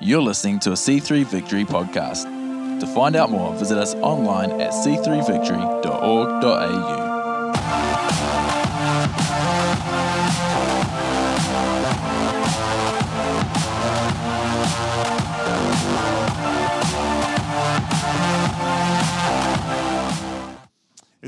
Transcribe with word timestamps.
You're 0.00 0.22
listening 0.22 0.60
to 0.60 0.70
a 0.70 0.74
C3 0.74 1.26
Victory 1.26 1.64
podcast. 1.64 2.22
To 2.78 2.86
find 2.94 3.16
out 3.16 3.30
more, 3.30 3.52
visit 3.54 3.76
us 3.76 3.96
online 3.96 4.60
at 4.60 4.70
c3victory.org.au. 4.70 7.07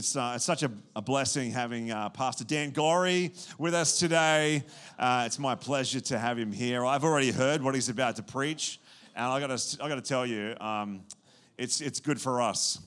It's, 0.01 0.17
uh, 0.17 0.32
it's 0.35 0.46
such 0.46 0.62
a, 0.62 0.71
a 0.96 1.03
blessing 1.03 1.51
having 1.51 1.91
uh, 1.91 2.09
Pastor 2.09 2.43
Dan 2.43 2.71
Gorey 2.71 3.35
with 3.59 3.75
us 3.75 3.99
today. 3.99 4.64
Uh, 4.99 5.25
it's 5.27 5.39
my 5.39 5.55
pleasure 5.55 6.00
to 6.00 6.19
have 6.19 6.39
him 6.39 6.53
here. 6.53 6.87
I've 6.87 7.05
already 7.05 7.30
heard 7.30 7.62
what 7.62 7.75
he's 7.75 7.91
about 7.91 8.17
to 8.17 8.23
preach, 8.23 8.81
and 9.14 9.27
I 9.27 9.39
got 9.41 9.55
to 9.55 9.85
I 9.85 9.91
got 9.91 9.96
to 9.96 10.00
tell 10.00 10.25
you, 10.25 10.57
um, 10.58 11.03
it's 11.58 11.82
it's 11.82 12.00
good 12.00 12.18
for 12.18 12.41
us. 12.41 12.79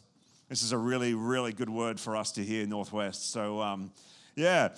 This 0.49 0.63
is 0.63 0.71
a 0.71 0.77
really 0.79 1.13
really 1.13 1.53
good 1.53 1.69
word 1.69 1.99
for 1.99 2.15
us 2.15 2.31
to 2.31 2.43
hear 2.43 2.65
Northwest. 2.65 3.31
So 3.31 3.61
um, 3.61 3.91
yeah. 4.35 4.69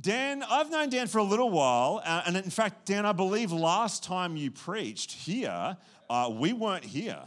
Dan, 0.00 0.44
I've 0.48 0.70
known 0.70 0.90
Dan 0.90 1.08
for 1.08 1.18
a 1.18 1.24
little 1.24 1.50
while, 1.50 2.00
uh, 2.04 2.22
and 2.24 2.36
in 2.36 2.50
fact, 2.50 2.86
Dan, 2.86 3.04
I 3.04 3.10
believe 3.10 3.50
last 3.50 4.04
time 4.04 4.36
you 4.36 4.52
preached 4.52 5.10
here, 5.10 5.76
uh, 6.08 6.30
we 6.32 6.52
weren't 6.52 6.84
here. 6.84 7.24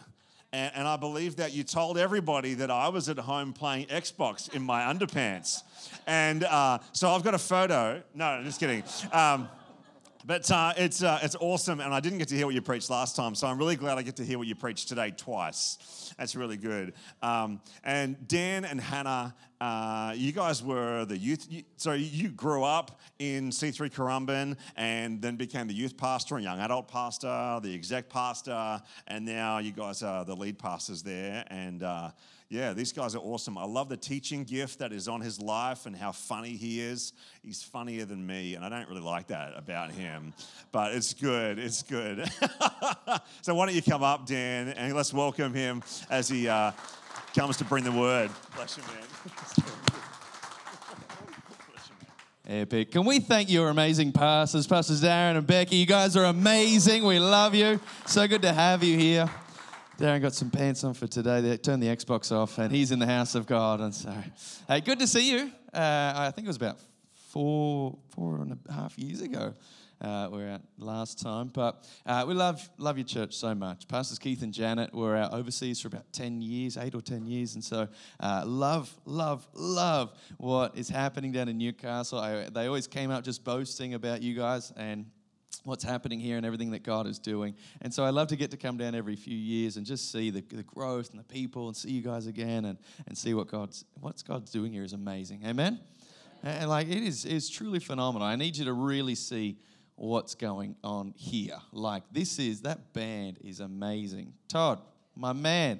And, 0.54 0.72
and 0.76 0.88
I 0.88 0.98
believe 0.98 1.38
that 1.38 1.54
you 1.54 1.64
told 1.64 1.98
everybody 1.98 2.56
that 2.56 2.70
I 2.70 2.90
was 2.90 3.08
at 3.08 3.18
home 3.18 3.54
playing 3.54 3.86
Xbox 3.86 4.54
in 4.54 4.62
my 4.62 4.82
underpants. 4.82 5.62
And 6.06 6.44
uh, 6.44 6.80
so 6.92 7.10
I've 7.10 7.24
got 7.24 7.34
a 7.34 7.40
photo. 7.40 8.04
No, 8.14 8.26
I'm 8.26 8.44
just 8.44 8.60
kidding. 8.60 8.84
Um, 9.14 9.48
but 10.26 10.50
uh, 10.52 10.74
it's, 10.78 11.04
uh, 11.04 11.20
it's 11.22 11.36
awesome, 11.40 11.80
and 11.80 11.94
I 11.94 12.00
didn't 12.00 12.20
get 12.20 12.28
to 12.30 12.36
hear 12.36 12.46
what 12.46 12.56
you 12.56 12.62
preached 12.62 12.90
last 12.90 13.16
time, 13.16 13.36
so 13.36 13.48
I'm 13.48 13.58
really 13.58 13.76
glad 13.76 13.98
I 13.98 14.02
get 14.02 14.16
to 14.18 14.26
hear 14.26 14.38
what 14.38 14.48
you 14.48 14.56
preached 14.56 14.88
today 14.88 15.12
twice. 15.16 16.14
That's 16.18 16.36
really 16.36 16.58
good. 16.58 16.94
Um, 17.22 17.62
and 17.84 18.28
Dan 18.28 18.66
and 18.66 18.80
Hannah, 18.80 19.36
uh, 19.60 20.14
you 20.16 20.32
guys 20.32 20.64
were 20.64 21.06
the 21.06 21.18
youth, 21.18 21.48
you, 21.50 21.64
so 21.78 21.94
you 21.94 22.30
grew 22.30 22.64
up 22.64 23.00
in 23.20 23.50
C3 23.50 23.92
Currumbin 23.92 24.58
and 24.76 25.22
then 25.22 25.36
became 25.36 25.68
the 25.68 25.74
youth 25.74 25.98
pastor 25.98 26.36
and 26.36 26.44
young 26.44 26.60
adult 26.60 26.88
pastor, 26.88 27.60
the 27.62 27.74
exec 27.74 28.10
pastor, 28.10 28.82
and 29.08 29.26
now 29.26 29.60
you 29.60 29.72
guys 29.72 30.04
are 30.04 30.26
the 30.26 30.36
lead 30.36 30.58
pastors 30.58 31.04
there. 31.04 31.44
And 31.48 31.84
uh, 31.84 32.12
yeah, 32.52 32.74
these 32.74 32.92
guys 32.92 33.16
are 33.16 33.20
awesome. 33.20 33.58
I 33.58 33.64
love 33.64 33.88
the 33.88 33.96
teaching 33.96 34.44
gift 34.44 34.80
that 34.80 34.92
is 34.92 35.08
on 35.08 35.22
his 35.22 35.40
life 35.40 35.86
and 35.86 35.96
how 35.96 36.12
funny 36.12 36.58
he 36.58 36.82
is. 36.82 37.14
He's 37.42 37.64
funnier 37.64 38.04
than 38.04 38.28
me, 38.28 38.56
and 38.56 38.66
I 38.66 38.68
don't 38.68 38.90
really 38.90 39.02
like 39.02 39.28
that 39.28 39.54
about 39.58 39.92
him, 39.92 40.34
but 40.74 40.94
it's 40.94 41.14
good. 41.14 41.58
It's 41.58 41.82
good. 41.82 42.30
so, 43.42 43.56
why 43.56 43.68
don't 43.68 43.74
you 43.74 43.82
come 43.82 44.04
up, 44.04 44.26
Dan, 44.26 44.68
and 44.68 44.94
let's 44.94 45.14
welcome 45.14 45.54
him 45.54 45.82
as 46.10 46.28
he 46.28 46.50
uh, 46.50 46.74
comes 47.34 47.56
to 47.56 47.64
bring 47.64 47.86
the 47.86 47.92
word. 47.94 48.30
Bless 48.58 48.76
you, 48.76 48.84
man. 48.84 49.64
Epic. 52.64 52.92
Can 52.92 53.06
we 53.06 53.22
thank 53.22 53.50
your 53.50 53.70
amazing 53.70 54.12
pastors, 54.12 54.68
Pastors 54.68 55.02
Darren 55.02 55.38
and 55.38 55.48
Becky? 55.48 55.78
You 55.78 55.86
guys 55.86 56.18
are 56.18 56.26
amazing. 56.26 57.06
We 57.06 57.18
love 57.18 57.56
you. 57.56 57.80
So 58.08 58.28
good 58.28 58.42
to 58.42 58.52
have 58.52 58.84
you 58.84 58.98
here. 58.98 59.30
Darren 60.02 60.20
got 60.20 60.34
some 60.34 60.50
pants 60.50 60.84
on 60.84 60.96
for 60.96 61.06
today. 61.06 61.42
They 61.42 61.58
turned 61.58 61.84
the 61.84 61.96
Xbox 61.96 62.32
off, 62.32 62.58
and 62.58 62.74
he's 62.74 62.92
in 62.92 62.98
the 62.98 63.06
house 63.06 63.36
of 63.36 63.46
God. 63.46 63.82
And 63.82 63.94
so, 63.94 64.12
hey, 64.68 64.82
good 64.82 64.98
to 64.98 65.06
see 65.06 65.32
you. 65.32 65.52
Uh, 65.72 66.14
I 66.16 66.32
think 66.34 66.46
it 66.46 66.50
was 66.50 66.58
about 66.58 66.80
four, 67.30 68.00
four 68.10 68.38
and 68.38 68.58
a 68.68 68.74
half 68.74 68.98
years 68.98 69.22
ago. 69.22 69.54
Uh, 70.02 70.28
we 70.32 70.40
were 70.40 70.50
out 70.50 70.62
last 70.80 71.20
time, 71.20 71.52
but 71.54 71.88
uh, 72.08 72.26
we 72.28 72.34
love 72.34 72.68
love 72.80 72.98
your 72.98 73.06
church 73.06 73.36
so 73.36 73.54
much. 73.54 73.88
Pastors 73.88 74.18
Keith 74.18 74.42
and 74.42 74.52
Janet 74.52 74.92
were 74.92 75.16
out 75.16 75.34
overseas 75.34 75.80
for 75.80 75.90
about 75.90 76.12
ten 76.12 76.42
years, 76.42 76.78
eight 76.78 76.96
or 76.96 77.02
ten 77.02 77.28
years, 77.28 77.54
and 77.54 77.64
so 77.64 77.88
uh, 78.20 78.42
love, 78.44 78.92
love, 79.06 79.48
love 79.54 80.12
what 80.38 80.76
is 80.76 80.90
happening 80.90 81.32
down 81.32 81.48
in 81.48 81.60
Newcastle. 81.60 82.18
I, 82.18 82.50
they 82.50 82.66
always 82.66 82.88
came 82.88 83.12
out 83.12 83.24
just 83.24 83.44
boasting 83.44 83.94
about 83.94 84.24
you 84.24 84.34
guys 84.34 84.74
and 84.76 85.06
what's 85.64 85.84
happening 85.84 86.20
here 86.20 86.38
and 86.38 86.46
everything 86.46 86.72
that 86.72 86.84
God 86.84 87.08
is 87.08 87.20
doing. 87.20 87.56
And 87.82 87.94
so 87.94 88.04
I 88.04 88.10
love 88.10 88.28
to 88.30 88.36
get 88.36 88.52
to 88.52 88.58
come 88.58 88.78
down 88.78 88.96
every 88.96 89.16
few 89.16 89.38
years 89.38 89.78
and 89.78 89.86
just 89.86 90.12
see 90.12 90.30
the, 90.30 90.42
the 90.42 90.64
growth 90.64 91.12
and 91.12 91.20
the 91.20 91.24
people 91.24 91.68
and 91.68 91.76
see 91.76 91.92
you 91.92 92.02
guys 92.02 92.28
again 92.28 92.66
and, 92.66 92.78
and 93.08 93.18
see 93.18 93.34
what 93.34 93.48
God's 93.48 93.86
what's 94.00 94.24
God's 94.24 94.52
doing 94.52 94.72
here 94.72 94.84
is 94.84 94.94
amazing. 94.94 95.44
Amen. 95.46 95.80
And 96.44 96.70
like 96.70 96.88
it 96.88 97.04
is 97.04 97.26
is 97.26 97.50
truly 97.50 97.80
phenomenal. 97.80 98.28
I 98.28 98.36
need 98.36 98.58
you 98.58 98.66
to 98.66 98.74
really 98.74 99.16
see 99.16 99.58
what's 99.96 100.34
going 100.34 100.76
on 100.84 101.14
here. 101.16 101.58
Like 101.72 102.04
this 102.12 102.40
is 102.40 102.62
that 102.62 102.94
band 102.94 103.38
is 103.44 103.60
amazing. 103.60 104.34
Todd, 104.48 104.82
my 105.16 105.34
man, 105.34 105.80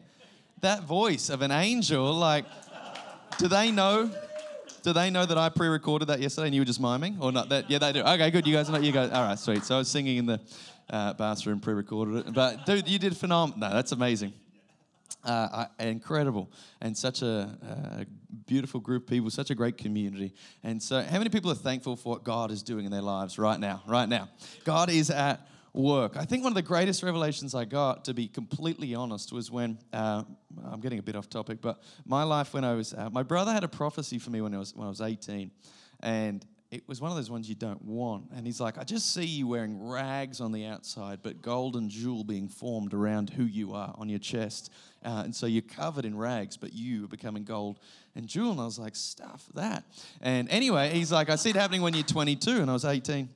that 0.62 0.84
voice 0.84 1.30
of 1.30 1.42
an 1.42 1.52
angel, 1.52 2.14
like 2.14 2.46
do 3.40 3.48
they 3.48 3.72
know 3.72 4.12
do 4.84 4.94
they 4.94 5.10
know 5.10 5.26
that 5.26 5.38
I 5.38 5.50
pre-recorded 5.50 6.08
that 6.08 6.20
yesterday 6.20 6.48
and 6.48 6.56
you 6.56 6.62
were 6.62 6.66
just 6.66 6.80
miming 6.80 7.18
or 7.20 7.32
not? 7.32 7.50
That 7.50 7.70
yeah, 7.70 7.78
they 7.78 7.94
do. 7.94 8.02
Okay, 8.02 8.32
good. 8.32 8.48
You 8.48 8.54
guys 8.54 8.70
know. 8.70 8.80
You 8.80 8.92
guys. 8.92 9.12
All 9.12 9.24
right, 9.24 9.38
sweet. 9.38 9.64
So 9.64 9.76
I 9.76 9.78
was 9.80 9.88
singing 9.88 10.18
in 10.18 10.26
the 10.26 10.40
uh, 10.90 11.14
bathroom, 11.14 11.60
pre-recorded 11.60 12.28
it. 12.28 12.34
But 12.34 12.66
dude, 12.66 12.88
you 12.88 13.00
did 13.00 13.16
phenomenal. 13.16 13.60
No, 13.60 13.74
that's 13.74 13.92
amazing. 13.92 14.34
Uh, 15.24 15.66
incredible 15.78 16.50
and 16.82 16.98
such 16.98 17.22
a, 17.22 17.56
a, 17.62 18.06
beautiful 18.48 18.80
group 18.80 19.04
of 19.04 19.10
people, 19.10 19.30
such 19.30 19.52
a 19.52 19.56
great 19.56 19.78
community. 19.78 20.34
And 20.64 20.82
so, 20.82 21.04
how 21.04 21.20
many 21.20 21.30
people 21.30 21.52
are 21.52 21.56
thankful 21.56 21.96
for 21.96 22.14
what 22.14 22.24
God 22.24 22.50
is 22.50 22.64
doing 22.64 22.86
in 22.86 22.92
their 22.92 23.04
lives 23.04 23.38
right 23.38 23.60
now? 23.60 23.84
Right 23.86 24.10
now, 24.10 24.30
God 24.64 24.90
is 24.90 25.12
at 25.12 25.48
work. 25.74 26.18
I 26.18 26.26
think 26.26 26.44
one 26.44 26.52
of 26.52 26.56
the 26.56 26.62
greatest 26.62 27.04
revelations 27.04 27.56
I 27.56 27.66
got, 27.66 28.06
to 28.06 28.14
be 28.14 28.28
completely 28.28 28.94
honest, 28.94 29.32
was 29.32 29.50
when 29.50 29.78
uh, 29.94 30.24
I'm 30.66 30.82
getting 30.82 31.00
a 31.00 31.04
bit 31.04 31.16
off 31.16 31.30
topic, 31.30 31.60
but 31.62 31.82
my 32.06 32.24
life 32.24 32.54
when 32.54 32.64
I 32.64 32.74
was, 32.74 32.94
uh, 32.94 33.10
my 33.12 33.24
brother 33.24 33.54
had 33.54 33.64
a 33.64 33.70
prophecy 33.70 34.20
for 34.20 34.30
me 34.32 34.42
when 34.42 34.54
I 34.54 34.60
was 34.60 34.76
when 34.76 34.86
I 34.86 34.90
was 34.90 35.02
18, 35.02 35.52
and 36.02 36.46
it 36.72 36.88
was 36.88 37.02
one 37.02 37.12
of 37.12 37.18
those 37.18 37.30
ones 37.30 37.50
you 37.50 37.56
don't 37.56 37.84
want. 37.84 38.30
And 38.34 38.46
he's 38.46 38.62
like, 38.62 38.78
I 38.78 38.84
just 38.84 39.14
see 39.14 39.26
you 39.26 39.46
wearing 39.46 39.86
rags 39.86 40.40
on 40.40 40.54
the 40.54 40.66
outside, 40.66 41.20
but 41.22 41.42
gold 41.42 41.76
and 41.76 41.90
jewel 41.90 42.24
being 42.24 42.48
formed 42.48 42.94
around 42.94 43.30
who 43.30 43.44
you 43.44 43.74
are 43.74 43.94
on 43.98 44.08
your 44.08 44.20
chest. 44.20 44.72
Uh, 45.04 45.24
and 45.26 45.36
so 45.36 45.48
you're 45.48 45.62
covered 45.62 46.06
in 46.06 46.18
rags, 46.18 46.56
but 46.56 46.72
you 46.72 47.04
are 47.04 47.10
becoming 47.10 47.44
gold 47.44 47.80
and 48.16 48.26
jewel. 48.26 48.52
And 48.52 48.62
I 48.62 48.64
was 48.64 48.80
like, 48.80 48.96
stuff 48.96 49.44
that. 49.54 49.84
And 50.22 50.50
anyway, 50.50 50.92
he's 50.92 51.12
like, 51.12 51.30
I 51.30 51.36
see 51.36 51.50
it 51.50 51.58
happening 51.58 51.82
when 51.82 51.94
you're 51.94 52.04
22, 52.04 52.62
and 52.62 52.70
I 52.70 52.74
was 52.74 52.86
18. 52.86 53.28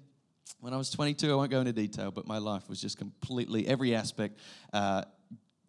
When 0.60 0.74
I 0.74 0.78
was 0.78 0.90
22, 0.90 1.32
I 1.32 1.36
won't 1.36 1.52
go 1.52 1.60
into 1.60 1.74
detail, 1.74 2.12
but 2.12 2.28
my 2.28 2.38
life 2.38 2.70
was 2.70 2.82
just 2.82 2.98
completely, 2.98 3.68
every 3.68 3.96
aspect, 3.96 4.40
uh, 4.74 5.04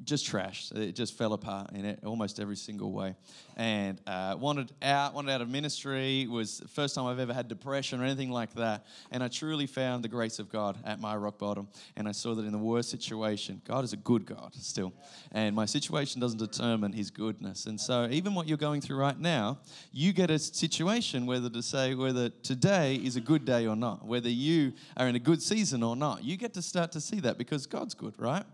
just 0.04 0.26
trash. 0.26 0.70
It 0.72 0.92
just 0.92 1.16
fell 1.16 1.32
apart 1.32 1.72
in 1.72 1.84
it, 1.84 2.00
almost 2.04 2.38
every 2.38 2.56
single 2.56 2.92
way. 2.92 3.16
And 3.56 4.00
uh, 4.06 4.36
wanted 4.38 4.72
out, 4.82 5.14
wanted 5.14 5.32
out 5.32 5.40
of 5.40 5.48
ministry. 5.48 6.26
Was 6.26 6.58
the 6.58 6.68
first 6.68 6.94
time 6.94 7.06
I've 7.06 7.18
ever 7.18 7.32
had 7.32 7.48
depression 7.48 8.00
or 8.00 8.04
anything 8.04 8.30
like 8.30 8.54
that. 8.54 8.86
And 9.10 9.22
I 9.22 9.28
truly 9.28 9.66
found 9.66 10.04
the 10.04 10.08
grace 10.08 10.38
of 10.38 10.50
God 10.50 10.76
at 10.84 11.00
my 11.00 11.16
rock 11.16 11.38
bottom. 11.38 11.68
And 11.96 12.06
I 12.06 12.12
saw 12.12 12.34
that 12.34 12.44
in 12.44 12.52
the 12.52 12.58
worst 12.58 12.90
situation, 12.90 13.62
God 13.64 13.84
is 13.84 13.92
a 13.92 13.96
good 13.96 14.26
God 14.26 14.54
still. 14.54 14.92
And 15.32 15.56
my 15.56 15.64
situation 15.64 16.20
doesn't 16.20 16.38
determine 16.38 16.92
His 16.92 17.10
goodness. 17.10 17.66
And 17.66 17.80
so 17.80 18.08
even 18.10 18.34
what 18.34 18.46
you're 18.46 18.58
going 18.58 18.82
through 18.82 18.98
right 18.98 19.18
now, 19.18 19.58
you 19.92 20.12
get 20.12 20.30
a 20.30 20.38
situation 20.38 21.24
whether 21.26 21.48
to 21.48 21.62
say 21.62 21.94
whether 21.94 22.28
today 22.28 22.96
is 22.96 23.16
a 23.16 23.20
good 23.20 23.44
day 23.44 23.66
or 23.66 23.76
not, 23.76 24.04
whether 24.04 24.28
you 24.28 24.74
are 24.96 25.08
in 25.08 25.16
a 25.16 25.20
good 25.20 25.42
season 25.42 25.82
or 25.82 25.96
not. 25.96 26.22
You 26.22 26.36
get 26.36 26.52
to 26.54 26.62
start 26.62 26.92
to 26.92 27.00
see 27.00 27.20
that 27.20 27.38
because 27.38 27.66
God's 27.66 27.94
good, 27.94 28.14
right? 28.18 28.44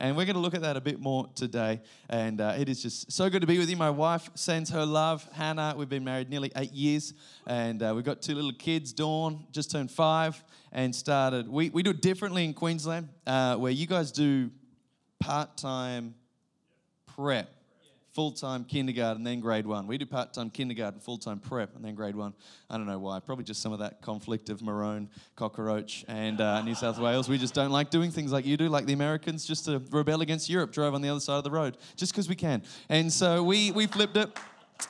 And 0.00 0.16
we're 0.16 0.24
going 0.24 0.36
to 0.36 0.40
look 0.40 0.54
at 0.54 0.62
that 0.62 0.76
a 0.76 0.80
bit 0.80 1.00
more 1.00 1.28
today. 1.34 1.80
And 2.08 2.40
uh, 2.40 2.54
it 2.58 2.68
is 2.68 2.82
just 2.82 3.10
so 3.10 3.28
good 3.28 3.40
to 3.40 3.46
be 3.46 3.58
with 3.58 3.68
you. 3.68 3.76
My 3.76 3.90
wife 3.90 4.30
sends 4.34 4.70
her 4.70 4.84
love. 4.84 5.28
Hannah, 5.32 5.74
we've 5.76 5.88
been 5.88 6.04
married 6.04 6.30
nearly 6.30 6.52
eight 6.56 6.72
years. 6.72 7.14
And 7.46 7.82
uh, 7.82 7.92
we've 7.94 8.04
got 8.04 8.22
two 8.22 8.34
little 8.34 8.52
kids. 8.52 8.92
Dawn 8.92 9.46
just 9.52 9.70
turned 9.70 9.90
five 9.90 10.42
and 10.72 10.94
started. 10.94 11.48
We, 11.48 11.70
we 11.70 11.82
do 11.82 11.90
it 11.90 12.02
differently 12.02 12.44
in 12.44 12.54
Queensland, 12.54 13.08
uh, 13.26 13.56
where 13.56 13.72
you 13.72 13.86
guys 13.86 14.12
do 14.12 14.50
part 15.20 15.56
time 15.56 16.14
prep 17.06 17.57
full 18.18 18.32
time 18.32 18.64
kindergarten, 18.64 19.18
and 19.18 19.26
then 19.28 19.38
grade 19.38 19.64
one. 19.64 19.86
We 19.86 19.96
do 19.96 20.04
part 20.04 20.32
time 20.32 20.50
kindergarten, 20.50 20.98
full 20.98 21.18
time 21.18 21.38
prep, 21.38 21.76
and 21.76 21.84
then 21.84 21.94
grade 21.94 22.16
one. 22.16 22.34
I 22.68 22.76
don't 22.76 22.88
know 22.88 22.98
why. 22.98 23.20
Probably 23.20 23.44
just 23.44 23.62
some 23.62 23.72
of 23.72 23.78
that 23.78 24.02
conflict 24.02 24.50
of 24.50 24.60
Maroon, 24.60 25.08
Cockroach, 25.36 26.04
and 26.08 26.40
uh, 26.40 26.60
New 26.62 26.74
South 26.74 26.98
Wales. 26.98 27.28
We 27.28 27.38
just 27.38 27.54
don't 27.54 27.70
like 27.70 27.90
doing 27.90 28.10
things 28.10 28.32
like 28.32 28.44
you 28.44 28.56
do, 28.56 28.68
like 28.68 28.86
the 28.86 28.92
Americans, 28.92 29.46
just 29.46 29.66
to 29.66 29.80
rebel 29.92 30.20
against 30.20 30.50
Europe, 30.50 30.72
drove 30.72 30.94
on 30.94 31.00
the 31.00 31.08
other 31.08 31.20
side 31.20 31.36
of 31.36 31.44
the 31.44 31.52
road, 31.52 31.76
just 31.94 32.10
because 32.10 32.28
we 32.28 32.34
can. 32.34 32.64
And 32.88 33.12
so 33.12 33.44
we, 33.44 33.70
we 33.70 33.86
flipped 33.86 34.16
it. 34.16 34.36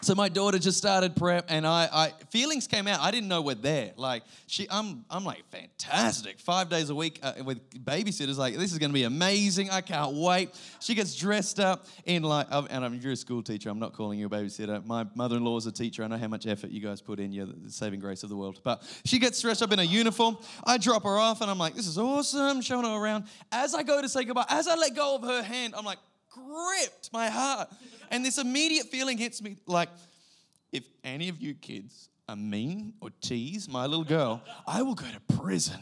So 0.00 0.14
my 0.14 0.28
daughter 0.28 0.58
just 0.58 0.78
started 0.78 1.16
prep 1.16 1.46
and 1.48 1.66
I, 1.66 1.88
I 1.92 2.12
feelings 2.30 2.66
came 2.66 2.86
out. 2.86 3.00
I 3.00 3.10
didn't 3.10 3.28
know 3.28 3.40
we're 3.42 3.54
there. 3.54 3.92
Like 3.96 4.22
she 4.46 4.66
i'm 4.70 5.04
i'm 5.10 5.24
like 5.24 5.44
fantastic. 5.50 6.38
Five 6.40 6.68
days 6.68 6.90
a 6.90 6.94
week 6.94 7.18
uh, 7.22 7.32
with 7.44 7.58
babysitters 7.84 8.36
like 8.36 8.56
this 8.56 8.72
is 8.72 8.78
going 8.78 8.90
to 8.90 8.94
be 8.94 9.04
amazing. 9.04 9.70
I 9.70 9.80
can't 9.80 10.14
wait. 10.14 10.50
She 10.80 10.94
gets 10.94 11.16
dressed 11.16 11.58
up 11.58 11.86
in 12.04 12.22
like 12.22 12.46
and 12.50 12.84
i'm 12.84 12.94
you're 12.94 13.12
a 13.12 13.16
school 13.16 13.42
teacher. 13.42 13.70
I'm 13.70 13.78
not 13.78 13.92
calling 13.94 14.18
you 14.18 14.26
a 14.26 14.30
babysitter. 14.30 14.84
My 14.84 15.06
mother-in-law 15.14 15.56
is 15.58 15.66
a 15.66 15.72
teacher. 15.72 16.04
I 16.04 16.06
know 16.06 16.18
how 16.18 16.28
much 16.28 16.46
effort 16.46 16.70
you 16.70 16.80
guys 16.80 17.00
put 17.00 17.18
in. 17.18 17.32
You're 17.32 17.46
the 17.46 17.70
saving 17.70 18.00
grace 18.00 18.22
of 18.22 18.28
the 18.28 18.36
world. 18.36 18.60
But 18.62 18.82
she 19.04 19.18
gets 19.18 19.40
dressed 19.40 19.62
up 19.62 19.72
in 19.72 19.78
a 19.78 19.84
uniform. 19.84 20.36
I 20.64 20.78
drop 20.78 21.04
her 21.04 21.18
off 21.18 21.40
and 21.40 21.50
i'm 21.50 21.58
like 21.58 21.74
this 21.74 21.86
is 21.86 21.98
awesome. 21.98 22.60
Showing 22.60 22.84
her 22.84 22.92
around. 22.92 23.24
As 23.50 23.74
i 23.74 23.82
go 23.82 24.00
to 24.02 24.08
say 24.08 24.24
goodbye 24.24 24.46
as 24.48 24.68
i 24.68 24.74
let 24.74 24.94
go 24.94 25.16
of 25.16 25.22
her 25.22 25.42
hand 25.42 25.74
i'm 25.76 25.84
like 25.84 25.98
gripped 26.46 27.12
my 27.12 27.28
heart. 27.28 27.68
And 28.10 28.24
this 28.24 28.38
immediate 28.38 28.86
feeling 28.86 29.18
hits 29.18 29.42
me 29.42 29.56
like, 29.66 29.88
if 30.72 30.84
any 31.04 31.28
of 31.28 31.40
you 31.40 31.54
kids 31.54 32.08
are 32.28 32.36
mean 32.36 32.92
or 33.00 33.10
tease 33.20 33.68
my 33.68 33.86
little 33.86 34.04
girl, 34.04 34.42
I 34.66 34.82
will 34.82 34.94
go 34.94 35.06
to 35.06 35.36
prison. 35.36 35.80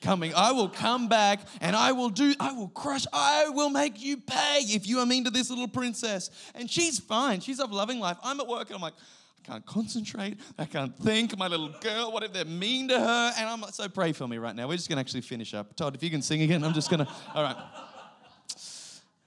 Coming, 0.00 0.32
I 0.32 0.52
will 0.52 0.68
come 0.68 1.08
back 1.08 1.40
and 1.60 1.74
I 1.74 1.90
will 1.90 2.08
do, 2.08 2.32
I 2.38 2.52
will 2.52 2.68
crush, 2.68 3.04
I 3.12 3.48
will 3.48 3.68
make 3.68 4.00
you 4.00 4.16
pay 4.16 4.60
if 4.60 4.86
you 4.86 5.00
are 5.00 5.06
mean 5.06 5.24
to 5.24 5.30
this 5.30 5.50
little 5.50 5.66
princess. 5.66 6.30
And 6.54 6.70
she's 6.70 7.00
fine, 7.00 7.40
she's 7.40 7.58
of 7.58 7.72
loving 7.72 7.98
life. 7.98 8.16
I'm 8.22 8.38
at 8.38 8.46
work 8.46 8.68
and 8.68 8.76
I'm 8.76 8.80
like, 8.80 8.94
I 8.94 9.50
can't 9.50 9.66
concentrate. 9.66 10.38
I 10.56 10.66
can't 10.66 10.96
think. 10.96 11.36
My 11.36 11.48
little 11.48 11.74
girl, 11.80 12.12
what 12.12 12.22
if 12.22 12.32
they're 12.32 12.44
mean 12.44 12.86
to 12.88 13.00
her? 13.00 13.32
And 13.36 13.48
I'm 13.48 13.60
like, 13.60 13.74
so 13.74 13.88
pray 13.88 14.12
for 14.12 14.28
me 14.28 14.38
right 14.38 14.54
now. 14.54 14.68
We're 14.68 14.76
just 14.76 14.88
gonna 14.88 15.00
actually 15.00 15.22
finish 15.22 15.52
up. 15.52 15.74
Todd, 15.74 15.96
if 15.96 16.02
you 16.04 16.10
can 16.10 16.22
sing 16.22 16.42
again, 16.42 16.62
I'm 16.62 16.74
just 16.74 16.90
gonna, 16.90 17.08
all 17.34 17.42
right. 17.42 17.56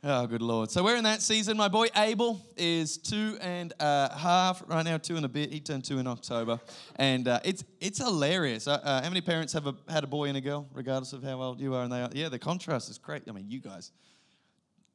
Oh, 0.03 0.25
good 0.25 0.42
Lord. 0.42 0.71
So 0.71 0.83
we're 0.83 0.95
in 0.95 1.03
that 1.03 1.21
season. 1.21 1.57
My 1.57 1.68
boy 1.68 1.86
Abel 1.95 2.44
is 2.57 2.98
two 2.98 3.38
and 3.39 3.71
a 3.80 4.18
half 4.18 4.63
right 4.65 4.83
now, 4.83 4.98
two 4.98 5.15
and 5.15 5.24
a 5.25 5.30
bit. 5.30 5.51
He 5.51 5.59
turned 5.59 5.86
two 5.86 6.00
in 6.00 6.07
October. 6.07 6.59
And 6.95 7.27
uh, 7.27 7.39
it's 7.44 7.63
it's 7.80 8.00
hilarious. 8.00 8.68
Uh, 8.68 8.80
uh, 8.83 9.03
how 9.03 9.09
many 9.09 9.21
parents 9.21 9.53
have 9.53 9.68
a, 9.68 9.75
had 9.88 10.03
a 10.03 10.07
boy 10.07 10.30
and 10.30 10.38
a 10.38 10.42
girl, 10.42 10.68
regardless 10.74 11.13
of 11.13 11.21
how 11.21 11.39
old 11.39 11.62
you 11.62 11.75
are 11.75 11.83
and 11.83 11.94
they 11.94 12.01
are? 12.01 12.09
Yeah, 12.13 12.30
the 12.30 12.39
contrast 12.39 12.89
is 12.89 12.98
great. 12.98 13.21
I 13.30 13.31
mean, 13.31 13.45
you 13.48 13.59
guys, 13.59 13.92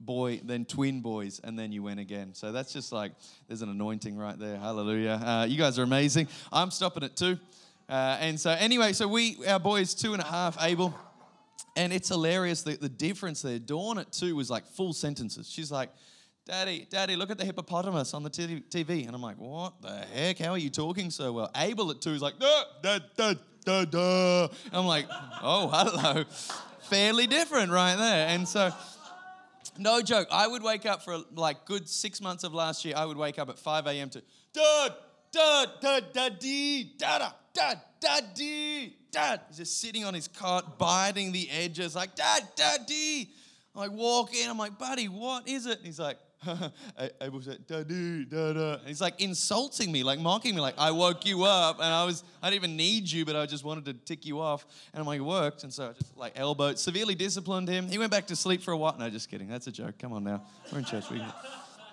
boy, 0.00 0.40
then 0.42 0.64
twin 0.64 1.02
boys, 1.02 1.40
and 1.44 1.56
then 1.56 1.70
you 1.70 1.84
win 1.84 2.00
again. 2.00 2.34
So 2.34 2.50
that's 2.50 2.72
just 2.72 2.90
like, 2.90 3.12
there's 3.46 3.62
an 3.62 3.68
anointing 3.68 4.16
right 4.16 4.36
there. 4.36 4.56
Hallelujah. 4.56 5.22
Uh, 5.24 5.46
you 5.48 5.56
guys 5.56 5.78
are 5.78 5.84
amazing. 5.84 6.26
I'm 6.52 6.72
stopping 6.72 7.04
at 7.04 7.14
two. 7.14 7.38
Uh, 7.88 8.16
and 8.18 8.40
so, 8.40 8.50
anyway, 8.50 8.92
so 8.92 9.06
we, 9.06 9.36
our 9.46 9.60
boy 9.60 9.82
is 9.82 9.94
two 9.94 10.14
and 10.14 10.22
a 10.22 10.26
half, 10.26 10.60
Abel. 10.60 10.92
And 11.76 11.92
it's 11.92 12.08
hilarious 12.08 12.62
the, 12.62 12.76
the 12.76 12.88
difference 12.88 13.42
there. 13.42 13.58
Dawn 13.58 13.98
at 13.98 14.12
two 14.12 14.34
was 14.34 14.50
like 14.50 14.66
full 14.66 14.92
sentences. 14.92 15.50
She's 15.50 15.70
like, 15.70 15.90
Daddy, 16.46 16.86
Daddy, 16.88 17.16
look 17.16 17.30
at 17.30 17.38
the 17.38 17.44
hippopotamus 17.44 18.14
on 18.14 18.22
the 18.22 18.30
TV. 18.30 19.06
And 19.06 19.14
I'm 19.14 19.22
like, 19.22 19.36
what 19.36 19.82
the 19.82 19.96
heck? 20.14 20.38
How 20.38 20.52
are 20.52 20.58
you 20.58 20.70
talking 20.70 21.10
so 21.10 21.32
well? 21.32 21.50
Abel 21.56 21.90
at 21.90 22.00
two 22.00 22.10
is 22.10 22.22
like, 22.22 22.38
da, 22.38 22.62
da, 22.82 23.00
da, 23.16 23.34
da, 23.64 23.84
da. 23.84 24.48
I'm 24.72 24.86
like, 24.86 25.06
oh, 25.42 25.68
hello. 25.72 26.24
Fairly 26.82 27.26
different 27.26 27.72
right 27.72 27.96
there. 27.96 28.28
And 28.28 28.46
so, 28.46 28.72
no 29.76 30.00
joke, 30.00 30.28
I 30.30 30.46
would 30.46 30.62
wake 30.62 30.86
up 30.86 31.02
for 31.02 31.18
like 31.34 31.64
good 31.66 31.88
six 31.88 32.20
months 32.20 32.44
of 32.44 32.54
last 32.54 32.84
year, 32.84 32.94
I 32.96 33.04
would 33.06 33.16
wake 33.16 33.40
up 33.40 33.48
at 33.48 33.58
5 33.58 33.88
a.m. 33.88 34.08
to 34.10 34.22
da, 34.52 34.88
da, 35.32 35.66
da, 35.80 36.00
da, 36.12 36.28
dee, 36.28 36.92
da, 36.96 37.18
da, 37.18 37.30
da, 37.52 37.74
da, 38.00 38.20
dee. 38.34 38.96
Dad. 39.16 39.40
He's 39.48 39.56
just 39.56 39.80
sitting 39.80 40.04
on 40.04 40.12
his 40.12 40.28
cot, 40.28 40.78
biting 40.78 41.32
the 41.32 41.48
edges, 41.50 41.96
like, 41.96 42.14
Dad, 42.14 42.46
Daddy. 42.54 43.30
I 43.74 43.78
like 43.80 43.92
walk 43.92 44.34
in, 44.34 44.50
I'm 44.50 44.58
like, 44.58 44.78
buddy, 44.78 45.08
what 45.08 45.48
is 45.48 45.64
it? 45.64 45.78
And 45.78 45.86
he's 45.86 45.98
like, 45.98 46.18
Abel 47.20 47.40
said, 47.40 47.66
Daddy, 47.66 48.26
Dada. 48.26 48.78
And 48.80 48.88
he's 48.88 49.00
like 49.00 49.20
insulting 49.20 49.90
me, 49.90 50.02
like 50.02 50.18
mocking 50.18 50.54
me, 50.54 50.60
like, 50.60 50.74
I 50.76 50.90
woke 50.90 51.24
you 51.24 51.44
up 51.44 51.76
and 51.76 51.86
I 51.86 52.04
was, 52.04 52.24
I 52.42 52.50
didn't 52.50 52.64
even 52.64 52.76
need 52.76 53.10
you, 53.10 53.24
but 53.24 53.36
I 53.36 53.46
just 53.46 53.64
wanted 53.64 53.86
to 53.86 53.94
tick 53.94 54.26
you 54.26 54.38
off. 54.40 54.66
And 54.92 55.00
I'm 55.00 55.06
like, 55.06 55.18
it 55.18 55.24
worked. 55.24 55.62
And 55.62 55.72
so 55.72 55.88
I 55.88 55.92
just 55.94 56.16
like 56.16 56.32
elbowed, 56.36 56.78
severely 56.78 57.14
disciplined 57.14 57.68
him. 57.68 57.88
He 57.88 57.98
went 57.98 58.10
back 58.10 58.26
to 58.26 58.36
sleep 58.36 58.62
for 58.62 58.72
a 58.72 58.76
while. 58.76 58.96
No, 58.98 59.08
just 59.08 59.30
kidding. 59.30 59.48
That's 59.48 59.66
a 59.66 59.72
joke. 59.72 59.98
Come 59.98 60.12
on 60.12 60.24
now. 60.24 60.42
We're 60.70 60.78
in 60.78 60.84
church. 60.84 61.10
We 61.10 61.22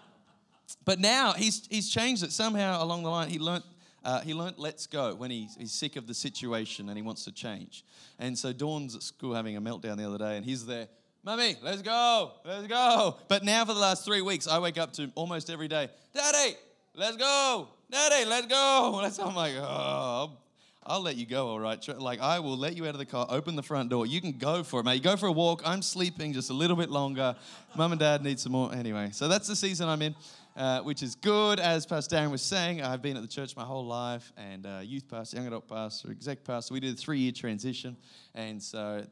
but 0.85 0.99
now 0.99 1.33
he's, 1.33 1.65
he's 1.69 1.89
changed 1.89 2.23
it. 2.23 2.33
Somehow 2.33 2.83
along 2.83 3.03
the 3.03 3.09
line, 3.09 3.29
he 3.29 3.39
learned 3.39 3.63
uh, 4.03 4.21
he 4.21 4.33
learnt 4.33 4.59
let's 4.59 4.87
go 4.87 5.15
when 5.15 5.31
he's, 5.31 5.57
sick 5.71 5.95
of 5.95 6.07
the 6.07 6.13
situation 6.13 6.89
and 6.89 6.97
he 6.97 7.01
wants 7.01 7.23
to 7.25 7.31
change. 7.31 7.83
And 8.19 8.37
so 8.37 8.51
Dawn's 8.53 8.95
at 8.95 9.03
school 9.03 9.33
having 9.33 9.55
a 9.55 9.61
meltdown 9.61 9.97
the 9.97 10.07
other 10.07 10.17
day, 10.17 10.37
and 10.37 10.45
he's 10.45 10.65
there, 10.65 10.87
Mummy, 11.23 11.55
let's 11.61 11.81
go, 11.81 12.33
let's 12.43 12.67
go. 12.67 13.15
But 13.29 13.43
now 13.45 13.63
for 13.63 13.73
the 13.73 13.79
last 13.79 14.03
three 14.03 14.21
weeks, 14.21 14.45
I 14.45 14.59
wake 14.59 14.77
up 14.77 14.91
to 14.93 15.09
almost 15.15 15.49
every 15.49 15.69
day, 15.69 15.89
Daddy, 16.13 16.55
let's 16.95 17.15
go, 17.15 17.69
Daddy, 17.89 18.25
let's 18.25 18.47
go. 18.47 18.99
That's 19.03 19.19
I'm 19.19 19.33
like, 19.33 19.53
oh, 19.57 19.63
I'll, 19.63 20.43
I'll 20.85 21.01
let 21.01 21.15
you 21.15 21.25
go, 21.25 21.47
all 21.47 21.59
right. 21.61 21.79
Like 21.97 22.19
I 22.19 22.39
will 22.39 22.57
let 22.57 22.75
you 22.75 22.85
out 22.85 22.89
of 22.89 22.97
the 22.97 23.05
car, 23.05 23.25
open 23.29 23.55
the 23.55 23.63
front 23.63 23.89
door. 23.89 24.05
You 24.05 24.19
can 24.19 24.33
go 24.33 24.63
for 24.63 24.81
it, 24.81 24.83
mate. 24.83 24.95
You 24.95 25.01
go 25.01 25.15
for 25.15 25.27
a 25.27 25.31
walk. 25.31 25.61
I'm 25.65 25.81
sleeping 25.81 26.33
just 26.33 26.49
a 26.49 26.53
little 26.53 26.75
bit 26.75 26.89
longer. 26.89 27.37
Mum 27.75 27.93
and 27.93 27.99
Dad 27.99 28.21
need 28.21 28.37
some 28.37 28.51
more. 28.51 28.73
Anyway, 28.73 29.09
so 29.13 29.29
that's 29.29 29.47
the 29.47 29.55
season 29.55 29.87
I'm 29.87 30.01
in 30.01 30.15
uh, 30.55 30.81
which 30.81 31.03
is 31.03 31.15
good. 31.15 31.59
As 31.59 31.85
Pastor 31.85 32.15
Darren 32.15 32.31
was 32.31 32.41
saying, 32.41 32.81
I've 32.81 33.01
been 33.01 33.15
at 33.15 33.21
the 33.21 33.27
church 33.27 33.55
my 33.55 33.63
whole 33.63 33.85
life, 33.85 34.31
and 34.37 34.65
uh, 34.65 34.79
youth 34.83 35.07
pastor, 35.07 35.37
young 35.37 35.47
adult 35.47 35.67
pastor, 35.67 36.11
exec 36.11 36.43
pastor. 36.43 36.73
We 36.73 36.79
did 36.79 36.93
a 36.93 36.97
three-year 36.97 37.31
transition, 37.31 37.97
and 38.35 38.61
so 38.61 39.03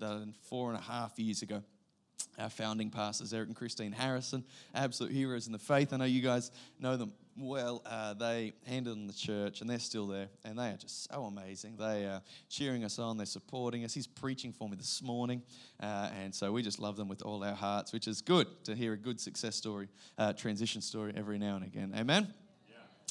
four 0.43 0.69
and 0.71 0.79
a 0.79 0.81
half 0.81 1.17
years 1.17 1.41
ago, 1.41 1.63
our 2.37 2.49
founding 2.49 2.89
pastors, 2.89 3.33
Eric 3.33 3.47
and 3.47 3.55
Christine 3.55 3.91
Harrison, 3.91 4.43
absolute 4.73 5.11
heroes 5.11 5.47
in 5.47 5.53
the 5.53 5.59
faith. 5.59 5.93
I 5.93 5.97
know 5.97 6.05
you 6.05 6.21
guys 6.21 6.51
know 6.79 6.97
them 6.97 7.13
well. 7.37 7.81
Uh, 7.85 8.13
they 8.13 8.53
handed 8.67 8.93
in 8.93 9.07
the 9.07 9.13
church, 9.13 9.61
and 9.61 9.69
they're 9.69 9.79
still 9.79 10.07
there, 10.07 10.27
and 10.43 10.57
they 10.57 10.69
are 10.69 10.77
just 10.77 11.11
so 11.11 11.23
amazing. 11.23 11.75
They 11.77 12.05
are 12.05 12.21
cheering 12.49 12.83
us 12.83 12.99
on, 12.99 13.17
they're 13.17 13.25
supporting 13.25 13.83
us. 13.83 13.93
He's 13.93 14.07
preaching 14.07 14.53
for 14.53 14.69
me 14.69 14.77
this 14.77 15.01
morning, 15.01 15.41
uh, 15.81 16.09
and 16.21 16.33
so 16.33 16.51
we 16.51 16.61
just 16.61 16.79
love 16.79 16.97
them 16.97 17.07
with 17.07 17.21
all 17.21 17.43
our 17.43 17.55
hearts, 17.55 17.93
which 17.93 18.07
is 18.07 18.21
good 18.21 18.47
to 18.65 18.75
hear 18.75 18.93
a 18.93 18.97
good 18.97 19.19
success 19.19 19.55
story, 19.55 19.87
uh, 20.17 20.33
transition 20.33 20.81
story 20.81 21.13
every 21.15 21.37
now 21.37 21.55
and 21.55 21.65
again. 21.65 21.93
Amen. 21.97 22.27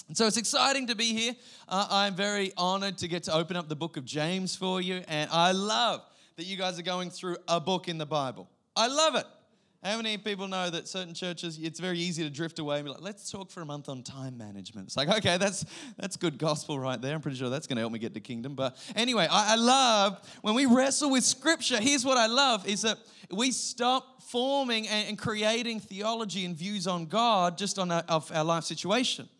And 0.09 0.17
so 0.17 0.27
it's 0.27 0.39
exciting 0.39 0.89
to 0.89 0.97
be 0.97 1.13
here. 1.15 1.35
Uh, 1.69 1.87
I'm 1.89 2.17
very 2.17 2.53
honored 2.57 2.99
to 2.99 3.07
get 3.07 3.25
to 3.25 3.35
open 3.35 3.57
up 3.57 3.69
the 3.69 3.77
book 3.77 3.97
of 3.97 4.05
James 4.05 4.57
for 4.57 4.81
you, 4.81 5.03
and 5.07 5.31
I 5.31 5.53
love 5.53 6.03
that 6.37 6.47
you 6.47 6.57
guys 6.57 6.79
are 6.79 6.83
going 6.83 7.11
through 7.11 7.37
a 7.47 7.61
book 7.61 7.87
in 7.87 7.99
the 7.99 8.07
Bible. 8.07 8.49
I 8.75 8.89
love 8.89 9.15
it. 9.15 9.27
How 9.83 9.97
many 9.97 10.19
people 10.19 10.47
know 10.47 10.69
that 10.69 10.89
certain 10.89 11.15
churches, 11.15 11.59
it's 11.59 11.81
very 11.81 11.99
easy 11.99 12.23
to 12.23 12.29
drift 12.29 12.59
away 12.59 12.77
and 12.77 12.85
be 12.85 12.91
like, 12.91 13.01
let's 13.01 13.31
talk 13.31 13.51
for 13.51 13.63
a 13.63 13.65
month 13.65 13.89
on 13.89 14.03
time 14.03 14.37
management. 14.37 14.89
It's 14.89 14.97
like, 14.97 15.09
okay, 15.09 15.39
that's 15.39 15.65
that's 15.97 16.19
good 16.19 16.37
gospel 16.37 16.79
right 16.79 17.01
there. 17.01 17.15
I'm 17.15 17.23
pretty 17.23 17.39
sure 17.39 17.49
that's 17.49 17.67
going 17.67 17.77
to 17.77 17.81
help 17.81 17.93
me 17.93 17.99
get 17.99 18.13
to 18.13 18.21
kingdom. 18.21 18.55
But 18.55 18.77
anyway, 18.95 19.27
I, 19.31 19.53
I 19.53 19.57
love 19.57 20.21
when 20.43 20.55
we 20.55 20.67
wrestle 20.67 21.11
with 21.11 21.25
scripture. 21.25 21.81
Here's 21.81 22.05
what 22.05 22.19
I 22.19 22.27
love 22.27 22.69
is 22.69 22.83
that 22.83 22.99
we 23.31 23.53
stop 23.53 24.23
forming 24.23 24.87
and, 24.87 25.09
and 25.09 25.19
creating 25.19 25.81
theology 25.81 26.45
and 26.45 26.55
views 26.55 26.87
on 26.87 27.07
God 27.07 27.57
just 27.57 27.79
on 27.79 27.91
our, 27.91 28.05
of 28.07 28.31
our 28.35 28.45
life 28.45 28.65
situation. 28.65 29.31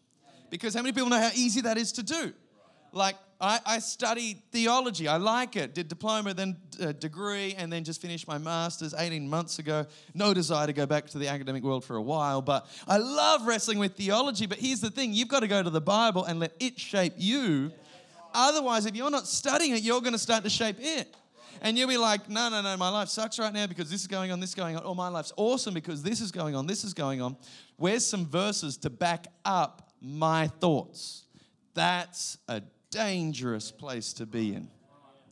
Because 0.49 0.75
how 0.75 0.81
many 0.81 0.95
people 0.95 1.11
know 1.11 1.21
how 1.21 1.31
easy 1.35 1.61
that 1.61 1.77
is 1.77 1.93
to 1.93 2.03
do? 2.03 2.33
Like, 2.93 3.17
I, 3.41 3.59
I 3.65 3.79
studied 3.79 4.43
theology. 4.53 5.09
I 5.09 5.17
like 5.17 5.57
it. 5.57 5.75
Did 5.75 5.89
diploma, 5.89 6.35
then 6.35 6.57
a 6.79 6.93
degree, 6.93 7.55
and 7.57 7.73
then 7.73 7.85
just 7.85 8.03
finished 8.03 8.29
my 8.29 8.37
master's 8.37 8.93
18 8.93 9.29
months 9.29 9.59
ago. 9.59 9.87
No 10.15 10.35
desire 10.35 10.67
to 10.67 10.75
go 10.75 10.85
back 10.85 11.07
to 11.09 11.19
the 11.19 11.29
academic 11.29 11.63
world 11.63 11.85
for 11.85 11.97
a 11.97 12.03
while, 12.03 12.43
but 12.43 12.67
I 12.87 12.99
love 12.99 13.47
wrestling 13.47 13.79
with 13.79 13.97
theology. 13.97 14.47
But 14.47 14.59
here's 14.59 14.81
the 14.81 14.91
thing 14.91 15.15
you've 15.15 15.29
got 15.29 15.41
to 15.41 15.49
go 15.49 15.63
to 15.63 15.71
the 15.71 15.81
Bible 15.81 16.25
and 16.25 16.39
let 16.39 16.53
it 16.61 16.79
shape 16.79 17.15
you. 17.17 17.73
Otherwise, 18.35 18.85
if 18.85 18.95
you're 18.95 19.11
not 19.11 19.27
studying 19.27 19.75
it, 19.75 19.83
you're 19.83 20.01
going 20.01 20.13
to 20.13 20.19
start 20.19 20.45
to 20.45 20.51
shape 20.51 20.77
it. 20.79 21.15
And 21.63 21.77
you'll 21.77 21.89
be 21.89 21.99
like, 21.99 22.29
no, 22.29 22.49
no, 22.49 22.63
no, 22.63 22.77
my 22.77 22.89
life 22.89 23.09
sucks 23.09 23.39
right 23.39 23.53
now 23.53 23.67
because 23.67 23.91
this 23.91 24.01
is 24.01 24.07
going 24.07 24.33
on, 24.33 24.41
this 24.41 24.51
is 24.51 24.55
going 24.55 24.77
on. 24.77 24.85
Or 24.85 24.95
my 24.95 25.09
life's 25.09 25.33
awesome 25.37 25.75
because 25.75 26.03
this 26.03 26.21
is 26.21 26.31
going 26.31 26.55
on, 26.55 26.67
this 26.67 26.85
is 26.85 26.95
going 26.95 27.21
on. 27.21 27.37
Where's 27.77 28.05
some 28.07 28.27
verses 28.27 28.77
to 28.79 28.91
back 28.91 29.27
up 29.45 29.93
my 30.01 30.47
thoughts? 30.47 31.25
That's 31.75 32.39
a 32.49 32.63
dangerous 32.91 33.71
place 33.71 34.13
to 34.15 34.27
be 34.27 34.55
in. 34.55 34.69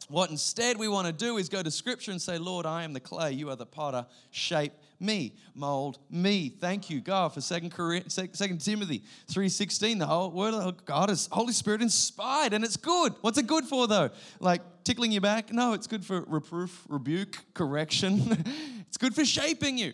What 0.08 0.30
instead 0.30 0.78
we 0.78 0.88
want 0.88 1.06
to 1.06 1.12
do 1.12 1.36
is 1.36 1.50
go 1.50 1.62
to 1.62 1.70
scripture 1.70 2.10
and 2.10 2.22
say, 2.22 2.38
Lord, 2.38 2.64
I 2.64 2.82
am 2.84 2.94
the 2.94 3.00
clay, 3.00 3.32
you 3.32 3.50
are 3.50 3.56
the 3.56 3.66
potter, 3.66 4.06
shape 4.30 4.72
me, 4.98 5.34
mold 5.54 5.98
me. 6.10 6.48
Thank 6.48 6.88
you, 6.88 7.00
God, 7.00 7.34
for 7.34 7.42
2 7.42 7.68
Timothy 7.68 8.08
3.16. 8.08 9.98
The 9.98 10.06
whole 10.06 10.30
word 10.30 10.54
of 10.54 10.84
God 10.86 11.10
is 11.10 11.28
Holy 11.30 11.52
Spirit 11.52 11.82
inspired 11.82 12.54
and 12.54 12.64
it's 12.64 12.78
good. 12.78 13.14
What's 13.20 13.36
it 13.36 13.46
good 13.46 13.64
for 13.64 13.86
though? 13.86 14.10
Like 14.40 14.62
tickling 14.82 15.12
your 15.12 15.20
back? 15.20 15.52
No, 15.52 15.74
it's 15.74 15.86
good 15.86 16.04
for 16.04 16.22
reproof, 16.22 16.86
rebuke, 16.88 17.36
correction. 17.52 18.44
it's 18.88 18.96
good 18.96 19.14
for 19.14 19.26
shaping 19.26 19.76
you. 19.76 19.92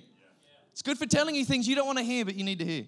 It's 0.72 0.82
good 0.82 0.98
for 0.98 1.06
telling 1.06 1.34
you 1.34 1.44
things 1.44 1.66
you 1.66 1.74
don't 1.74 1.86
want 1.86 1.98
to 1.98 2.04
hear, 2.04 2.24
but 2.24 2.36
you 2.36 2.44
need 2.44 2.60
to 2.60 2.64
hear. 2.64 2.86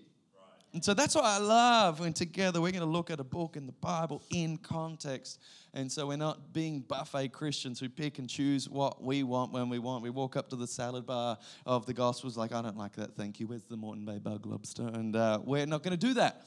And 0.77 0.85
so 0.85 0.93
that's 0.93 1.15
what 1.15 1.25
I 1.25 1.39
love 1.39 2.01
when 2.01 2.13
together 2.13 2.61
we're 2.61 2.71
going 2.71 2.85
to 2.85 2.87
look 2.87 3.11
at 3.11 3.19
a 3.19 3.25
book 3.25 3.57
in 3.57 3.65
the 3.65 3.73
Bible 3.73 4.23
in 4.29 4.59
context. 4.59 5.41
And 5.73 5.91
so 5.91 6.07
we're 6.07 6.19
not 6.19 6.53
being 6.53 6.81
buffet 6.81 7.29
Christians 7.29 7.81
who 7.81 7.89
pick 7.89 8.19
and 8.19 8.29
choose 8.29 8.69
what 8.69 9.03
we 9.03 9.23
want 9.23 9.53
when 9.53 9.71
we 9.71 9.79
want. 9.79 10.03
We 10.03 10.11
walk 10.11 10.37
up 10.37 10.51
to 10.51 10.57
the 10.57 10.67
salad 10.67 11.07
bar 11.07 11.39
of 11.65 11.87
the 11.87 11.95
Gospels 11.95 12.37
like, 12.37 12.53
I 12.53 12.61
don't 12.61 12.77
like 12.77 12.95
that, 12.97 13.17
thank 13.17 13.41
you. 13.41 13.47
Where's 13.47 13.65
the 13.65 13.79
Moreton 13.79 14.05
Bay 14.05 14.19
bug 14.19 14.45
lobster? 14.45 14.87
And 14.87 15.17
uh, 15.17 15.39
we're 15.43 15.65
not 15.65 15.83
going 15.83 15.99
to 15.99 16.07
do 16.07 16.13
that. 16.13 16.47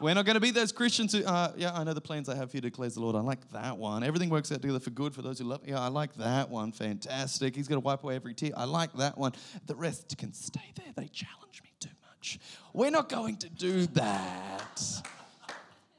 We're 0.00 0.14
not 0.14 0.24
going 0.24 0.36
to 0.36 0.40
be 0.40 0.52
those 0.52 0.72
Christians 0.72 1.12
who, 1.12 1.22
uh, 1.22 1.52
yeah, 1.54 1.74
I 1.74 1.84
know 1.84 1.92
the 1.92 2.00
plans 2.00 2.30
I 2.30 2.36
have 2.36 2.50
for 2.50 2.56
you, 2.56 2.62
declares 2.62 2.94
the 2.94 3.00
Lord. 3.00 3.14
I 3.14 3.20
like 3.20 3.46
that 3.52 3.76
one. 3.76 4.02
Everything 4.02 4.30
works 4.30 4.50
out 4.50 4.62
together 4.62 4.80
for 4.80 4.88
good 4.88 5.14
for 5.14 5.20
those 5.20 5.38
who 5.38 5.44
love. 5.44 5.60
Yeah, 5.66 5.80
I 5.80 5.88
like 5.88 6.14
that 6.14 6.48
one. 6.48 6.72
Fantastic. 6.72 7.54
He's 7.54 7.68
going 7.68 7.78
to 7.78 7.84
wipe 7.84 8.02
away 8.04 8.16
every 8.16 8.32
tear. 8.32 8.52
I 8.56 8.64
like 8.64 8.94
that 8.94 9.18
one. 9.18 9.32
The 9.66 9.74
rest 9.74 10.16
can 10.16 10.32
stay 10.32 10.72
there. 10.76 10.94
They 10.96 11.08
challenge 11.08 11.62
me 11.62 11.72
too 11.78 11.90
much. 12.20 12.38
We're 12.74 12.90
not 12.90 13.08
going 13.08 13.36
to 13.38 13.48
do 13.48 13.86
that. 13.86 15.02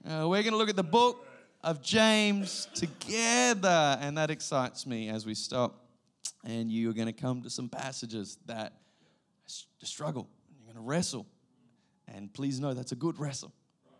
Uh, 0.05 0.27
we're 0.27 0.43
going 0.43 0.51
to 0.51 0.57
look 0.57 0.69
at 0.69 0.75
the 0.75 0.83
book 0.83 1.25
of 1.63 1.81
James 1.81 2.67
together, 2.75 3.97
and 3.99 4.15
that 4.19 4.29
excites 4.29 4.85
me 4.85 5.09
as 5.09 5.25
we 5.25 5.33
stop. 5.33 5.83
And 6.43 6.71
you 6.71 6.91
are 6.91 6.93
going 6.93 7.07
to 7.07 7.13
come 7.13 7.41
to 7.41 7.49
some 7.49 7.69
passages 7.69 8.37
that 8.45 8.73
struggle. 9.81 10.27
You're 10.55 10.73
going 10.73 10.83
to 10.83 10.87
wrestle. 10.87 11.25
And 12.07 12.31
please 12.31 12.59
know 12.59 12.75
that's 12.75 12.91
a 12.91 12.95
good 12.95 13.19
wrestle. 13.19 13.51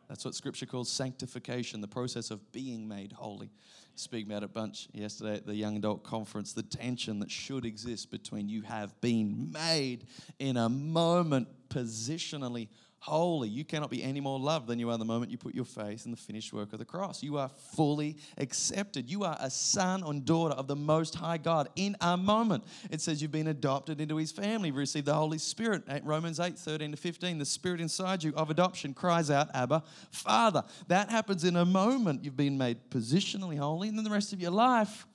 That's 0.07 0.23
what 0.23 0.35
scripture 0.35 0.67
calls 0.67 0.91
sanctification, 0.91 1.81
the 1.81 1.87
process 1.87 2.29
of 2.29 2.51
being 2.51 2.87
made 2.87 3.13
holy. 3.13 3.49
Speaking 3.95 4.31
about 4.31 4.43
it 4.43 4.45
a 4.45 4.49
bunch. 4.49 4.87
Yesterday 4.93 5.35
at 5.35 5.45
the 5.45 5.55
young 5.55 5.77
adult 5.77 6.03
conference, 6.03 6.53
the 6.53 6.63
tension 6.63 7.19
that 7.19 7.29
should 7.29 7.65
exist 7.65 8.09
between 8.09 8.49
you 8.49 8.61
have 8.63 8.99
been 9.01 9.51
made 9.51 10.05
in 10.39 10.57
a 10.57 10.69
moment 10.69 11.47
positionally 11.69 12.69
holy. 13.01 13.49
You 13.49 13.65
cannot 13.65 13.89
be 13.89 14.03
any 14.03 14.19
more 14.19 14.39
loved 14.39 14.67
than 14.67 14.77
you 14.77 14.91
are 14.91 14.97
the 14.97 15.03
moment 15.03 15.31
you 15.31 15.37
put 15.37 15.55
your 15.55 15.65
faith 15.65 16.05
in 16.05 16.11
the 16.11 16.17
finished 16.17 16.53
work 16.53 16.71
of 16.71 16.77
the 16.77 16.85
cross. 16.85 17.23
You 17.23 17.39
are 17.39 17.49
fully 17.49 18.15
accepted. 18.37 19.09
You 19.09 19.23
are 19.23 19.35
a 19.39 19.49
son 19.49 20.03
or 20.03 20.13
daughter 20.13 20.53
of 20.53 20.67
the 20.67 20.75
Most 20.75 21.15
High 21.15 21.39
God 21.39 21.69
in 21.75 21.97
a 21.99 22.15
moment. 22.15 22.63
It 22.91 23.01
says 23.01 23.19
you've 23.19 23.31
been 23.31 23.47
adopted 23.47 23.99
into 23.99 24.17
his 24.17 24.31
family, 24.31 24.69
received 24.69 25.07
the 25.07 25.15
Holy 25.15 25.39
Spirit. 25.39 25.81
Romans 26.03 26.39
8 26.39 26.59
13 26.59 26.91
to 26.91 26.97
15. 26.97 27.39
The 27.39 27.45
Spirit 27.45 27.81
inside 27.81 28.23
you 28.23 28.33
of 28.35 28.51
adoption 28.51 28.93
cries 28.93 29.31
out, 29.31 29.49
Abba, 29.55 29.81
Father. 30.11 30.63
That 30.87 31.09
happens 31.09 31.43
in 31.43 31.55
a 31.55 31.65
moment. 31.65 32.23
You've 32.23 32.37
been 32.37 32.59
made 32.59 32.91
positionally 32.91 33.57
holy, 33.57 33.87
and 33.87 33.97
then 33.97 34.05
the 34.05 34.11
rest 34.11 34.31
of 34.31 34.39
your 34.39 34.51
life 34.51 35.07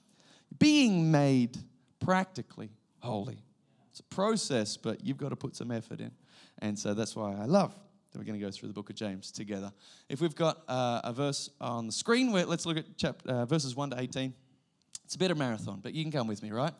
being 0.59 1.12
made 1.12 1.57
practically 2.00 2.71
holy. 2.99 3.38
It's 3.93 4.00
a 4.00 4.14
process, 4.14 4.76
but 4.76 5.05
you've 5.05 5.16
got 5.16 5.28
to 5.28 5.37
put 5.37 5.55
some 5.55 5.71
effort 5.71 6.00
in. 6.00 6.11
And 6.61 6.79
so 6.79 6.95
that's 6.95 7.15
why 7.15 7.35
I 7.35 7.45
love 7.45 7.75
that 8.13 8.19
we're 8.19 8.25
going 8.25 8.39
to 8.39 8.45
go 8.45 8.51
through 8.51 8.69
the 8.69 8.75
book 8.75 8.91
of 8.91 8.97
James 8.97 9.31
together. 9.31 9.73
If 10.09 10.21
we've 10.21 10.35
got 10.35 10.63
uh, 10.69 11.03
a 11.05 11.13
verse 11.13 11.51
on 11.61 11.87
the 11.87 11.93
screen, 11.93 12.33
let's 12.33 12.65
look 12.65 12.79
at 12.79 12.85
chapter, 12.97 13.29
uh, 13.29 13.47
verses 13.47 13.77
1 13.77 13.91
to 13.91 14.01
18. 14.01 14.33
It's 15.05 15.15
a 15.15 15.19
bit 15.19 15.31
of 15.31 15.37
a 15.37 15.41
marathon, 15.41 15.81
but 15.83 15.93
you 15.93 16.03
can 16.03 16.13
come 16.13 16.27
with 16.27 16.43
me, 16.43 16.51
right? 16.51 16.73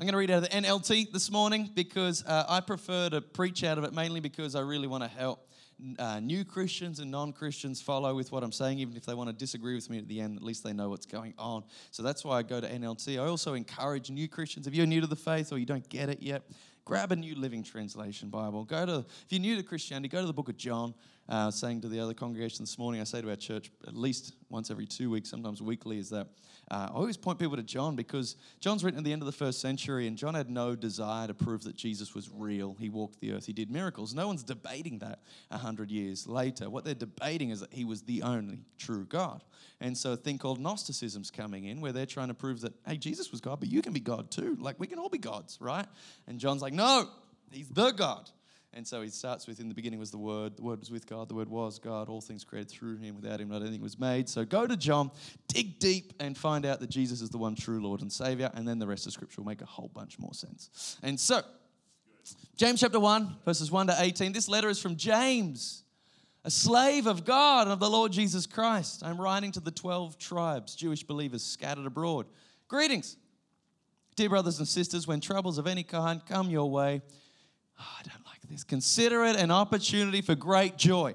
I'm 0.00 0.06
going 0.06 0.12
to 0.12 0.18
read 0.18 0.30
out 0.30 0.42
of 0.42 0.50
the 0.50 0.56
NLT 0.56 1.12
this 1.12 1.30
morning 1.30 1.70
because 1.74 2.24
uh, 2.26 2.44
I 2.48 2.60
prefer 2.60 3.10
to 3.10 3.20
preach 3.20 3.62
out 3.62 3.78
of 3.78 3.84
it 3.84 3.92
mainly 3.92 4.20
because 4.20 4.54
I 4.54 4.60
really 4.60 4.88
want 4.88 5.04
to 5.04 5.08
help 5.08 5.46
uh, 5.98 6.20
new 6.20 6.44
Christians 6.44 7.00
and 7.00 7.10
non 7.10 7.32
Christians 7.32 7.80
follow 7.80 8.14
with 8.14 8.32
what 8.32 8.42
I'm 8.42 8.52
saying, 8.52 8.78
even 8.78 8.96
if 8.96 9.04
they 9.04 9.14
want 9.14 9.28
to 9.30 9.32
disagree 9.32 9.74
with 9.74 9.90
me 9.90 9.98
at 9.98 10.08
the 10.08 10.20
end, 10.20 10.36
at 10.36 10.42
least 10.42 10.64
they 10.64 10.72
know 10.72 10.88
what's 10.88 11.06
going 11.06 11.34
on. 11.38 11.64
So 11.90 12.02
that's 12.02 12.24
why 12.24 12.38
I 12.38 12.42
go 12.42 12.60
to 12.60 12.68
NLT. 12.68 13.20
I 13.20 13.26
also 13.26 13.54
encourage 13.54 14.10
new 14.10 14.28
Christians, 14.28 14.66
if 14.66 14.74
you're 14.74 14.86
new 14.86 15.00
to 15.00 15.06
the 15.06 15.16
faith 15.16 15.52
or 15.52 15.58
you 15.58 15.66
don't 15.66 15.88
get 15.88 16.08
it 16.08 16.22
yet, 16.22 16.42
grab 16.84 17.12
a 17.12 17.16
New 17.16 17.34
Living 17.34 17.62
Translation 17.62 18.28
Bible. 18.28 18.64
Go 18.64 18.86
to, 18.86 18.98
if 18.98 19.26
you're 19.30 19.40
new 19.40 19.56
to 19.56 19.62
Christianity, 19.62 20.08
go 20.08 20.20
to 20.20 20.26
the 20.26 20.32
book 20.32 20.48
of 20.48 20.56
John. 20.56 20.94
Uh, 21.32 21.50
saying 21.50 21.80
to 21.80 21.88
the 21.88 21.98
other 21.98 22.12
congregation 22.12 22.62
this 22.62 22.78
morning, 22.78 23.00
I 23.00 23.04
say 23.04 23.22
to 23.22 23.30
our 23.30 23.36
church 23.36 23.70
at 23.88 23.96
least 23.96 24.34
once 24.50 24.70
every 24.70 24.84
two 24.84 25.08
weeks, 25.08 25.30
sometimes 25.30 25.62
weekly, 25.62 25.96
is 25.96 26.10
that 26.10 26.26
uh, 26.70 26.88
I 26.90 26.94
always 26.94 27.16
point 27.16 27.38
people 27.38 27.56
to 27.56 27.62
John 27.62 27.96
because 27.96 28.36
John's 28.60 28.84
written 28.84 28.98
at 28.98 29.04
the 29.04 29.14
end 29.14 29.22
of 29.22 29.26
the 29.26 29.32
first 29.32 29.58
century, 29.58 30.06
and 30.06 30.18
John 30.18 30.34
had 30.34 30.50
no 30.50 30.76
desire 30.76 31.26
to 31.26 31.32
prove 31.32 31.64
that 31.64 31.74
Jesus 31.74 32.14
was 32.14 32.28
real. 32.30 32.76
He 32.78 32.90
walked 32.90 33.18
the 33.20 33.32
earth, 33.32 33.46
he 33.46 33.54
did 33.54 33.70
miracles. 33.70 34.12
No 34.12 34.26
one's 34.26 34.42
debating 34.42 34.98
that 34.98 35.20
a 35.50 35.56
hundred 35.56 35.90
years 35.90 36.26
later. 36.26 36.68
What 36.68 36.84
they're 36.84 36.92
debating 36.92 37.48
is 37.48 37.60
that 37.60 37.72
he 37.72 37.86
was 37.86 38.02
the 38.02 38.20
only 38.20 38.66
true 38.76 39.06
God. 39.06 39.42
And 39.80 39.96
so 39.96 40.12
a 40.12 40.16
thing 40.16 40.36
called 40.36 40.60
Gnosticism's 40.60 41.30
coming 41.30 41.64
in 41.64 41.80
where 41.80 41.92
they're 41.92 42.04
trying 42.04 42.28
to 42.28 42.34
prove 42.34 42.60
that, 42.60 42.74
hey, 42.86 42.98
Jesus 42.98 43.32
was 43.32 43.40
God, 43.40 43.58
but 43.58 43.70
you 43.70 43.80
can 43.80 43.94
be 43.94 44.00
God 44.00 44.30
too. 44.30 44.58
Like 44.60 44.78
we 44.78 44.86
can 44.86 44.98
all 44.98 45.08
be 45.08 45.16
gods, 45.16 45.56
right? 45.62 45.86
And 46.26 46.38
John's 46.38 46.60
like, 46.60 46.74
no, 46.74 47.08
he's 47.50 47.70
the 47.70 47.90
God. 47.92 48.28
And 48.74 48.86
so 48.86 49.02
he 49.02 49.10
starts 49.10 49.46
with, 49.46 49.60
in 49.60 49.68
the 49.68 49.74
beginning 49.74 49.98
was 49.98 50.10
the 50.10 50.18
Word, 50.18 50.56
the 50.56 50.62
Word 50.62 50.80
was 50.80 50.90
with 50.90 51.06
God, 51.06 51.28
the 51.28 51.34
Word 51.34 51.48
was 51.48 51.78
God, 51.78 52.08
all 52.08 52.22
things 52.22 52.42
created 52.42 52.70
through 52.70 52.96
him, 52.96 53.14
without 53.16 53.38
him 53.38 53.50
not 53.50 53.60
anything 53.60 53.82
was 53.82 53.98
made. 53.98 54.30
So 54.30 54.46
go 54.46 54.66
to 54.66 54.76
John, 54.78 55.10
dig 55.48 55.78
deep, 55.78 56.14
and 56.20 56.36
find 56.36 56.64
out 56.64 56.80
that 56.80 56.88
Jesus 56.88 57.20
is 57.20 57.28
the 57.28 57.36
one 57.36 57.54
true 57.54 57.82
Lord 57.82 58.00
and 58.00 58.10
Savior, 58.10 58.50
and 58.54 58.66
then 58.66 58.78
the 58.78 58.86
rest 58.86 59.06
of 59.06 59.12
Scripture 59.12 59.42
will 59.42 59.48
make 59.48 59.60
a 59.60 59.66
whole 59.66 59.90
bunch 59.92 60.18
more 60.18 60.32
sense. 60.32 60.96
And 61.02 61.20
so, 61.20 61.42
James 62.56 62.80
chapter 62.80 62.98
1, 62.98 63.36
verses 63.44 63.70
1 63.70 63.88
to 63.88 63.96
18. 63.98 64.32
This 64.32 64.48
letter 64.48 64.70
is 64.70 64.80
from 64.80 64.96
James, 64.96 65.84
a 66.44 66.50
slave 66.50 67.06
of 67.06 67.26
God 67.26 67.62
and 67.62 67.72
of 67.72 67.78
the 67.78 67.90
Lord 67.90 68.10
Jesus 68.10 68.46
Christ. 68.46 69.02
I'm 69.04 69.20
writing 69.20 69.52
to 69.52 69.60
the 69.60 69.70
12 69.70 70.16
tribes, 70.18 70.74
Jewish 70.74 71.02
believers 71.02 71.42
scattered 71.44 71.84
abroad. 71.84 72.26
Greetings. 72.68 73.18
Dear 74.16 74.30
brothers 74.30 74.58
and 74.58 74.68
sisters, 74.68 75.06
when 75.06 75.20
troubles 75.20 75.58
of 75.58 75.66
any 75.66 75.82
kind 75.82 76.24
come 76.26 76.48
your 76.48 76.70
way, 76.70 77.02
oh, 77.78 77.84
I 78.00 78.02
don't 78.02 78.21
this. 78.52 78.64
Consider 78.64 79.24
it 79.24 79.36
an 79.36 79.50
opportunity 79.50 80.20
for 80.20 80.34
great 80.34 80.76
joy. 80.76 81.14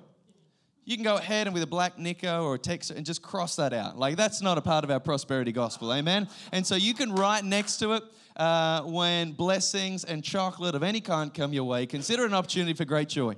You 0.84 0.96
can 0.96 1.04
go 1.04 1.18
ahead 1.18 1.48
and 1.48 1.54
with 1.54 1.64
a 1.64 1.68
black 1.68 2.00
Nico 2.00 2.46
or 2.46 2.56
a 2.56 2.60
text 2.60 2.92
and 2.92 3.06
just 3.06 3.22
cross 3.22 3.58
that 3.58 3.74
out. 3.74 3.98
Like 3.98 4.16
that's 4.16 4.42
not 4.42 4.58
a 4.58 4.62
part 4.62 4.84
of 4.84 4.92
our 4.92 5.00
prosperity 5.00 5.52
gospel, 5.52 5.94
amen? 5.94 6.30
And 6.52 6.66
so 6.66 6.76
you 6.76 6.94
can 6.94 7.14
write 7.14 7.44
next 7.44 7.78
to 7.80 7.94
it 7.94 8.04
uh, 8.38 8.84
when 8.84 9.34
blessings 9.34 10.06
and 10.06 10.24
chocolate 10.24 10.76
of 10.76 10.84
any 10.84 11.02
kind 11.02 11.34
come 11.34 11.52
your 11.52 11.66
way. 11.66 11.86
Consider 11.86 12.26
an 12.26 12.34
opportunity 12.34 12.74
for 12.74 12.86
great 12.86 13.10
joy. 13.10 13.36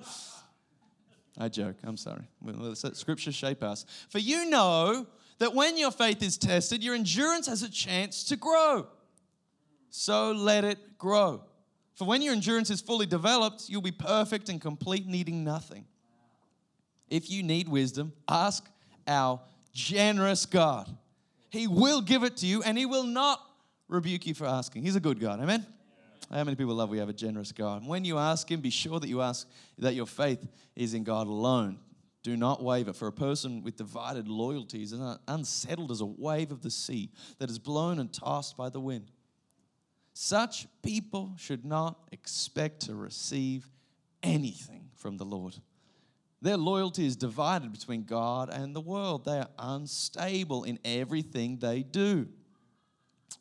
I 1.40 1.50
joke, 1.50 1.78
I'm 1.84 1.98
sorry. 1.98 2.24
Scripture 2.94 3.32
shape 3.32 3.64
us. 3.64 3.86
For 4.10 4.20
you 4.20 4.50
know 4.50 5.08
that 5.40 5.56
when 5.56 5.78
your 5.78 5.92
faith 5.92 6.22
is 6.22 6.38
tested, 6.38 6.84
your 6.84 6.94
endurance 6.94 7.48
has 7.48 7.64
a 7.64 7.70
chance 7.70 8.26
to 8.26 8.36
grow. 8.36 8.88
So 9.90 10.34
let 10.34 10.66
it 10.66 10.98
grow. 11.00 11.42
For 12.00 12.06
when 12.06 12.22
your 12.22 12.32
endurance 12.32 12.70
is 12.70 12.80
fully 12.80 13.06
developed, 13.06 13.68
you'll 13.68 13.82
be 13.82 13.92
perfect 13.92 14.48
and 14.48 14.62
complete, 14.62 15.06
needing 15.06 15.44
nothing. 15.44 15.84
If 17.10 17.30
you 17.30 17.44
need 17.44 17.68
wisdom, 17.68 18.14
ask 18.26 18.66
our 19.06 19.42
generous 19.74 20.46
God. 20.46 20.90
He 21.50 21.68
will 21.68 22.00
give 22.00 22.24
it 22.24 22.38
to 22.38 22.46
you 22.46 22.64
and 22.64 22.78
He 22.78 22.86
will 22.86 23.04
not 23.04 23.42
rebuke 23.90 24.26
you 24.28 24.34
for 24.34 24.46
asking. 24.46 24.84
He's 24.84 24.96
a 24.96 25.02
good 25.02 25.20
God. 25.20 25.42
Amen? 25.42 25.66
How 26.32 26.42
many 26.46 26.56
people 26.56 26.74
love 26.74 26.90
we 26.90 27.00
have 27.00 27.10
a 27.10 27.14
generous 27.14 27.52
God? 27.52 27.86
When 27.86 28.06
you 28.06 28.18
ask 28.18 28.50
Him, 28.50 28.62
be 28.62 28.70
sure 28.70 29.02
that 29.02 29.10
you 29.10 29.22
ask 29.22 29.46
that 29.80 29.94
your 29.94 30.06
faith 30.06 30.48
is 30.78 30.94
in 30.94 31.04
God 31.04 31.28
alone. 31.28 31.80
Do 32.24 32.38
not 32.38 32.64
waver, 32.64 32.94
for 32.94 33.10
a 33.10 33.14
person 33.14 33.62
with 33.62 33.76
divided 33.76 34.30
loyalties 34.30 34.94
is 34.94 35.02
unsettled 35.28 35.92
as 35.92 36.00
a 36.00 36.06
wave 36.06 36.52
of 36.52 36.62
the 36.62 36.72
sea 36.72 37.12
that 37.40 37.50
is 37.50 37.60
blown 37.60 38.00
and 38.00 38.14
tossed 38.14 38.56
by 38.56 38.70
the 38.70 38.80
wind. 38.80 39.12
Such 40.22 40.68
people 40.84 41.34
should 41.38 41.64
not 41.64 41.98
expect 42.12 42.82
to 42.88 42.94
receive 42.94 43.70
anything 44.22 44.90
from 44.98 45.16
the 45.16 45.24
Lord. 45.24 45.56
Their 46.42 46.58
loyalty 46.58 47.06
is 47.06 47.16
divided 47.16 47.72
between 47.72 48.04
God 48.04 48.50
and 48.50 48.76
the 48.76 48.82
world. 48.82 49.24
They 49.24 49.40
are 49.40 49.48
unstable 49.58 50.66
in 50.66 50.78
everything 50.84 51.60
they 51.60 51.84
do. 51.84 52.28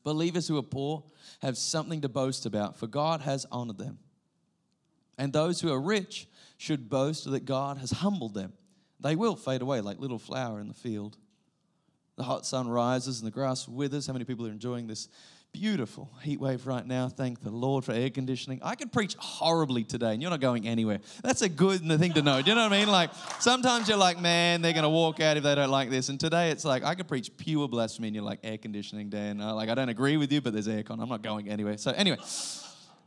Believers 0.05 0.47
who 0.47 0.57
are 0.57 0.63
poor 0.63 1.03
have 1.43 1.59
something 1.59 2.01
to 2.03 2.09
boast 2.09 2.47
about, 2.47 2.79
for 2.79 2.87
God 2.87 3.23
has 3.23 3.45
honored 3.51 3.79
them. 3.79 3.99
And 5.19 5.33
those 5.33 5.61
who 5.61 5.73
are 5.73 5.81
rich 5.81 6.29
should 6.59 6.89
boast 6.89 7.29
that 7.29 7.45
God 7.45 7.79
has 7.79 7.91
humbled 7.91 8.35
them. 8.35 8.53
They 9.01 9.17
will 9.17 9.35
fade 9.35 9.63
away 9.63 9.81
like 9.81 9.99
little 9.99 10.21
flower 10.21 10.61
in 10.61 10.69
the 10.69 10.75
field. 10.75 11.17
The 12.15 12.23
hot 12.23 12.47
sun 12.47 12.69
rises 12.69 13.19
and 13.19 13.27
the 13.27 13.35
grass 13.35 13.67
withers. 13.67 14.07
How 14.07 14.13
many 14.13 14.25
people 14.25 14.47
are 14.47 14.53
enjoying 14.53 14.87
this 14.87 15.09
beautiful 15.53 16.11
heat 16.23 16.41
wave 16.41 16.67
right 16.67 16.87
now. 16.87 17.09
Thank 17.09 17.41
the 17.43 17.51
Lord 17.51 17.85
for 17.85 17.93
air 17.93 18.11
conditioning. 18.11 18.61
I 18.63 18.75
could 18.75 18.93
preach 18.93 19.17
horribly 19.19 19.85
today 19.85 20.13
and 20.13 20.23
you're 20.23 20.31
not 20.31 20.41
going 20.41 20.67
anywhere. 20.67 21.01
That's 21.23 21.43
a 21.43 21.49
good 21.49 21.81
thing 21.99 22.13
to 22.15 22.23
know. 22.23 22.41
Do 22.43 22.51
you 22.51 22.55
know 22.55 22.63
what 22.63 22.73
I 22.73 22.79
mean? 22.79 22.89
Like 22.89 23.11
sometimes 23.41 23.89
you're 23.89 23.99
like, 23.99 24.21
man, 24.21 24.63
they're 24.63 24.73
going 24.73 24.85
to 24.85 24.89
walk 24.89 25.21
out 25.21 25.37
if 25.37 25.43
they 25.43 25.55
don't 25.55 25.71
like 25.71 25.91
this. 25.91 26.09
And 26.09 26.21
today 26.21 26.51
it's 26.51 26.65
like, 26.65 26.85
I 26.85 26.95
could 26.95 27.09
preach 27.09 27.37
pure 27.37 27.67
blasphemy 27.69 28.09
and 28.09 28.15
you're 28.15 28.25
like, 28.25 28.41
air 28.45 28.59
conditioning, 28.59 29.09
Dan. 29.09 29.41
Uh, 29.41 29.55
like, 29.55 29.69
I 29.69 29.75
don't 29.75 29.89
agree 29.89 30.17
with 30.17 30.31
you, 30.33 30.41
but 30.41 30.53
there's 30.53 30.69
aircon. 30.69 31.01
I'm 31.03 31.09
not 31.09 31.23
going 31.23 31.49
anywhere. 31.49 31.77
So, 31.79 31.91
anyway. 31.93 32.19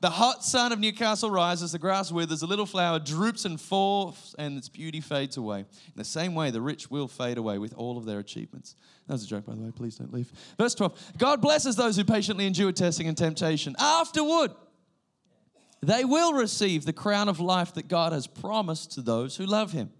The 0.01 0.09
hot 0.09 0.43
sun 0.43 0.71
of 0.71 0.79
Newcastle 0.79 1.29
rises, 1.29 1.73
the 1.73 1.79
grass 1.79 2.11
withers, 2.11 2.39
the 2.39 2.47
little 2.47 2.65
flower 2.65 2.97
droops 2.97 3.45
and 3.45 3.61
falls, 3.61 4.35
and 4.39 4.57
its 4.57 4.67
beauty 4.67 4.99
fades 4.99 5.37
away. 5.37 5.59
In 5.59 5.93
the 5.95 6.03
same 6.03 6.33
way, 6.33 6.49
the 6.49 6.59
rich 6.59 6.89
will 6.89 7.07
fade 7.07 7.37
away 7.37 7.59
with 7.59 7.75
all 7.75 7.99
of 7.99 8.05
their 8.05 8.17
achievements. 8.17 8.75
That 9.05 9.13
was 9.13 9.23
a 9.23 9.27
joke, 9.27 9.45
by 9.45 9.53
the 9.53 9.61
way. 9.61 9.69
Please 9.69 9.97
don't 9.97 10.11
leave. 10.11 10.31
Verse 10.57 10.73
12 10.73 11.17
God 11.19 11.39
blesses 11.39 11.75
those 11.75 11.95
who 11.95 12.03
patiently 12.03 12.47
endure 12.47 12.71
testing 12.71 13.07
and 13.07 13.15
temptation. 13.15 13.75
Afterward, 13.77 14.51
they 15.83 16.03
will 16.03 16.33
receive 16.33 16.83
the 16.83 16.93
crown 16.93 17.29
of 17.29 17.39
life 17.39 17.75
that 17.75 17.87
God 17.87 18.11
has 18.11 18.25
promised 18.25 18.93
to 18.93 19.01
those 19.01 19.35
who 19.35 19.45
love 19.45 19.71
Him. 19.71 19.91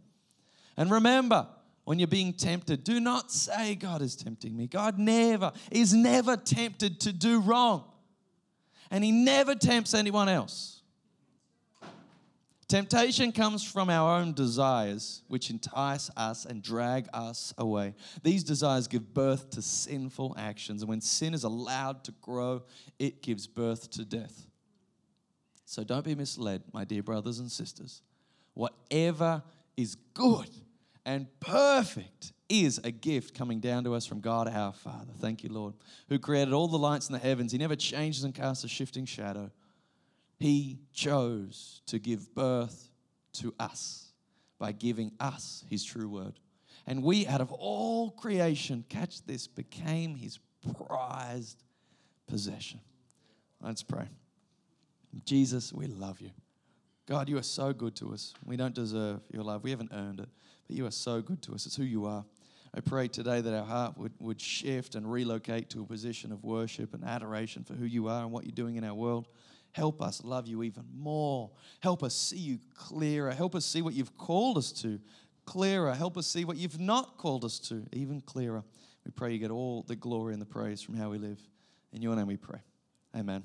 And 0.78 0.90
remember, 0.90 1.48
when 1.84 2.00
you're 2.00 2.08
being 2.08 2.34
tempted, 2.34 2.84
do 2.84 3.00
not 3.00 3.32
say, 3.32 3.76
God 3.76 4.02
is 4.02 4.16
tempting 4.16 4.58
me. 4.58 4.66
God 4.66 4.98
never 4.98 5.52
is 5.70 5.94
never 5.94 6.38
tempted 6.38 7.00
to 7.02 7.14
do 7.14 7.40
wrong 7.40 7.84
and 8.92 9.04
he 9.04 9.12
never 9.12 9.56
tempts 9.56 9.94
anyone 9.94 10.30
else. 10.30 10.82
Temptation 12.68 13.34
comes 13.34 13.70
from 13.70 13.90
our 13.90 14.18
own 14.20 14.34
desires, 14.34 15.24
which 15.28 15.50
entice 15.50 16.10
us 16.16 16.46
and 16.46 16.62
drag 16.64 17.08
us 17.14 17.54
away. 17.58 17.96
These 18.24 18.46
desires 18.46 18.88
give 18.88 19.14
birth 19.14 19.50
to 19.52 19.62
sinful 19.62 20.36
actions, 20.38 20.82
and 20.82 20.88
when 20.88 21.02
sin 21.02 21.34
is 21.34 21.44
allowed 21.44 22.06
to 22.06 22.14
grow, 22.22 22.64
it 22.98 23.22
gives 23.22 23.46
birth 23.46 23.90
to 23.92 24.06
death. 24.06 24.48
So 25.66 25.84
don't 25.84 26.06
be 26.06 26.16
misled, 26.16 26.64
my 26.72 26.86
dear 26.86 27.04
brothers 27.04 27.40
and 27.40 27.52
sisters. 27.52 28.04
Whatever 28.54 29.44
is 29.76 29.96
good 30.14 30.50
and 31.06 31.28
perfect 31.40 32.32
is 32.52 32.80
a 32.84 32.92
gift 32.92 33.34
coming 33.34 33.62
down 33.62 33.86
to 33.86 33.96
us 33.96 34.06
from 34.06 34.20
God 34.20 34.48
our 34.48 34.74
Father. 34.74 35.14
Thank 35.20 35.44
you, 35.44 35.50
Lord, 35.50 35.74
who 36.10 36.20
created 36.20 36.54
all 36.54 36.68
the 36.68 36.78
lights 36.78 37.08
in 37.08 37.14
the 37.14 37.20
heavens. 37.20 37.54
He 37.54 37.58
never 37.58 37.78
changes 37.78 38.26
and 38.26 38.36
casts 38.36 38.66
a 38.66 38.68
shifting 38.68 39.06
shadow. 39.06 39.50
He 40.38 40.80
chose 40.92 41.82
to 41.86 41.98
give 41.98 42.36
birth 42.36 42.92
to 43.34 43.54
us 43.58 44.12
by 44.60 44.74
giving 44.74 45.14
us 45.20 45.64
His 45.70 45.84
true 45.84 46.10
word. 46.10 46.40
And 46.86 47.04
we, 47.04 47.26
out 47.26 47.42
of 47.42 47.52
all 47.54 48.12
creation, 48.12 48.84
catch 48.90 49.24
this, 49.26 49.48
became 49.48 50.16
His 50.16 50.40
prized 50.76 51.64
possession. 52.28 52.82
Let's 53.62 53.84
pray. 53.84 54.10
Jesus, 55.26 55.72
we 55.72 55.88
love 55.88 56.20
you. 56.20 56.32
God, 57.08 57.30
you 57.30 57.38
are 57.38 57.44
so 57.44 57.72
good 57.72 57.96
to 57.98 58.14
us. 58.14 58.34
We 58.44 58.58
don't 58.58 58.76
deserve 58.76 59.22
your 59.32 59.44
love, 59.44 59.64
we 59.64 59.72
haven't 59.72 59.92
earned 59.94 60.20
it, 60.20 60.30
but 60.68 60.76
you 60.76 60.86
are 60.86 60.92
so 60.92 61.22
good 61.22 61.42
to 61.44 61.54
us. 61.54 61.66
It's 61.66 61.76
who 61.76 61.84
you 61.84 62.06
are. 62.06 62.26
I 62.74 62.80
pray 62.80 63.10
today 63.10 63.42
that 63.42 63.54
our 63.54 63.66
heart 63.66 63.98
would, 63.98 64.14
would 64.20 64.40
shift 64.40 64.96
and 64.96 65.12
relocate 65.12 65.70
to 65.72 65.82
a 65.82 65.86
position 65.86 66.32
of 66.32 66.44
worship 66.44 66.94
and 66.94 67.04
adoration 67.04 67.64
for 67.64 67.74
who 67.74 67.86
you 67.86 68.08
are 68.08 68.22
and 68.22 68.32
what 68.32 68.46
you're 68.46 68.54
doing 68.54 68.78
in 68.78 68.84
our 68.86 68.94
world. 68.94 69.28
Help 69.74 70.02
us 70.02 70.24
love 70.24 70.48
you 70.48 70.64
even 70.64 70.86
more. 70.94 71.50
Help 71.82 72.02
us 72.04 72.16
see 72.16 72.38
you 72.38 72.60
clearer. 72.76 73.32
Help 73.32 73.56
us 73.56 73.66
see 73.66 73.82
what 73.82 73.94
you've 73.94 74.18
called 74.18 74.58
us 74.58 74.72
to 74.72 75.00
clearer. 75.46 75.94
Help 75.94 76.18
us 76.18 76.28
see 76.28 76.46
what 76.46 76.58
you've 76.58 76.80
not 76.80 77.18
called 77.18 77.44
us 77.44 77.60
to 77.60 77.84
even 77.92 78.22
clearer. 78.22 78.64
We 79.06 79.12
pray 79.12 79.34
you 79.34 79.40
get 79.40 79.52
all 79.52 79.84
the 79.84 79.96
glory 79.96 80.34
and 80.34 80.42
the 80.42 80.46
praise 80.46 80.82
from 80.82 80.96
how 80.96 81.10
we 81.10 81.18
live. 81.18 81.40
In 81.92 82.02
your 82.02 82.16
name 82.16 82.28
we 82.28 82.38
pray. 82.38 82.60
Amen. 83.16 83.44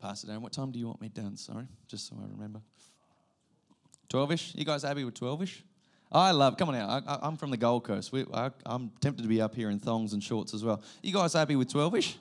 Pastor 0.00 0.26
Dan, 0.26 0.42
what 0.42 0.52
time 0.52 0.70
do 0.70 0.78
you 0.78 0.86
want 0.86 1.00
me 1.00 1.08
done? 1.08 1.36
Sorry, 1.36 1.66
just 1.88 2.08
so 2.08 2.16
I 2.20 2.30
remember. 2.30 2.60
12 4.08 4.32
ish? 4.32 4.54
You 4.54 4.64
guys 4.64 4.82
happy 4.82 5.04
with 5.04 5.14
12 5.14 5.42
ish? 5.42 5.64
I 6.16 6.30
love, 6.30 6.56
come 6.56 6.70
on 6.70 6.74
out. 6.76 7.04
I, 7.06 7.26
am 7.26 7.36
from 7.36 7.50
the 7.50 7.58
Gold 7.58 7.84
Coast. 7.84 8.10
We, 8.10 8.24
I, 8.32 8.50
I'm 8.64 8.90
tempted 9.02 9.22
to 9.22 9.28
be 9.28 9.42
up 9.42 9.54
here 9.54 9.68
in 9.68 9.78
thongs 9.78 10.14
and 10.14 10.22
shorts 10.22 10.54
as 10.54 10.64
well. 10.64 10.82
You 11.02 11.12
guys 11.12 11.34
happy 11.34 11.56
with 11.56 11.70
12 11.70 11.94
ish? 11.94 12.16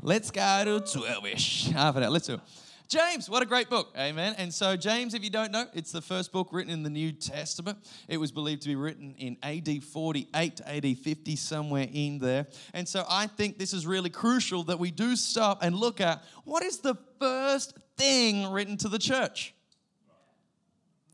Let's 0.00 0.30
go 0.30 0.80
to 0.80 0.92
12 0.92 1.26
ish. 1.26 1.66
Half 1.68 1.96
an 1.96 2.04
hour. 2.04 2.10
Let's 2.10 2.26
do 2.26 2.34
it. 2.34 2.40
James, 2.88 3.28
what 3.28 3.42
a 3.42 3.46
great 3.46 3.68
book. 3.68 3.94
Amen. 3.98 4.34
And 4.38 4.52
so, 4.52 4.76
James, 4.76 5.12
if 5.12 5.22
you 5.22 5.28
don't 5.28 5.52
know, 5.52 5.66
it's 5.74 5.92
the 5.92 6.00
first 6.00 6.32
book 6.32 6.48
written 6.52 6.72
in 6.72 6.82
the 6.82 6.90
New 6.90 7.12
Testament. 7.12 7.78
It 8.08 8.16
was 8.16 8.32
believed 8.32 8.62
to 8.62 8.68
be 8.68 8.76
written 8.76 9.14
in 9.18 9.36
AD 9.42 9.84
48 9.84 10.56
to 10.56 10.68
AD 10.76 10.98
50, 10.98 11.36
somewhere 11.36 11.88
in 11.92 12.20
there. 12.20 12.46
And 12.72 12.88
so, 12.88 13.04
I 13.10 13.26
think 13.26 13.58
this 13.58 13.74
is 13.74 13.86
really 13.86 14.10
crucial 14.10 14.64
that 14.64 14.78
we 14.78 14.90
do 14.90 15.16
stop 15.16 15.62
and 15.62 15.76
look 15.76 16.00
at 16.00 16.24
what 16.44 16.62
is 16.62 16.78
the 16.78 16.96
first 17.20 17.76
thing 17.98 18.50
written 18.50 18.78
to 18.78 18.88
the 18.88 18.98
church. 18.98 19.54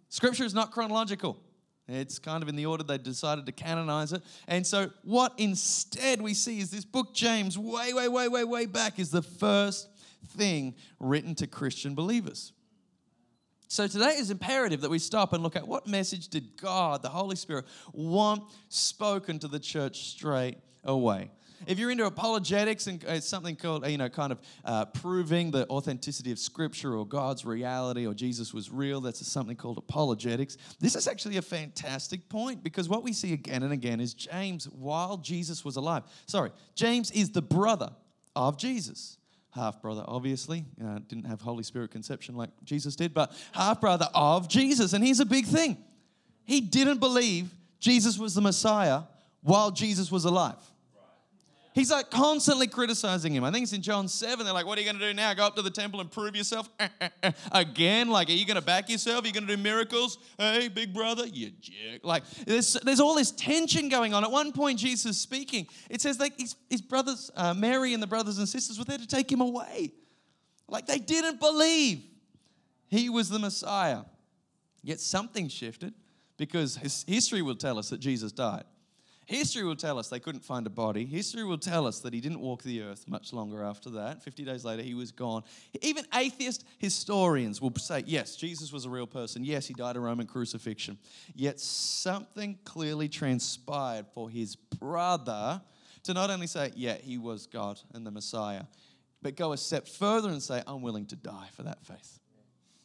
Scripture 0.09 0.45
is 0.45 0.55
not 0.55 0.71
chronological. 0.71 1.41
It's 1.91 2.19
kind 2.19 2.43
of 2.43 2.49
in 2.49 2.57
the 2.57 2.67
order 2.67 2.85
they 2.85 2.99
decided 2.99 3.47
to 3.47 3.53
canonize 3.53 4.13
it. 4.13 4.23
And 4.47 4.67
so, 4.67 4.91
what 5.03 5.35
instead 5.39 6.23
we 6.23 6.35
see 6.35 6.61
is 6.61 6.71
this 6.71 6.85
book, 6.85 7.15
James, 7.15 7.59
way, 7.59 7.93
way, 7.93 8.09
way, 8.09 8.29
way, 8.29 8.45
way 8.45 8.67
back, 8.67 8.99
is 8.99 9.11
the 9.11 9.23
first 9.23 9.89
thing 10.29 10.75
written 10.99 11.35
to 11.37 11.47
Christian 11.47 11.95
believers. 11.95 12.53
So 13.69 13.87
today 13.87 14.17
is 14.17 14.33
imperative 14.33 14.81
that 14.81 14.91
we 14.91 14.99
stop 14.99 15.33
and 15.33 15.45
look 15.45 15.55
at 15.55 15.67
what 15.67 15.87
message 15.87 16.27
did 16.27 16.57
God, 16.57 17.03
the 17.03 17.09
Holy 17.09 17.37
Spirit, 17.37 17.67
want 17.93 18.43
spoken 18.69 19.39
to 19.39 19.47
the 19.47 19.61
church 19.61 20.09
straight 20.09 20.57
away. 20.83 21.31
If 21.67 21.79
you're 21.79 21.91
into 21.91 22.07
apologetics 22.07 22.87
and 22.87 23.03
it's 23.05 23.27
something 23.27 23.57
called, 23.57 23.87
you 23.87 23.99
know, 23.99 24.09
kind 24.09 24.33
of 24.33 24.41
uh, 24.65 24.85
proving 24.87 25.51
the 25.51 25.69
authenticity 25.69 26.33
of 26.33 26.39
Scripture 26.39 26.95
or 26.95 27.07
God's 27.07 27.45
reality 27.45 28.07
or 28.07 28.15
Jesus 28.15 28.55
was 28.55 28.71
real, 28.71 29.01
that's 29.01 29.27
something 29.27 29.57
called 29.57 29.79
apologetics. 29.79 30.57
This 30.79 30.95
is 30.95 31.07
actually 31.09 31.37
a 31.37 31.43
fantastic 31.43 32.29
point 32.29 32.63
because 32.63 32.89
what 32.89 33.03
we 33.03 33.13
see 33.13 33.33
again 33.33 33.63
and 33.63 33.73
again 33.73 34.01
is 34.01 34.15
James, 34.15 34.69
while 34.69 35.17
Jesus 35.17 35.65
was 35.65 35.77
alive, 35.77 36.05
sorry, 36.27 36.51
James 36.75 37.11
is 37.11 37.31
the 37.31 37.43
brother 37.43 37.91
of 38.37 38.57
Jesus 38.57 39.19
half 39.53 39.83
brother, 39.83 40.05
obviously. 40.07 40.65
Uh, 40.83 40.99
didn't 41.09 41.25
have 41.25 41.41
Holy 41.41 41.65
Spirit 41.65 41.91
conception 41.91 42.37
like 42.37 42.51
Jesus 42.65 42.97
did, 42.97 43.13
but 43.13 43.33
half 43.53 43.81
brother 43.81 44.09
of 44.15 44.49
Jesus. 44.49 44.93
And 44.93 45.05
here's 45.05 45.21
a 45.21 45.27
big 45.27 45.47
thing 45.47 45.77
he 46.45 46.61
didn't 46.61 46.99
believe 46.99 47.53
Jesus 47.79 48.19
was 48.19 48.35
the 48.35 48.41
Messiah 48.41 49.03
while 49.43 49.71
Jesus 49.71 50.11
was 50.11 50.25
alive. 50.25 50.57
He's 51.73 51.91
like 51.91 52.11
constantly 52.11 52.67
criticizing 52.67 53.33
him. 53.33 53.45
I 53.45 53.53
think 53.53 53.63
it's 53.63 53.73
in 53.73 53.83
John 53.83 54.09
7. 54.09 54.45
They're 54.45 54.53
like, 54.53 54.67
What 54.67 54.77
are 54.77 54.81
you 54.81 54.87
going 54.87 54.99
to 54.99 55.09
do 55.09 55.15
now? 55.15 55.33
Go 55.35 55.45
up 55.45 55.55
to 55.57 55.63
the 55.63 55.71
temple 55.71 56.01
and 56.01 56.11
prove 56.11 56.35
yourself? 56.35 56.69
Again? 57.53 58.09
Like, 58.09 58.29
are 58.29 58.33
you 58.33 58.45
going 58.45 58.57
to 58.57 58.63
back 58.63 58.91
yourself? 58.91 59.25
Are 59.25 59.27
you 59.29 59.33
going 59.33 59.47
to 59.47 59.57
do 59.57 59.63
miracles? 59.63 60.19
Hey, 60.37 60.69
big 60.69 60.93
brother, 60.93 61.27
you 61.27 61.51
jerk. 61.61 62.03
Like, 62.03 62.25
there's, 62.45 62.73
there's 62.83 62.99
all 62.99 63.15
this 63.15 63.31
tension 63.31 63.89
going 63.89 64.15
on. 64.15 64.25
At 64.25 64.31
one 64.33 64.53
point, 64.53 64.81
Jesus 64.81 65.19
speaking, 65.21 65.69
it 65.89 66.01
says, 66.01 66.19
like, 66.19 66.39
his, 66.39 66.57
his 66.69 66.81
brothers, 66.81 67.31
uh, 67.37 67.55
Mary 67.55 67.95
and 67.95 68.03
the 68.03 68.09
brothers 68.09 68.39
and 68.39 68.49
sisters 68.49 68.79
were 68.79 68.85
there 68.85 68.99
to 68.99 69.07
take 69.07 69.31
him 69.31 69.41
away. 69.41 69.93
Like, 70.67 70.87
they 70.87 70.99
didn't 70.99 71.39
believe 71.39 72.03
he 72.89 73.09
was 73.09 73.29
the 73.29 73.39
Messiah. 73.39 74.03
Yet 74.83 74.99
something 74.99 75.49
shifted 75.49 75.95
because 76.37 76.77
history 77.07 77.43
will 77.43 77.55
tell 77.55 77.79
us 77.79 77.91
that 77.91 78.01
Jesus 78.01 78.33
died. 78.33 78.65
History 79.31 79.63
will 79.63 79.77
tell 79.77 79.97
us 79.97 80.09
they 80.09 80.19
couldn't 80.19 80.45
find 80.45 80.67
a 80.67 80.71
body. 80.71 81.05
History 81.05 81.45
will 81.45 81.57
tell 81.57 81.87
us 81.87 82.01
that 82.01 82.13
he 82.13 82.21
didn't 82.21 82.41
walk 82.41 82.65
the 82.65 82.83
earth 82.83 83.07
much 83.07 83.33
longer 83.33 83.63
after 83.63 83.89
that. 83.91 84.25
50 84.25 84.45
days 84.45 84.65
later, 84.65 84.83
he 84.83 84.95
was 84.95 85.13
gone. 85.13 85.45
Even 85.83 86.05
atheist 86.13 86.65
historians 86.79 87.63
will 87.63 87.73
say, 87.77 88.03
yes, 88.09 88.35
Jesus 88.35 88.73
was 88.73 88.87
a 88.87 88.91
real 88.91 89.07
person. 89.07 89.45
Yes, 89.45 89.69
he 89.69 89.75
died 89.75 89.95
a 89.95 90.01
Roman 90.01 90.27
crucifixion. 90.27 90.99
Yet 91.33 91.61
something 91.61 92.59
clearly 92.65 93.09
transpired 93.09 94.07
for 94.15 94.29
his 94.29 94.57
brother 94.57 95.63
to 96.03 96.13
not 96.13 96.31
only 96.31 96.49
say, 96.49 96.73
yeah, 96.75 96.97
he 96.97 97.17
was 97.17 97.47
God 97.47 97.81
and 97.95 98.05
the 98.05 98.11
Messiah, 98.11 98.65
but 99.23 99.37
go 99.37 99.53
a 99.53 99.57
step 99.57 99.87
further 99.87 100.29
and 100.31 100.43
say, 100.43 100.61
I'm 100.67 100.83
willing 100.83 101.07
to 101.07 101.15
die 101.15 101.51
for 101.55 101.63
that 101.63 101.87
faith. 101.87 102.20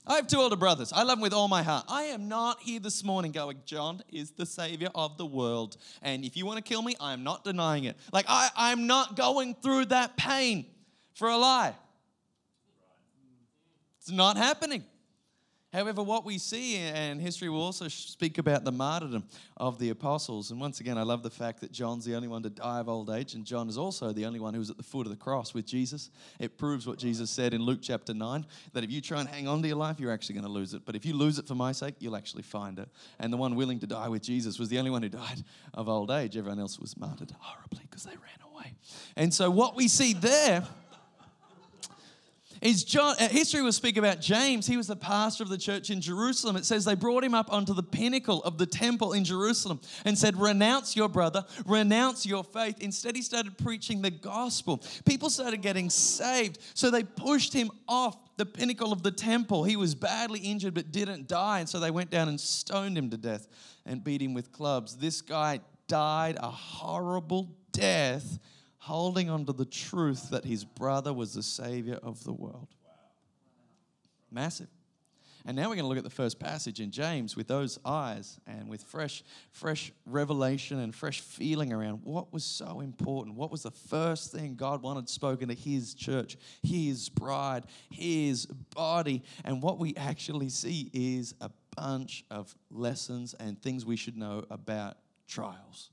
I 0.07 0.15
have 0.15 0.27
two 0.27 0.37
older 0.37 0.55
brothers. 0.55 0.93
I 0.93 1.03
love 1.03 1.17
them 1.17 1.21
with 1.21 1.33
all 1.33 1.47
my 1.47 1.63
heart. 1.63 1.85
I 1.87 2.03
am 2.03 2.27
not 2.27 2.61
here 2.61 2.79
this 2.79 3.03
morning 3.03 3.31
going, 3.31 3.57
John 3.65 4.03
is 4.11 4.31
the 4.31 4.45
savior 4.45 4.89
of 4.93 5.17
the 5.17 5.25
world. 5.25 5.77
And 6.01 6.23
if 6.23 6.37
you 6.37 6.45
want 6.45 6.57
to 6.57 6.63
kill 6.63 6.83
me, 6.83 6.95
I 6.99 7.13
am 7.13 7.23
not 7.23 7.43
denying 7.43 7.85
it. 7.85 7.97
Like, 8.13 8.25
I, 8.27 8.49
I'm 8.55 8.85
not 8.85 9.15
going 9.15 9.55
through 9.55 9.85
that 9.85 10.15
pain 10.15 10.67
for 11.15 11.27
a 11.27 11.37
lie. 11.37 11.75
It's 13.99 14.11
not 14.11 14.37
happening. 14.37 14.83
However, 15.75 16.01
what 16.01 16.23
we 16.23 16.37
see, 16.37 16.77
and 16.77 17.19
history 17.19 17.49
will 17.49 17.61
also 17.61 17.89
speak 17.89 18.37
about 18.37 18.63
the 18.63 18.71
martyrdom 18.71 19.25
of 19.57 19.77
the 19.77 19.89
apostles. 19.89 20.49
And 20.49 20.57
once 20.57 20.79
again, 20.79 20.97
I 20.97 21.03
love 21.03 21.21
the 21.21 21.29
fact 21.29 21.59
that 21.59 21.73
John's 21.73 22.05
the 22.05 22.15
only 22.15 22.29
one 22.29 22.43
to 22.43 22.49
die 22.49 22.79
of 22.79 22.87
old 22.87 23.09
age, 23.09 23.33
and 23.33 23.43
John 23.43 23.67
is 23.67 23.77
also 23.77 24.13
the 24.13 24.25
only 24.25 24.39
one 24.39 24.53
who 24.53 24.61
was 24.61 24.69
at 24.69 24.77
the 24.77 24.83
foot 24.83 25.05
of 25.05 25.11
the 25.11 25.17
cross 25.17 25.53
with 25.53 25.65
Jesus. 25.65 26.11
It 26.39 26.57
proves 26.57 26.87
what 26.87 26.97
Jesus 26.97 27.29
said 27.29 27.53
in 27.53 27.61
Luke 27.61 27.79
chapter 27.81 28.13
9 28.13 28.45
that 28.71 28.85
if 28.85 28.91
you 28.91 29.01
try 29.01 29.19
and 29.19 29.27
hang 29.27 29.49
on 29.49 29.61
to 29.63 29.67
your 29.67 29.75
life, 29.75 29.99
you're 29.99 30.13
actually 30.13 30.35
going 30.35 30.45
to 30.45 30.51
lose 30.51 30.73
it. 30.73 30.83
But 30.85 30.95
if 30.95 31.05
you 31.05 31.13
lose 31.13 31.39
it 31.39 31.45
for 31.45 31.55
my 31.55 31.73
sake, 31.73 31.95
you'll 31.99 32.15
actually 32.15 32.43
find 32.43 32.79
it. 32.79 32.87
And 33.19 33.33
the 33.33 33.37
one 33.37 33.55
willing 33.55 33.79
to 33.79 33.87
die 33.87 34.07
with 34.07 34.21
Jesus 34.21 34.57
was 34.57 34.69
the 34.69 34.79
only 34.79 34.91
one 34.91 35.03
who 35.03 35.09
died 35.09 35.43
of 35.73 35.89
old 35.89 36.09
age. 36.09 36.37
Everyone 36.37 36.59
else 36.59 36.79
was 36.79 36.95
martyred 36.95 37.33
horribly 37.37 37.81
because 37.81 38.05
they 38.05 38.11
ran 38.11 38.49
away. 38.53 38.75
And 39.17 39.33
so, 39.33 39.51
what 39.51 39.75
we 39.75 39.89
see 39.89 40.13
there 40.13 40.65
is 42.65 42.83
John, 42.83 43.15
uh, 43.19 43.29
history 43.29 43.61
will 43.61 43.71
speak 43.71 43.95
about 43.95 44.19
James. 44.19 44.65
He 44.65 44.75
was 44.75 44.87
the 44.87 44.95
pastor 44.95 45.43
of 45.43 45.49
the 45.49 45.57
church 45.57 45.91
in 45.91 46.01
Jerusalem. 46.01 46.55
It 46.55 46.65
says 46.65 46.83
they 46.83 46.95
brought 46.95 47.23
him 47.23 47.35
up 47.35 47.53
onto 47.53 47.73
the 47.73 47.83
pinnacle 47.83 48.43
of 48.43 48.57
the 48.57 48.65
temple 48.65 49.13
in 49.13 49.23
Jerusalem 49.23 49.79
and 50.03 50.17
said, 50.17 50.35
Renounce 50.39 50.95
your 50.95 51.07
brother, 51.07 51.45
renounce 51.65 52.25
your 52.25 52.43
faith. 52.43 52.77
Instead, 52.81 53.15
he 53.15 53.21
started 53.21 53.57
preaching 53.59 54.01
the 54.01 54.09
gospel. 54.09 54.83
People 55.05 55.29
started 55.29 55.61
getting 55.61 55.91
saved. 55.91 56.57
So 56.73 56.89
they 56.89 57.03
pushed 57.03 57.53
him 57.53 57.69
off 57.87 58.17
the 58.37 58.47
pinnacle 58.47 58.91
of 58.91 59.03
the 59.03 59.11
temple. 59.11 59.63
He 59.63 59.75
was 59.75 59.93
badly 59.93 60.39
injured 60.39 60.73
but 60.73 60.91
didn't 60.91 61.27
die. 61.27 61.59
And 61.59 61.69
so 61.69 61.79
they 61.79 61.91
went 61.91 62.09
down 62.09 62.29
and 62.29 62.41
stoned 62.41 62.97
him 62.97 63.11
to 63.11 63.17
death 63.17 63.47
and 63.85 64.03
beat 64.03 64.21
him 64.21 64.33
with 64.33 64.51
clubs. 64.51 64.97
This 64.97 65.21
guy 65.21 65.59
died 65.87 66.37
a 66.39 66.49
horrible 66.49 67.55
death 67.71 68.39
holding 68.85 69.31
on 69.31 69.43
to 69.47 69.51
the 69.51 69.65
truth 69.65 70.29
that 70.29 70.45
his 70.45 70.63
brother 70.63 71.11
was 71.11 71.33
the 71.33 71.41
savior 71.41 71.97
of 72.03 72.23
the 72.23 72.31
world. 72.31 72.67
Massive. 74.29 74.67
And 75.43 75.57
now 75.57 75.63
we're 75.63 75.75
going 75.75 75.85
to 75.85 75.87
look 75.87 75.97
at 75.97 76.03
the 76.03 76.11
first 76.11 76.39
passage 76.39 76.79
in 76.79 76.91
James 76.91 77.35
with 77.35 77.47
those 77.47 77.79
eyes 77.83 78.39
and 78.45 78.69
with 78.69 78.83
fresh, 78.83 79.23
fresh 79.49 79.91
revelation 80.05 80.77
and 80.77 80.93
fresh 80.93 81.21
feeling 81.21 81.73
around 81.73 82.01
what 82.03 82.31
was 82.31 82.43
so 82.43 82.79
important. 82.79 83.35
What 83.35 83.49
was 83.49 83.63
the 83.63 83.71
first 83.71 84.31
thing 84.31 84.53
God 84.53 84.83
wanted 84.83 85.09
spoken 85.09 85.47
to 85.47 85.55
His 85.55 85.95
church, 85.95 86.37
His 86.61 87.09
bride, 87.09 87.65
His 87.89 88.45
body. 88.45 89.23
And 89.43 89.63
what 89.63 89.79
we 89.79 89.95
actually 89.95 90.49
see 90.49 90.91
is 90.93 91.33
a 91.41 91.49
bunch 91.75 92.23
of 92.29 92.53
lessons 92.69 93.33
and 93.39 93.59
things 93.59 93.83
we 93.83 93.95
should 93.95 94.15
know 94.15 94.45
about 94.51 94.97
trials. 95.27 95.89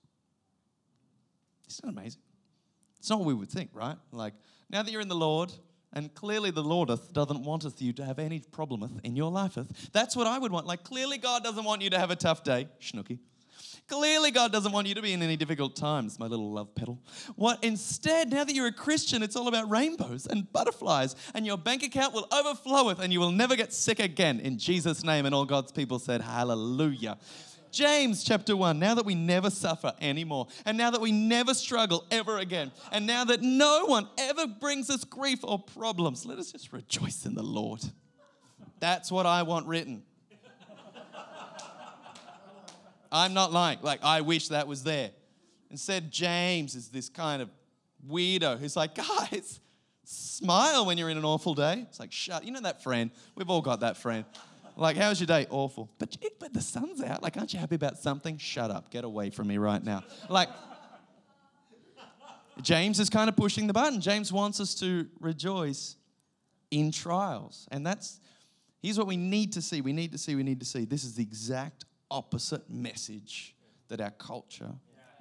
Isn't 1.67 1.87
that 1.87 1.99
amazing? 1.99 2.21
It's 3.03 3.11
not 3.11 3.19
what 3.19 3.27
we 3.27 3.35
would 3.35 3.51
think, 3.51 3.71
right? 3.75 3.97
Like, 4.13 4.33
now 4.71 4.81
that 4.85 4.93
you're 4.93 5.01
in 5.01 5.09
the 5.09 5.17
Lord, 5.17 5.53
and 5.93 6.15
clearly 6.15 6.53
the 6.53 6.63
Lordeth 6.63 7.13
doesn't 7.13 7.43
wanteth 7.43 7.83
you 7.83 7.93
to 7.95 8.05
have 8.05 8.21
any 8.21 8.39
problemeth 8.39 8.93
in 9.03 9.17
your 9.17 9.29
lifeth. 9.29 9.91
That's 9.91 10.15
what 10.15 10.29
I 10.29 10.39
would 10.39 10.53
want. 10.53 10.69
Like, 10.69 10.85
clearly 10.85 11.19
God 11.19 11.43
doesn't 11.43 11.65
want 11.65 11.83
you 11.83 11.91
to 11.91 11.99
have 11.99 12.13
a 12.13 12.17
tough 12.17 12.45
day, 12.45 12.69
schnooky. 12.81 13.19
Clearly, 13.89 14.31
God 14.31 14.53
doesn't 14.53 14.71
want 14.71 14.87
you 14.87 14.95
to 14.95 15.03
be 15.03 15.13
in 15.13 15.21
any 15.21 15.37
difficult 15.37 15.75
times, 15.75 16.17
my 16.21 16.27
little 16.29 16.53
love 16.53 16.73
petal. 16.77 17.01
What 17.35 17.65
instead, 17.65 18.31
now 18.31 18.45
that 18.45 18.55
you're 18.55 18.69
a 18.69 18.73
Christian, 18.73 19.21
it's 19.21 19.35
all 19.35 19.49
about 19.49 19.69
rainbows 19.69 20.29
and 20.29 20.51
butterflies, 20.53 21.17
and 21.35 21.45
your 21.45 21.59
bank 21.59 21.83
account 21.83 22.15
will 22.15 22.29
overfloweth, 22.29 23.01
and 23.01 23.13
you 23.13 23.19
will 23.19 23.33
never 23.33 23.57
get 23.57 23.73
sick 23.73 23.99
again. 23.99 24.39
In 24.39 24.59
Jesus' 24.59 25.03
name, 25.03 25.27
and 25.27 25.35
all 25.35 25.45
God's 25.45 25.73
people 25.73 25.99
said, 25.99 26.21
Hallelujah. 26.21 27.19
James 27.73 28.23
chapter 28.23 28.57
1, 28.57 28.79
now 28.79 28.95
that 28.95 29.05
we 29.05 29.15
never 29.15 29.51
suffer 29.51 29.93
anymore, 30.01 30.47
and 30.65 30.79
now 30.79 30.91
that 30.91 31.01
we 31.01 31.11
never 31.11 31.55
struggle 31.55 32.05
ever 32.11 32.39
again, 32.39 32.71
and 32.93 33.07
now 33.07 33.25
that 33.25 33.43
no 33.43 33.87
one 33.87 34.09
ever 34.19 34.47
brings 34.47 34.91
us 34.91 35.05
grief 35.05 35.41
or 35.43 35.59
problems, 35.59 36.27
let 36.27 36.39
us 36.39 36.53
just 36.53 36.73
rejoice 36.73 37.27
in 37.27 37.35
the 37.35 37.43
Lord. 37.43 37.81
That's 38.79 39.11
what 39.11 39.27
I 39.27 39.43
want 39.43 39.67
written. 39.67 40.03
I'm 43.11 43.35
not 43.35 43.53
lying. 43.53 43.79
Like, 43.83 44.03
I 44.03 44.23
wish 44.23 44.49
that 44.49 44.67
was 44.67 44.85
there. 44.85 45.11
Instead, 45.71 46.11
James 46.11 46.75
is 46.75 46.89
this 46.89 47.09
kind 47.09 47.43
of 47.43 47.51
weirdo 48.09 48.59
who's 48.59 48.75
like, 48.75 48.95
guys, 48.95 49.61
smile 50.05 50.87
when 50.87 50.99
you're 50.99 51.11
in 51.11 51.19
an 51.19 51.25
awful 51.25 51.55
day. 51.55 51.85
It's 51.89 52.01
like, 52.01 52.11
shut. 52.11 52.45
You 52.45 52.53
know 52.53 52.61
that 52.61 52.83
friend? 52.83 53.11
We've 53.35 53.51
all 53.51 53.61
got 53.61 53.81
that 53.81 53.97
friend. 53.97 54.25
Like, 54.77 54.97
how's 54.97 55.21
your 55.21 55.27
day? 55.27 55.47
Awful. 55.51 55.91
But, 55.99 56.17
but 56.39 56.53
the 56.53 56.61
sun's 56.61 57.03
out. 57.03 57.23
Like, 57.23 57.37
aren't 57.37 57.53
you 57.53 57.59
happy 57.59 57.75
about 57.75 57.99
something? 57.99 58.39
Shut 58.39 58.71
up. 58.71 58.91
Get 58.91 59.05
away 59.05 59.31
from 59.31 59.49
me 59.49 59.59
right 59.59 59.83
now. 59.83 60.03
Like, 60.29 60.49
James 62.63 62.99
is 62.99 63.11
kind 63.11 63.29
of 63.29 63.37
pushing 63.37 63.67
the 63.67 63.73
button. 63.73 64.01
James 64.01 64.33
wants 64.33 64.61
us 64.61 64.75
to 64.77 65.07
rejoice 65.21 65.97
in 66.71 66.91
trials. 66.91 67.69
And 67.71 67.87
that's, 67.87 68.21
here's 68.83 68.99
what 68.99 69.07
we 69.07 69.17
need 69.17 69.53
to 69.53 69.63
see. 69.63 69.81
We 69.81 69.93
need 69.93 70.13
to 70.13 70.19
see, 70.19 70.35
we 70.35 70.43
need 70.43 70.61
to 70.61 70.67
see. 70.67 70.85
This 70.85 71.05
is 71.05 71.15
the 71.15 71.23
exact 71.23 71.85
opposite 72.11 72.69
message 72.71 73.55
that 73.89 74.01
our 74.01 74.11
culture 74.11 74.73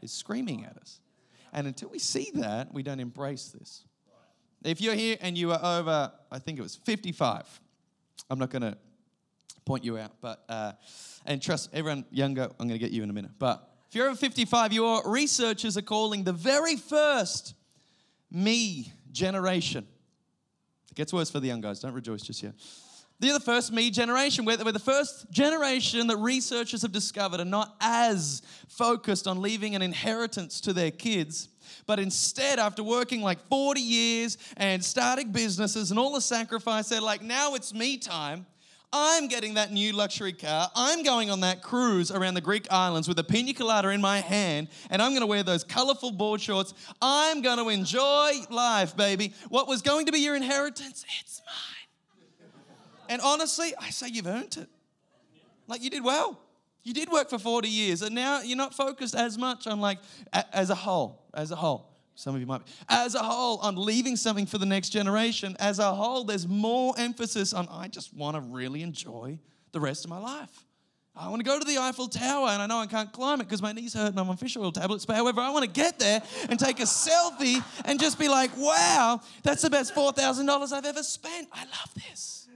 is 0.02 0.12
screaming 0.12 0.66
at 0.66 0.78
us. 0.78 1.00
And 1.54 1.68
until 1.68 1.90
we 1.90 2.00
see 2.00 2.32
that, 2.36 2.74
we 2.74 2.84
don't 2.84 3.00
embrace 3.00 3.50
this. 3.50 3.84
If 4.64 4.80
you're 4.80 4.94
here 4.94 5.18
and 5.22 5.38
you 5.38 5.52
are 5.52 5.80
over, 5.80 6.12
I 6.32 6.40
think 6.40 6.60
it 6.60 6.62
was 6.62 6.76
55, 6.76 7.60
I'm 8.30 8.40
not 8.40 8.50
going 8.50 8.62
to 8.62 8.78
point 9.66 9.84
you 9.84 9.98
out. 9.98 10.12
But 10.22 10.44
uh, 10.50 10.74
and 11.26 11.42
trust 11.42 11.70
everyone 11.74 12.06
younger, 12.12 12.44
I'm 12.44 12.68
going 12.68 12.80
to 12.80 12.80
get 12.80 12.92
you 12.92 13.04
in 13.04 13.10
a 13.10 13.14
minute. 13.14 13.32
But 13.38 13.68
if 13.90 13.96
you're 13.96 14.08
over 14.08 14.16
55, 14.16 14.74
your 14.74 15.02
researchers 15.06 15.78
are 15.78 15.82
calling 15.82 16.24
the 16.24 16.34
very 16.34 16.78
first 16.78 17.56
me 18.32 18.94
generation. 19.12 19.86
It 20.90 20.96
gets 20.96 21.14
worse 21.14 21.30
for 21.30 21.40
the 21.40 21.48
young 21.48 21.62
guys. 21.62 21.80
Don't 21.80 21.94
rejoice 21.94 22.22
just 22.22 22.42
yet. 22.42 22.54
They're 23.20 23.34
the 23.34 23.40
first 23.40 23.72
me 23.72 23.92
generation. 23.92 24.46
We're, 24.46 24.58
the 24.58 24.80
first 24.80 25.30
generation 25.30 26.08
that 26.08 26.18
researchers 26.18 26.82
have 26.82 26.92
discovered 26.92 27.40
are 27.40 27.46
not 27.46 27.76
as 27.80 28.42
focused 28.68 29.28
on 29.28 29.42
leaving 29.44 29.76
an 29.76 29.84
inheritance 29.84 30.60
to 30.62 30.74
their 30.74 30.90
kids, 30.90 31.50
but 31.86 32.00
instead, 32.00 32.58
after 32.58 32.84
working 32.84 33.22
like 33.22 33.40
40 33.48 33.80
years 33.80 34.38
and 34.58 34.84
starting 34.84 35.32
businesses 35.32 35.92
and 35.92 36.00
all 36.00 36.14
the 36.14 36.22
sacrifice, 36.22 36.90
they're 36.90 37.00
like, 37.00 37.22
now 37.22 37.54
it's 37.54 37.74
me 37.74 37.98
time. 37.98 38.48
I'm 38.94 39.28
getting 39.28 39.54
that 39.54 39.72
new 39.72 39.94
luxury 39.94 40.34
car. 40.34 40.70
I'm 40.76 41.04
going 41.04 41.30
on 41.30 41.42
that 41.42 41.62
cruise 41.62 42.12
around 42.12 42.34
the 42.34 42.42
Greek 42.42 42.68
islands 42.72 43.08
with 43.08 43.18
a 43.20 43.24
pina 43.24 43.54
colada 43.54 43.90
in 43.90 44.02
my 44.02 44.20
hand, 44.20 44.68
and 44.90 45.02
I'm 45.02 45.12
going 45.12 45.22
to 45.22 45.28
wear 45.28 45.44
those 45.44 45.64
colorful 45.64 46.12
board 46.12 46.42
shorts. 46.42 46.74
I'm 47.02 47.42
going 47.42 47.58
to 47.58 47.70
enjoy 47.70 48.32
life, 48.50 48.98
baby. 48.98 49.34
What 49.50 49.68
was 49.68 49.82
going 49.82 50.08
to 50.08 50.12
be 50.12 50.20
your 50.20 50.36
inheritance, 50.36 51.06
it's 51.22 51.42
mine. 51.46 52.48
And 53.10 53.22
honestly, 53.22 53.74
I 53.80 53.90
say 53.90 54.08
you've 54.08 54.28
earned 54.28 54.58
it. 54.58 54.68
Like 55.68 55.84
you 55.84 55.90
did 55.90 56.04
well. 56.04 56.40
You 56.84 56.94
did 56.94 57.10
work 57.10 57.30
for 57.30 57.38
40 57.38 57.70
years, 57.70 58.02
and 58.02 58.16
now 58.16 58.42
you're 58.42 58.58
not 58.58 58.74
focused 58.74 59.16
as 59.16 59.38
much 59.38 59.68
on 59.68 59.80
like 59.80 60.00
as 60.52 60.70
a 60.70 60.76
whole, 60.76 61.22
as 61.34 61.52
a 61.52 61.56
whole. 61.56 61.91
Some 62.22 62.36
of 62.36 62.42
you 62.42 62.46
might 62.46 62.64
be. 62.64 62.72
As 62.88 63.16
a 63.16 63.24
whole, 63.24 63.60
I'm 63.64 63.76
leaving 63.76 64.16
something 64.16 64.46
for 64.46 64.60
the 64.60 64.66
next 64.66 64.90
generation. 64.90 65.58
As 65.60 65.80
a 65.80 65.92
whole, 65.92 66.24
there's 66.24 66.48
more 66.48 66.94
emphasis 66.96 67.52
on 67.52 67.68
I 67.72 67.88
just 67.88 68.14
want 68.14 68.36
to 68.36 68.42
really 68.42 68.84
enjoy 68.84 69.40
the 69.72 69.80
rest 69.80 70.06
of 70.06 70.12
my 70.12 70.20
life. 70.20 70.66
I 71.16 71.30
want 71.30 71.40
to 71.40 71.44
go 71.44 71.58
to 71.58 71.66
the 71.66 71.80
Eiffel 71.80 72.08
Tower 72.08 72.50
and 72.50 72.62
I 72.62 72.68
know 72.68 72.78
I 72.78 72.86
can't 72.86 73.12
climb 73.12 73.42
it 73.42 73.46
because 73.46 73.62
my 73.62 73.74
knees 73.74 73.96
hurt 73.96 74.12
and 74.12 74.20
I'm 74.20 74.30
on 74.30 74.38
fish 74.38 74.56
oil 74.56 74.72
tablets. 74.72 75.04
But 75.04 75.16
however, 75.16 75.42
I 75.42 75.50
want 75.50 75.66
to 75.66 75.72
get 75.72 75.98
there 75.98 76.22
and 76.48 76.60
take 76.60 76.80
a 76.80 76.84
selfie 76.84 77.64
and 77.86 78.00
just 78.00 78.20
be 78.20 78.30
like, 78.30 78.56
wow, 78.56 79.20
that's 79.42 79.64
the 79.64 79.72
best 79.72 79.96
$4,000 79.96 80.72
I've 80.72 80.86
ever 80.86 81.02
spent. 81.02 81.48
I 81.52 81.64
love 81.64 81.94
this. 81.96 82.48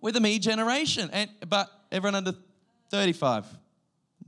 We're 0.00 0.10
the 0.10 0.20
me 0.20 0.40
generation. 0.40 1.08
And, 1.12 1.30
but 1.48 1.70
everyone 1.92 2.16
under 2.16 2.34
35, 2.90 3.46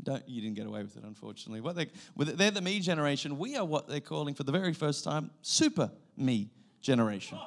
don't, 0.02 0.28
you 0.28 0.40
didn't 0.40 0.56
get 0.56 0.66
away 0.66 0.82
with 0.82 0.96
it, 0.96 1.04
unfortunately. 1.04 1.60
What 1.60 1.76
they, 1.76 1.86
they're 2.16 2.50
the 2.50 2.60
me 2.60 2.80
generation. 2.80 3.38
We 3.38 3.56
are 3.56 3.64
what 3.64 3.88
they're 3.88 4.00
calling 4.00 4.34
for 4.34 4.44
the 4.44 4.52
very 4.52 4.72
first 4.72 5.04
time 5.04 5.30
super 5.42 5.90
me 6.16 6.50
generation. 6.80 7.38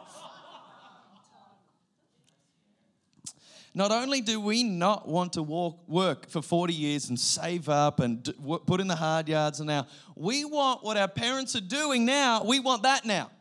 Not 3.75 3.91
only 3.91 4.21
do 4.21 4.39
we 4.39 4.63
not 4.63 5.07
want 5.07 5.33
to 5.33 5.41
walk, 5.41 5.87
work 5.87 6.29
for 6.29 6.43
40 6.43 6.73
years 6.73 7.09
and 7.09 7.19
save 7.19 7.69
up 7.69 7.99
and 7.99 8.23
put 8.67 8.79
in 8.79 8.87
the 8.87 8.95
hard 8.95 9.27
yards 9.27 9.59
and 9.59 9.67
now, 9.67 9.87
we 10.15 10.45
want 10.45 10.83
what 10.83 10.95
our 10.95 11.07
parents 11.07 11.55
are 11.55 11.61
doing 11.61 12.05
now, 12.05 12.43
we 12.43 12.59
want 12.59 12.83
that 12.83 13.03
now 13.03 13.31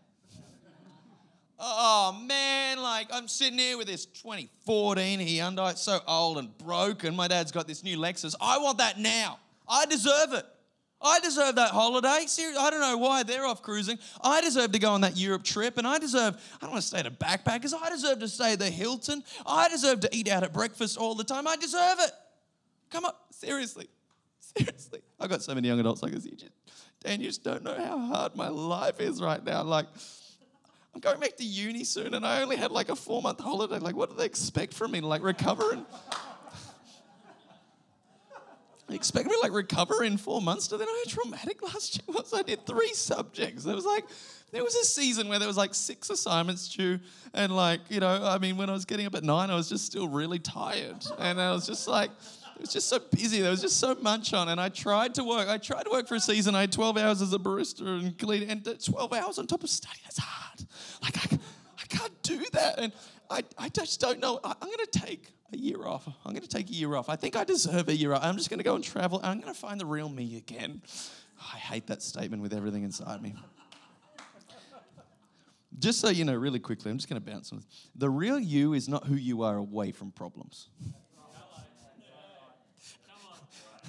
oh 1.63 2.21
man, 2.27 2.83
like 2.83 3.09
I'm 3.13 3.29
sitting 3.29 3.59
here 3.59 3.79
with 3.79 3.87
this 3.87 4.05
2014 4.07 5.21
Hyundai. 5.21 5.71
It's 5.71 5.83
so 5.83 6.01
old 6.07 6.39
and 6.39 6.57
broken. 6.59 7.15
My 7.17 7.29
dad's 7.29 7.53
got 7.53 7.67
this 7.67 7.83
new 7.85 7.97
Lexus. 7.97 8.35
I 8.41 8.59
want 8.59 8.79
that 8.79 8.99
now. 8.99 9.39
I 9.69 9.87
deserve 9.87 10.33
it. 10.33 10.45
I 11.01 11.19
deserve 11.21 11.57
that 11.57 11.71
holiday. 11.71 12.25
Seriously, 12.27 12.63
I 12.63 12.71
don't 12.71 12.81
know 12.81 12.97
why 12.99 13.23
they're 13.23 13.45
off 13.45 13.63
cruising. 13.63 13.99
I 14.23 14.41
deserve 14.41 14.73
to 14.73 14.79
go 14.79 14.93
on 14.93 15.01
that 15.01 15.17
Europe 15.17 15.43
trip, 15.43 15.79
and 15.79 15.87
I 15.87 15.99
deserve, 15.99 16.35
I 16.57 16.59
don't 16.65 16.71
want 16.71 16.83
to 16.83 16.87
stay 16.89 16.99
at 17.01 17.07
a 17.07 17.11
backpackers. 17.11 17.73
I 17.75 17.91
deserve 17.91 18.21
to 18.21 18.29
stay 18.29 18.53
at 18.53 18.61
the 18.61 18.71
Hilton. 18.71 19.25
I 19.45 19.69
deserve 19.69 20.01
to 20.01 20.09
eat 20.13 20.29
out 20.29 20.45
at 20.45 20.53
breakfast 20.53 20.97
all 20.97 21.15
the 21.17 21.25
time. 21.25 21.49
I 21.49 21.57
deserve 21.57 21.99
it. 22.01 22.13
Come 22.91 23.05
on, 23.05 23.13
seriously. 23.31 23.89
Seriously. 24.57 25.01
I've 25.19 25.31
got 25.31 25.43
so 25.43 25.55
many 25.55 25.67
young 25.67 25.81
adults 25.81 26.03
like 26.03 26.13
this. 26.13 26.25
You 26.25 26.37
just, 26.37 26.53
Dan, 27.03 27.21
you 27.21 27.27
just 27.27 27.43
don't 27.43 27.65
know 27.65 27.75
how 27.75 27.99
hard 27.99 28.37
my 28.37 28.49
life 28.49 29.01
is 29.01 29.21
right 29.21 29.43
now. 29.43 29.63
Like, 29.63 29.87
I'm 30.95 31.01
going 31.01 31.21
back 31.21 31.37
to 31.39 31.45
uni 31.45 31.85
soon 31.85 32.15
and 32.15 32.27
I 32.27 32.43
only 32.43 32.57
had 32.57 32.71
like 32.71 32.89
a 32.89 32.97
four 32.97 33.23
month 33.23 33.41
holiday. 33.41 33.79
Like, 33.79 33.97
what 33.97 34.11
do 34.11 34.17
they 34.17 34.27
expect 34.27 34.75
from 34.75 34.93
me? 34.93 35.01
To 35.01 35.07
like 35.07 35.23
recover 35.23 35.73
and. 35.73 35.87
expect 38.91 39.27
me 39.27 39.33
to 39.33 39.41
like 39.41 39.53
recover 39.53 40.05
in 40.05 40.19
four 40.19 40.43
months. 40.43 40.69
Do 40.69 40.77
they 40.77 40.85
know 40.85 40.93
how 40.93 41.11
traumatic 41.11 41.63
last 41.63 41.97
year 41.97 42.15
was? 42.15 42.35
I 42.35 42.43
did 42.43 42.67
three 42.67 42.93
subjects. 42.93 43.65
There 43.65 43.75
was 43.75 43.87
like, 43.87 44.05
there 44.51 44.63
was 44.63 44.75
a 44.75 44.85
season 44.85 45.29
where 45.29 45.39
there 45.39 45.49
was 45.49 45.57
like 45.57 45.75
six 45.75 46.11
assignments 46.11 46.69
due. 46.69 47.01
And 47.33 47.57
like, 47.57 47.81
you 47.89 48.01
know, 48.01 48.23
I 48.23 48.39
mean, 48.39 48.59
when 48.59 48.69
I 48.69 48.73
was 48.73 48.85
getting 48.85 49.07
up 49.07 49.15
at 49.15 49.25
nine, 49.25 49.51
I 49.51 49.55
was 49.55 49.71
just 49.71 49.87
still 49.87 50.09
really 50.09 50.39
tired. 50.39 51.07
And 51.19 51.41
I 51.41 51.53
was 51.53 51.67
just 51.67 51.89
like, 51.89 52.11
was 52.63 52.73
just 52.73 52.89
so 52.89 52.99
busy. 52.99 53.41
There 53.43 53.51
was 53.51 53.61
just 53.61 53.79
so 53.79 53.95
much 53.97 54.33
on. 54.33 54.49
And 54.49 54.61
I 54.61 54.69
tried 54.69 55.15
to 55.17 55.25
work. 55.25 55.49
I 55.49 55.59
tried 55.59 55.85
to 55.85 55.91
work 55.91 56.09
for 56.09 56.15
a 56.15 56.21
season. 56.21 56.55
I 56.55 56.63
had 56.63 56.73
12 56.73 56.97
hours 56.97 57.23
as 57.23 57.33
a 57.33 57.39
barista 57.39 57.87
and 57.87 58.17
clean, 58.19 58.49
and 58.49 58.65
12 58.65 59.13
hours 59.13 59.39
on 59.39 59.47
top 59.47 59.63
of 59.63 59.71
study. 59.71 59.99
That's 60.05 60.19
hard. 60.19 60.67
Like, 61.03 61.19
I, 61.19 61.39
I 61.81 61.87
can't 61.89 62.23
do 62.23 62.45
that. 62.53 62.79
And 62.79 62.93
I, 63.31 63.43
I 63.59 63.69
just 63.69 64.01
don't 64.01 64.21
know. 64.21 64.41
I, 64.43 64.55
I'm 64.61 64.69
going 64.69 64.87
to 64.91 64.99
take 64.99 65.29
a 65.53 65.57
year 65.57 65.87
off. 65.87 66.07
I'm 66.07 66.33
going 66.33 66.43
to 66.43 66.49
take 66.49 66.71
a 66.71 66.75
year 66.75 66.95
off. 66.95 67.09
I 67.09 67.17
think 67.17 67.37
I 67.37 67.45
deserve 67.45 67.89
a 67.89 67.95
year 67.95 68.13
off. 68.13 68.23
I'm 68.23 68.37
just 68.37 68.51
going 68.51 68.59
to 68.59 68.65
go 68.65 68.75
and 68.75 68.85
travel. 68.85 69.21
I'm 69.23 69.41
going 69.41 69.53
to 69.53 69.59
find 69.59 69.81
the 69.81 69.87
real 69.87 70.09
me 70.09 70.37
again. 70.37 70.83
I 71.53 71.59
hate 71.59 71.87
that 71.89 72.03
statement 72.03 72.43
with 72.43 72.55
everything 72.55 72.85
inside 72.85 73.21
me. 73.21 73.35
Just 75.79 76.01
so 76.01 76.11
you 76.11 76.25
know, 76.25 76.35
really 76.35 76.61
quickly, 76.61 76.91
I'm 76.91 76.99
just 76.99 77.09
going 77.09 77.21
to 77.21 77.31
bounce 77.31 77.51
on 77.51 77.59
this. 77.59 77.67
The 77.97 78.11
real 78.11 78.39
you 78.39 78.75
is 78.75 78.89
not 78.89 79.07
who 79.07 79.15
you 79.15 79.43
are 79.43 79.57
away 79.57 79.91
from 79.91 80.13
problems. 80.13 80.69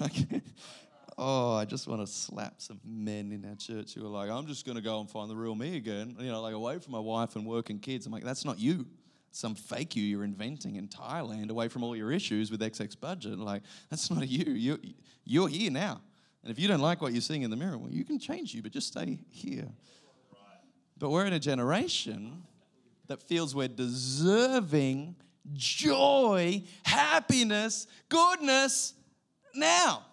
oh, 1.18 1.54
I 1.54 1.64
just 1.64 1.86
want 1.86 2.00
to 2.00 2.06
slap 2.06 2.54
some 2.58 2.80
men 2.84 3.32
in 3.32 3.44
our 3.48 3.54
church 3.54 3.94
who 3.94 4.04
are 4.04 4.08
like, 4.08 4.30
I'm 4.30 4.46
just 4.46 4.66
going 4.66 4.76
to 4.76 4.82
go 4.82 5.00
and 5.00 5.08
find 5.08 5.30
the 5.30 5.36
real 5.36 5.54
me 5.54 5.76
again, 5.76 6.16
you 6.18 6.30
know, 6.30 6.42
like 6.42 6.54
away 6.54 6.78
from 6.78 6.92
my 6.92 6.98
wife 6.98 7.36
and 7.36 7.46
work 7.46 7.70
and 7.70 7.80
kids. 7.80 8.06
I'm 8.06 8.12
like, 8.12 8.24
that's 8.24 8.44
not 8.44 8.58
you. 8.58 8.86
some 9.30 9.54
fake 9.54 9.96
you 9.96 10.02
you're 10.02 10.24
inventing 10.24 10.76
in 10.76 10.88
Thailand 10.88 11.50
away 11.50 11.68
from 11.68 11.82
all 11.82 11.96
your 11.96 12.10
issues 12.10 12.50
with 12.50 12.60
XX 12.60 12.98
budget. 12.98 13.38
Like, 13.38 13.62
that's 13.90 14.10
not 14.10 14.28
you. 14.28 14.52
You're, 14.52 14.78
you're 15.24 15.48
here 15.48 15.70
now. 15.70 16.00
And 16.42 16.50
if 16.50 16.58
you 16.58 16.68
don't 16.68 16.80
like 16.80 17.00
what 17.00 17.12
you're 17.12 17.22
seeing 17.22 17.42
in 17.42 17.50
the 17.50 17.56
mirror, 17.56 17.78
well, 17.78 17.90
you 17.90 18.04
can 18.04 18.18
change 18.18 18.52
you, 18.52 18.62
but 18.62 18.72
just 18.72 18.88
stay 18.88 19.18
here. 19.30 19.68
But 20.98 21.10
we're 21.10 21.26
in 21.26 21.32
a 21.32 21.40
generation 21.40 22.42
that 23.06 23.22
feels 23.22 23.54
we're 23.54 23.68
deserving 23.68 25.16
joy, 25.52 26.62
happiness, 26.84 27.86
goodness 28.08 28.94
now. 29.56 30.04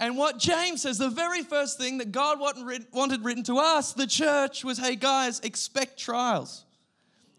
And 0.00 0.16
what 0.16 0.38
James 0.38 0.82
says, 0.82 0.98
the 0.98 1.10
very 1.10 1.42
first 1.42 1.78
thing 1.78 1.98
that 1.98 2.12
God 2.12 2.38
wanted 2.38 3.24
written 3.24 3.42
to 3.44 3.58
us, 3.58 3.92
the 3.92 4.06
church, 4.06 4.64
was 4.64 4.78
hey, 4.78 4.94
guys, 4.94 5.40
expect 5.40 5.98
trials. 5.98 6.64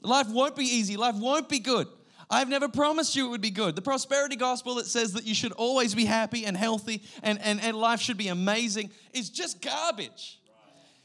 Life 0.01 0.27
won't 0.29 0.55
be 0.55 0.65
easy, 0.65 0.97
life 0.97 1.15
won't 1.15 1.47
be 1.47 1.60
good. 1.60 1.88
I've 2.29 2.49
never 2.49 2.69
promised 2.69 3.15
you 3.15 3.25
it 3.25 3.29
would 3.29 3.41
be 3.41 3.49
good. 3.49 3.75
The 3.75 3.82
prosperity 3.82 4.36
gospel 4.36 4.75
that 4.75 4.86
says 4.86 5.13
that 5.13 5.25
you 5.25 5.34
should 5.34 5.51
always 5.53 5.95
be 5.95 6.05
happy 6.05 6.45
and 6.45 6.55
healthy 6.55 7.01
and, 7.23 7.41
and, 7.41 7.60
and 7.60 7.75
life 7.75 8.01
should 8.01 8.17
be 8.17 8.27
amazing 8.27 8.91
is 9.13 9.29
just 9.29 9.62
garbage. 9.62 10.39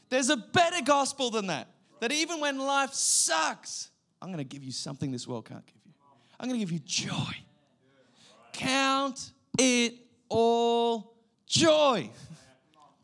There's 0.09 0.29
a 0.29 0.37
better 0.37 0.83
gospel 0.83 1.31
than 1.31 1.47
that. 1.47 1.67
That 1.99 2.11
even 2.11 2.41
when 2.41 2.59
life 2.59 2.93
sucks, 2.93 3.89
I'm 4.21 4.27
going 4.27 4.37
to 4.37 4.43
give 4.43 4.63
you 4.63 4.71
something 4.71 5.11
this 5.11 5.27
world 5.27 5.45
can't 5.45 5.65
give 5.65 5.81
you. 5.85 5.93
I'm 6.39 6.47
going 6.47 6.59
to 6.59 6.65
give 6.65 6.71
you 6.71 6.81
joy. 6.85 7.44
Count 8.55 9.31
it 9.59 9.95
all 10.29 11.17
joy 11.45 12.09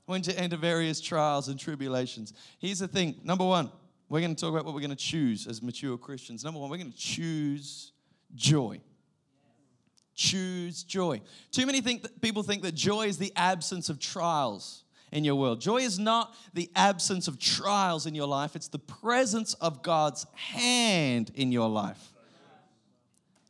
when 0.06 0.24
you 0.24 0.34
enter 0.36 0.56
various 0.56 1.02
trials 1.02 1.50
and 1.50 1.60
tribulations. 1.60 2.34
Here's 2.60 2.80
the 2.80 2.88
thing 2.88 3.16
number 3.24 3.46
one, 3.46 3.70
we're 4.08 4.22
going 4.22 4.34
to 4.34 4.40
talk 4.40 4.52
about 4.54 4.66
what 4.66 4.74
we're 4.74 4.82
going 4.82 4.92
to 4.92 4.96
choose 4.96 5.48
as 5.48 5.62
mature 5.62 5.98
Christians. 5.98 6.46
Number 6.46 6.60
one, 6.60 6.70
we're 6.70 6.78
going 6.78 6.92
to 6.92 6.98
choose 6.98 7.92
joy. 8.34 8.80
Choose 10.16 10.84
joy. 10.84 11.22
Too 11.52 11.66
many 11.66 11.82
think 11.82 12.04
that 12.04 12.22
people 12.22 12.44
think 12.44 12.62
that 12.64 12.74
joy 12.74 13.08
is 13.08 13.18
the 13.18 13.34
absence 13.36 13.90
of 13.90 14.00
trials 14.00 14.86
in 15.12 15.26
your 15.26 15.36
world. 15.36 15.60
Joy 15.60 15.78
is 15.78 16.00
not 16.00 16.34
the 16.54 16.72
absence 16.78 17.28
of 17.28 17.40
trials 17.40 18.06
in 18.06 18.16
your 18.16 18.28
life, 18.28 18.56
it's 18.56 18.70
the 18.70 18.80
presence 18.80 19.54
of 19.56 19.84
God's 19.84 20.26
hand 20.34 21.32
in 21.36 21.52
your 21.52 21.70
life. 21.70 22.11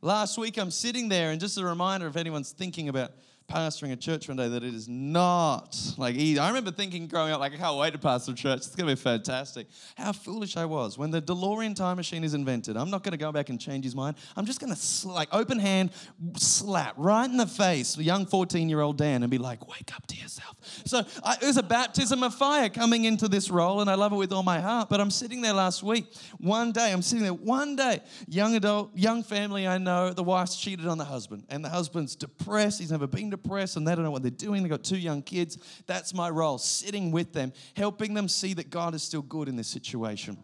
Last 0.04 0.36
week, 0.36 0.58
I'm 0.58 0.72
sitting 0.72 1.08
there, 1.08 1.30
and 1.30 1.40
just 1.40 1.56
a 1.58 1.64
reminder 1.64 2.08
if 2.08 2.16
anyone's 2.16 2.50
thinking 2.50 2.88
about 2.88 3.12
pastoring 3.52 3.92
a 3.92 3.96
church 3.96 4.28
one 4.28 4.38
day 4.38 4.48
that 4.48 4.64
it 4.64 4.74
is 4.74 4.88
not 4.88 5.76
like 5.98 6.14
easy. 6.14 6.38
I 6.38 6.48
remember 6.48 6.70
thinking 6.70 7.06
growing 7.06 7.32
up, 7.32 7.40
like, 7.40 7.52
I 7.52 7.56
can't 7.56 7.76
wait 7.76 7.92
to 7.92 7.98
pastor 7.98 8.32
a 8.32 8.34
church. 8.34 8.58
It's 8.58 8.74
going 8.74 8.88
to 8.88 8.96
be 8.96 9.00
fantastic. 9.00 9.66
How 9.94 10.12
foolish 10.12 10.56
I 10.56 10.64
was. 10.64 10.96
When 10.96 11.10
the 11.10 11.20
DeLorean 11.20 11.76
time 11.76 11.98
machine 11.98 12.24
is 12.24 12.32
invented, 12.32 12.78
I'm 12.78 12.90
not 12.90 13.02
going 13.02 13.12
to 13.12 13.18
go 13.18 13.30
back 13.30 13.50
and 13.50 13.60
change 13.60 13.84
his 13.84 13.94
mind. 13.94 14.16
I'm 14.36 14.46
just 14.46 14.58
going 14.58 14.72
to, 14.72 14.78
sl- 14.78 15.10
like, 15.10 15.28
open 15.32 15.58
hand, 15.58 15.90
slap 16.38 16.94
right 16.96 17.28
in 17.28 17.36
the 17.36 17.46
face, 17.46 17.98
young 17.98 18.24
14 18.24 18.70
year 18.70 18.80
old 18.80 18.96
Dan, 18.96 19.22
and 19.22 19.30
be 19.30 19.38
like, 19.38 19.68
wake 19.68 19.94
up 19.94 20.06
to 20.06 20.16
yourself. 20.16 20.56
So 20.86 21.02
I, 21.22 21.34
it 21.34 21.46
was 21.46 21.58
a 21.58 21.62
baptism 21.62 22.22
of 22.22 22.34
fire 22.34 22.70
coming 22.70 23.04
into 23.04 23.28
this 23.28 23.50
role, 23.50 23.82
and 23.82 23.90
I 23.90 23.96
love 23.96 24.12
it 24.12 24.16
with 24.16 24.32
all 24.32 24.42
my 24.42 24.60
heart. 24.60 24.88
But 24.88 25.00
I'm 25.00 25.10
sitting 25.10 25.42
there 25.42 25.52
last 25.52 25.82
week. 25.82 26.06
One 26.38 26.72
day, 26.72 26.90
I'm 26.90 27.02
sitting 27.02 27.22
there, 27.22 27.34
one 27.34 27.76
day, 27.76 28.00
young 28.26 28.56
adult, 28.56 28.96
young 28.96 29.22
family 29.22 29.68
I 29.68 29.76
know, 29.76 30.10
the 30.10 30.24
wife's 30.24 30.56
cheated 30.56 30.86
on 30.86 30.96
the 30.96 31.04
husband, 31.04 31.44
and 31.50 31.62
the 31.62 31.68
husband's 31.68 32.16
depressed. 32.16 32.80
He's 32.80 32.90
never 32.90 33.06
been 33.06 33.28
depressed 33.28 33.41
and 33.50 33.86
they 33.86 33.94
don't 33.94 34.04
know 34.04 34.10
what 34.10 34.22
they're 34.22 34.30
doing. 34.30 34.62
They've 34.62 34.70
got 34.70 34.84
two 34.84 34.98
young 34.98 35.22
kids. 35.22 35.58
That's 35.86 36.14
my 36.14 36.30
role, 36.30 36.58
sitting 36.58 37.10
with 37.10 37.32
them, 37.32 37.52
helping 37.74 38.14
them 38.14 38.28
see 38.28 38.54
that 38.54 38.70
God 38.70 38.94
is 38.94 39.02
still 39.02 39.22
good 39.22 39.48
in 39.48 39.56
this 39.56 39.68
situation. 39.68 40.42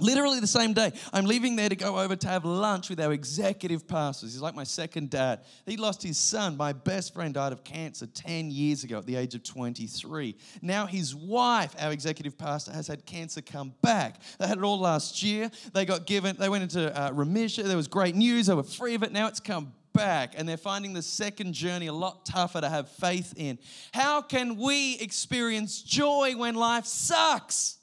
Literally 0.00 0.40
the 0.40 0.46
same 0.48 0.72
day, 0.72 0.90
I'm 1.12 1.24
leaving 1.24 1.54
there 1.54 1.68
to 1.68 1.76
go 1.76 2.00
over 2.00 2.16
to 2.16 2.28
have 2.28 2.44
lunch 2.44 2.90
with 2.90 3.00
our 3.00 3.12
executive 3.12 3.86
pastors. 3.86 4.32
He's 4.32 4.42
like 4.42 4.56
my 4.56 4.64
second 4.64 5.10
dad. 5.10 5.44
He 5.66 5.76
lost 5.76 6.02
his 6.02 6.18
son. 6.18 6.56
My 6.56 6.72
best 6.72 7.14
friend 7.14 7.32
died 7.32 7.52
of 7.52 7.62
cancer 7.62 8.06
10 8.06 8.50
years 8.50 8.82
ago 8.82 8.98
at 8.98 9.06
the 9.06 9.14
age 9.14 9.36
of 9.36 9.44
23. 9.44 10.34
Now 10.62 10.86
his 10.86 11.14
wife, 11.14 11.76
our 11.78 11.92
executive 11.92 12.36
pastor, 12.36 12.72
has 12.72 12.88
had 12.88 13.06
cancer 13.06 13.40
come 13.40 13.72
back. 13.82 14.20
They 14.40 14.48
had 14.48 14.58
it 14.58 14.64
all 14.64 14.80
last 14.80 15.22
year. 15.22 15.48
They 15.72 15.84
got 15.84 16.06
given, 16.06 16.36
they 16.40 16.48
went 16.48 16.64
into 16.64 17.00
uh, 17.00 17.12
remission. 17.12 17.68
There 17.68 17.76
was 17.76 17.86
great 17.86 18.16
news. 18.16 18.48
They 18.48 18.54
were 18.54 18.64
free 18.64 18.96
of 18.96 19.04
it. 19.04 19.12
Now 19.12 19.28
it's 19.28 19.38
come 19.38 19.74
back 19.94 20.34
and 20.36 20.46
they're 20.46 20.58
finding 20.58 20.92
the 20.92 21.00
second 21.00 21.54
journey 21.54 21.86
a 21.86 21.92
lot 21.92 22.26
tougher 22.26 22.60
to 22.60 22.68
have 22.68 22.90
faith 22.90 23.32
in. 23.36 23.58
How 23.94 24.20
can 24.20 24.56
we 24.56 24.98
experience 24.98 25.80
joy 25.80 26.34
when 26.36 26.54
life 26.54 26.84
sucks? 26.84 27.78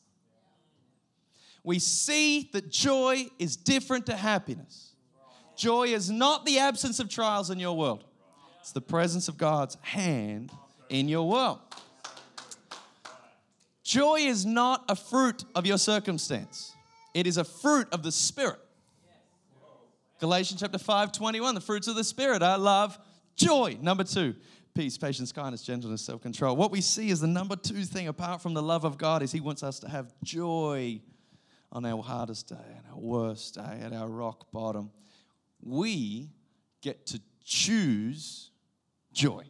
We 1.63 1.79
see 1.79 2.49
that 2.53 2.69
joy 2.69 3.27
is 3.39 3.55
different 3.55 4.05
to 4.07 4.15
happiness. 4.15 4.93
Joy 5.55 5.87
is 5.87 6.09
not 6.09 6.45
the 6.45 6.59
absence 6.59 6.99
of 6.99 7.09
trials 7.09 7.49
in 7.49 7.59
your 7.59 7.75
world, 7.75 8.03
it's 8.59 8.71
the 8.71 8.81
presence 8.81 9.27
of 9.27 9.37
God's 9.37 9.77
hand 9.81 10.51
in 10.89 11.07
your 11.07 11.27
world. 11.27 11.59
Joy 13.83 14.21
is 14.21 14.45
not 14.45 14.85
a 14.87 14.95
fruit 14.95 15.43
of 15.55 15.65
your 15.65 15.77
circumstance, 15.77 16.73
it 17.13 17.25
is 17.25 17.37
a 17.37 17.43
fruit 17.43 17.87
of 17.91 18.03
the 18.03 18.11
Spirit. 18.11 18.59
Galatians 20.21 20.59
chapter 20.59 20.77
5, 20.77 21.11
21, 21.11 21.55
the 21.55 21.61
fruits 21.61 21.87
of 21.87 21.95
the 21.95 22.03
Spirit 22.03 22.43
are 22.43 22.55
love, 22.55 22.99
joy. 23.35 23.75
Number 23.81 24.03
two, 24.03 24.35
peace, 24.75 24.95
patience, 24.95 25.31
kindness, 25.31 25.63
gentleness, 25.63 26.03
self 26.03 26.21
control. 26.21 26.55
What 26.55 26.69
we 26.69 26.79
see 26.79 27.09
is 27.09 27.21
the 27.21 27.27
number 27.27 27.55
two 27.55 27.83
thing, 27.85 28.07
apart 28.07 28.39
from 28.39 28.53
the 28.53 28.61
love 28.61 28.83
of 28.83 28.99
God, 28.99 29.23
is 29.23 29.31
He 29.31 29.39
wants 29.39 29.63
us 29.63 29.79
to 29.79 29.89
have 29.89 30.13
joy 30.23 31.01
on 31.71 31.85
our 31.85 32.03
hardest 32.03 32.49
day 32.49 32.55
and 32.77 32.85
our 32.91 32.99
worst 32.99 33.55
day, 33.55 33.81
at 33.81 33.93
our 33.93 34.07
rock 34.07 34.51
bottom. 34.51 34.91
We 35.59 36.29
get 36.81 37.07
to 37.07 37.21
choose 37.43 38.51
joy. 39.11 39.45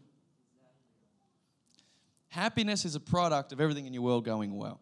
Happiness 2.29 2.85
is 2.85 2.95
a 2.95 3.01
product 3.01 3.51
of 3.51 3.59
everything 3.59 3.87
in 3.87 3.93
your 3.93 4.03
world 4.03 4.23
going 4.23 4.55
well. 4.55 4.79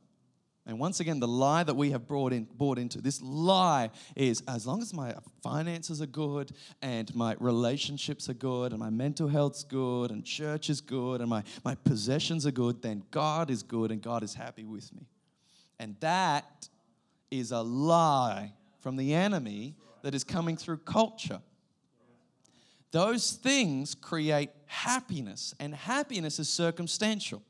And 0.69 0.77
once 0.77 0.99
again, 0.99 1.19
the 1.19 1.27
lie 1.27 1.63
that 1.63 1.75
we 1.75 1.89
have 1.89 2.07
brought 2.07 2.31
in, 2.31 2.43
bought 2.43 2.77
into 2.77 3.01
this 3.01 3.23
lie 3.23 3.89
is 4.15 4.43
as 4.47 4.67
long 4.67 4.83
as 4.83 4.93
my 4.93 5.15
finances 5.41 5.99
are 5.99 6.05
good 6.05 6.51
and 6.83 7.13
my 7.15 7.35
relationships 7.39 8.29
are 8.29 8.35
good 8.35 8.71
and 8.71 8.79
my 8.79 8.91
mental 8.91 9.27
health's 9.27 9.63
good 9.63 10.11
and 10.11 10.23
church 10.23 10.69
is 10.69 10.79
good 10.79 11.21
and 11.21 11.29
my, 11.29 11.41
my 11.65 11.73
possessions 11.73 12.45
are 12.45 12.51
good, 12.51 12.83
then 12.83 13.01
God 13.09 13.49
is 13.49 13.63
good 13.63 13.89
and 13.89 13.99
God 13.99 14.21
is 14.21 14.35
happy 14.35 14.63
with 14.63 14.93
me. 14.93 15.07
And 15.79 15.95
that 16.01 16.69
is 17.31 17.51
a 17.51 17.61
lie 17.61 18.53
from 18.79 18.95
the 18.95 19.15
enemy 19.15 19.73
that 20.03 20.13
is 20.13 20.23
coming 20.23 20.55
through 20.55 20.77
culture. 20.77 21.41
Those 22.91 23.31
things 23.31 23.95
create 23.95 24.51
happiness, 24.67 25.55
and 25.59 25.73
happiness 25.73 26.37
is 26.37 26.47
circumstantial. 26.47 27.41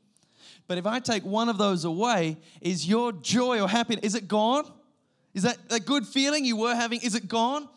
But 0.70 0.78
if 0.78 0.86
I 0.86 1.00
take 1.00 1.24
one 1.24 1.48
of 1.48 1.58
those 1.58 1.84
away, 1.84 2.36
is 2.60 2.86
your 2.86 3.10
joy 3.10 3.60
or 3.60 3.68
happiness, 3.68 4.04
is 4.04 4.14
it 4.14 4.28
gone? 4.28 4.70
Is 5.34 5.42
that 5.42 5.58
a 5.68 5.80
good 5.80 6.06
feeling 6.06 6.44
you 6.44 6.56
were 6.56 6.76
having, 6.76 7.00
is 7.00 7.16
it 7.16 7.26
gone? 7.26 7.68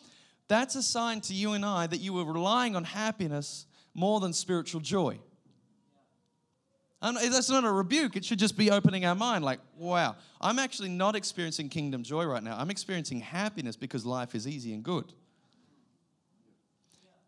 That's 0.48 0.76
a 0.76 0.84
sign 0.84 1.20
to 1.22 1.34
you 1.34 1.54
and 1.54 1.66
I 1.66 1.88
that 1.88 2.02
you 2.02 2.14
were 2.14 2.24
relying 2.24 2.76
on 2.76 2.84
happiness 2.84 3.66
more 3.96 4.20
than 4.20 4.32
spiritual 4.32 4.80
joy. 4.80 5.18
And 7.02 7.18
that's 7.18 7.50
not 7.50 7.64
a 7.64 7.72
rebuke. 7.72 8.16
It 8.16 8.26
should 8.26 8.38
just 8.38 8.56
be 8.56 8.70
opening 8.70 9.06
our 9.06 9.16
mind 9.16 9.44
like, 9.44 9.60
wow, 9.76 10.16
I'm 10.40 10.60
actually 10.60 10.90
not 10.90 11.16
experiencing 11.16 11.70
kingdom 11.70 12.04
joy 12.04 12.26
right 12.26 12.44
now. 12.44 12.56
I'm 12.60 12.70
experiencing 12.70 13.22
happiness 13.22 13.76
because 13.76 14.06
life 14.06 14.36
is 14.36 14.48
easy 14.48 14.72
and 14.72 14.84
good. 14.84 15.12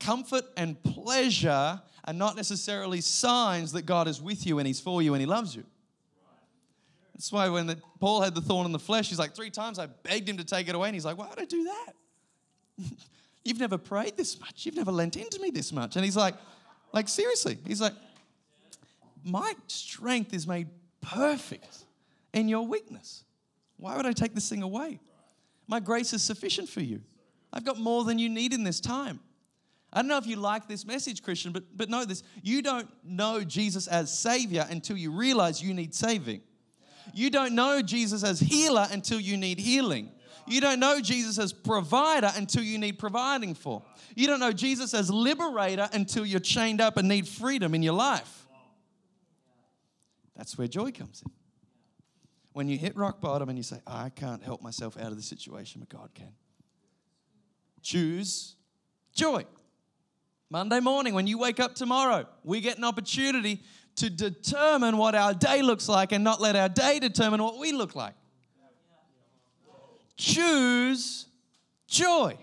Comfort 0.05 0.45
and 0.55 0.81
pleasure 0.83 1.81
are 2.07 2.13
not 2.13 2.35
necessarily 2.35 3.01
signs 3.01 3.71
that 3.71 3.87
God 3.87 4.07
is 4.07 4.21
with 4.21 4.45
you 4.45 4.59
and 4.59 4.67
He's 4.67 4.79
for 4.79 5.01
you 5.01 5.15
and 5.15 5.21
He 5.21 5.25
loves 5.25 5.55
you. 5.55 5.63
That's 7.15 7.31
why 7.31 7.49
when 7.49 7.65
the, 7.65 7.77
Paul 7.99 8.21
had 8.21 8.35
the 8.35 8.41
thorn 8.41 8.65
in 8.65 8.71
the 8.71 8.79
flesh, 8.79 9.07
he's 9.07 9.17
like, 9.17 9.33
three 9.33 9.49
times 9.49 9.79
I 9.79 9.85
begged 9.85 10.27
him 10.27 10.35
to 10.37 10.43
take 10.43 10.67
it 10.67 10.75
away. 10.75 10.89
And 10.89 10.95
he's 10.95 11.05
like, 11.05 11.17
why 11.17 11.29
would 11.29 11.39
I 11.39 11.45
do 11.45 11.63
that? 11.63 11.93
You've 13.45 13.59
never 13.59 13.77
prayed 13.77 14.17
this 14.17 14.37
much. 14.39 14.65
You've 14.65 14.75
never 14.75 14.91
lent 14.91 15.15
into 15.15 15.39
me 15.39 15.49
this 15.49 15.71
much. 15.71 15.95
And 15.95 16.03
he's 16.03 16.17
like, 16.17 16.35
like, 16.91 17.07
seriously. 17.07 17.57
He's 17.65 17.79
like, 17.79 17.93
my 19.23 19.53
strength 19.67 20.33
is 20.33 20.45
made 20.45 20.67
perfect 20.99 21.85
in 22.33 22.49
your 22.49 22.67
weakness. 22.67 23.23
Why 23.77 23.95
would 23.95 24.05
I 24.05 24.11
take 24.11 24.35
this 24.35 24.49
thing 24.49 24.61
away? 24.61 24.99
My 25.67 25.79
grace 25.79 26.11
is 26.11 26.21
sufficient 26.21 26.67
for 26.67 26.81
you. 26.81 27.01
I've 27.53 27.63
got 27.63 27.79
more 27.79 28.03
than 28.03 28.19
you 28.19 28.27
need 28.27 28.53
in 28.53 28.65
this 28.65 28.81
time. 28.81 29.21
I 29.95 29.99
don't 29.99 30.09
know 30.09 30.17
if 30.17 30.27
you 30.27 30.35
like 30.35 30.67
this 30.67 30.85
message, 30.85 31.23
Christian, 31.23 31.53
but, 31.53 31.63
but 31.73 31.89
know 31.89 32.03
this. 32.03 32.21
You 32.43 32.61
don't 32.61 32.89
know 33.05 33.45
Jesus 33.45 33.87
as 33.87 34.15
Savior 34.15 34.67
until 34.69 34.97
you 34.97 35.09
realize 35.09 35.63
you 35.63 35.73
need 35.73 35.95
saving. 35.95 36.41
You 37.13 37.29
don't 37.29 37.55
know 37.55 37.81
Jesus 37.81 38.21
as 38.21 38.41
healer 38.41 38.85
until 38.91 39.21
you 39.21 39.37
need 39.37 39.57
healing. 39.57 40.11
You 40.47 40.59
don't 40.59 40.81
know 40.81 40.99
Jesus 40.99 41.39
as 41.39 41.53
provider 41.53 42.29
until 42.35 42.61
you 42.61 42.77
need 42.77 42.99
providing 42.99 43.55
for. 43.55 43.83
You 44.15 44.27
don't 44.27 44.41
know 44.41 44.51
Jesus 44.51 44.93
as 44.93 45.09
liberator 45.09 45.87
until 45.93 46.25
you're 46.25 46.41
chained 46.41 46.81
up 46.81 46.97
and 46.97 47.07
need 47.07 47.25
freedom 47.25 47.73
in 47.73 47.81
your 47.81 47.93
life. 47.93 48.47
That's 50.35 50.57
where 50.57 50.67
joy 50.67 50.91
comes 50.91 51.23
in. 51.25 51.31
When 52.51 52.67
you 52.67 52.77
hit 52.77 52.97
rock 52.97 53.21
bottom 53.21 53.47
and 53.47 53.57
you 53.57 53.63
say, 53.63 53.79
I 53.87 54.09
can't 54.09 54.43
help 54.43 54.61
myself 54.61 54.97
out 54.97 55.07
of 55.07 55.15
the 55.15 55.23
situation, 55.23 55.79
but 55.79 55.97
God 55.97 56.09
can. 56.13 56.33
choose 57.81 58.55
joy. 59.13 59.45
Monday 60.55 60.79
morning, 60.79 61.13
when 61.13 61.27
you 61.27 61.37
wake 61.37 61.59
up 61.59 61.75
tomorrow, 61.75 62.25
we 62.45 62.61
get 62.61 62.77
an 62.77 62.85
opportunity 62.85 63.61
to 63.97 64.09
determine 64.09 64.95
what 64.95 65.13
our 65.13 65.33
day 65.33 65.61
looks 65.61 65.89
like 65.89 66.13
and 66.13 66.23
not 66.23 66.39
let 66.39 66.55
our 66.55 66.69
day 66.69 66.97
determine 66.97 67.43
what 67.43 67.59
we 67.59 67.73
look 67.73 67.93
like. 67.93 68.13
Choose 70.15 71.25
joy. 71.87 72.37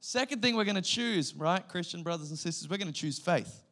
Second 0.00 0.42
thing 0.42 0.56
we're 0.56 0.64
going 0.64 0.74
to 0.74 0.82
choose, 0.82 1.36
right, 1.36 1.68
Christian 1.68 2.02
brothers 2.02 2.30
and 2.30 2.38
sisters, 2.38 2.68
we're 2.68 2.78
going 2.78 2.92
to 2.92 3.00
choose 3.00 3.20
faith. 3.20 3.62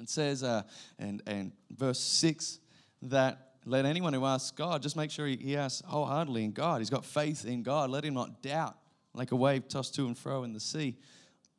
It 0.00 0.10
says, 0.10 0.42
uh, 0.42 0.64
and, 0.98 1.22
and 1.28 1.52
verse 1.70 2.00
6, 2.00 2.58
that 3.02 3.52
let 3.64 3.84
anyone 3.84 4.12
who 4.14 4.24
asks 4.24 4.50
God, 4.50 4.82
just 4.82 4.96
make 4.96 5.12
sure 5.12 5.28
he, 5.28 5.36
he 5.36 5.56
asks 5.56 5.80
wholeheartedly 5.86 6.42
in 6.42 6.50
God. 6.50 6.80
He's 6.80 6.90
got 6.90 7.04
faith 7.04 7.44
in 7.44 7.62
God. 7.62 7.88
Let 7.88 8.04
him 8.04 8.14
not 8.14 8.42
doubt, 8.42 8.76
like 9.14 9.30
a 9.30 9.36
wave 9.36 9.68
tossed 9.68 9.94
to 9.94 10.08
and 10.08 10.18
fro 10.18 10.42
in 10.42 10.52
the 10.52 10.58
sea. 10.58 10.96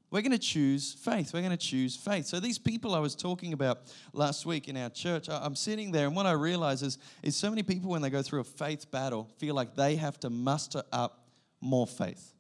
We're 0.10 0.22
going 0.22 0.32
to 0.32 0.38
choose 0.38 0.93
faith. 0.93 1.34
We're 1.34 1.41
going 1.41 1.52
to 1.52 1.58
choose 1.58 1.96
faith. 1.98 2.26
So, 2.28 2.39
these 2.39 2.58
people 2.58 2.96
I 2.96 3.00
was 3.00 3.13
talking 3.13 3.52
about 3.52 3.80
last 4.13 4.46
week 4.46 4.70
in 4.70 4.78
our 4.78 4.89
church, 4.89 5.28
I'm 5.30 5.56
sitting 5.56 5.91
there, 5.91 6.08
and 6.08 6.15
what 6.15 6.26
I 6.26 6.32
realize 6.32 6.82
is, 6.82 6.98
is 7.24 7.36
so 7.36 7.50
many 7.50 7.62
people, 7.62 7.89
when 7.89 8.02
they 8.02 8.10
go 8.10 8.22
through 8.22 8.39
a 8.39 8.46
faith 8.46 8.89
battle, 8.89 9.30
feel 9.38 9.54
like 9.54 9.76
they 9.76 9.98
have 9.98 10.17
to 10.22 10.30
muster 10.30 10.84
up 10.93 11.28
more 11.60 11.86
faith. 11.86 12.34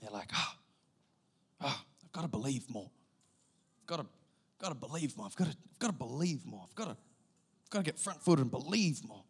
They're 0.00 0.10
like, 0.10 0.30
oh, 0.34 0.52
oh 1.60 1.80
I've 2.04 2.12
got 2.12 2.22
to 2.22 2.28
believe 2.28 2.68
more. 2.70 2.90
I've 3.82 3.86
got 3.86 4.00
to, 4.00 4.06
got 4.58 4.68
to 4.70 4.74
believe 4.74 5.16
more. 5.16 5.26
I've 5.26 5.36
got 5.36 5.44
to, 5.44 5.56
I've 5.72 5.78
got 5.78 5.88
to 5.88 5.92
believe 5.92 6.46
more. 6.46 6.64
I've 6.66 6.74
got 6.74 6.84
to, 6.84 6.90
I've 6.90 7.70
got 7.70 7.78
to 7.80 7.84
get 7.84 7.98
front 7.98 8.22
footed 8.22 8.42
and 8.42 8.50
believe 8.50 9.04
more. 9.04 9.24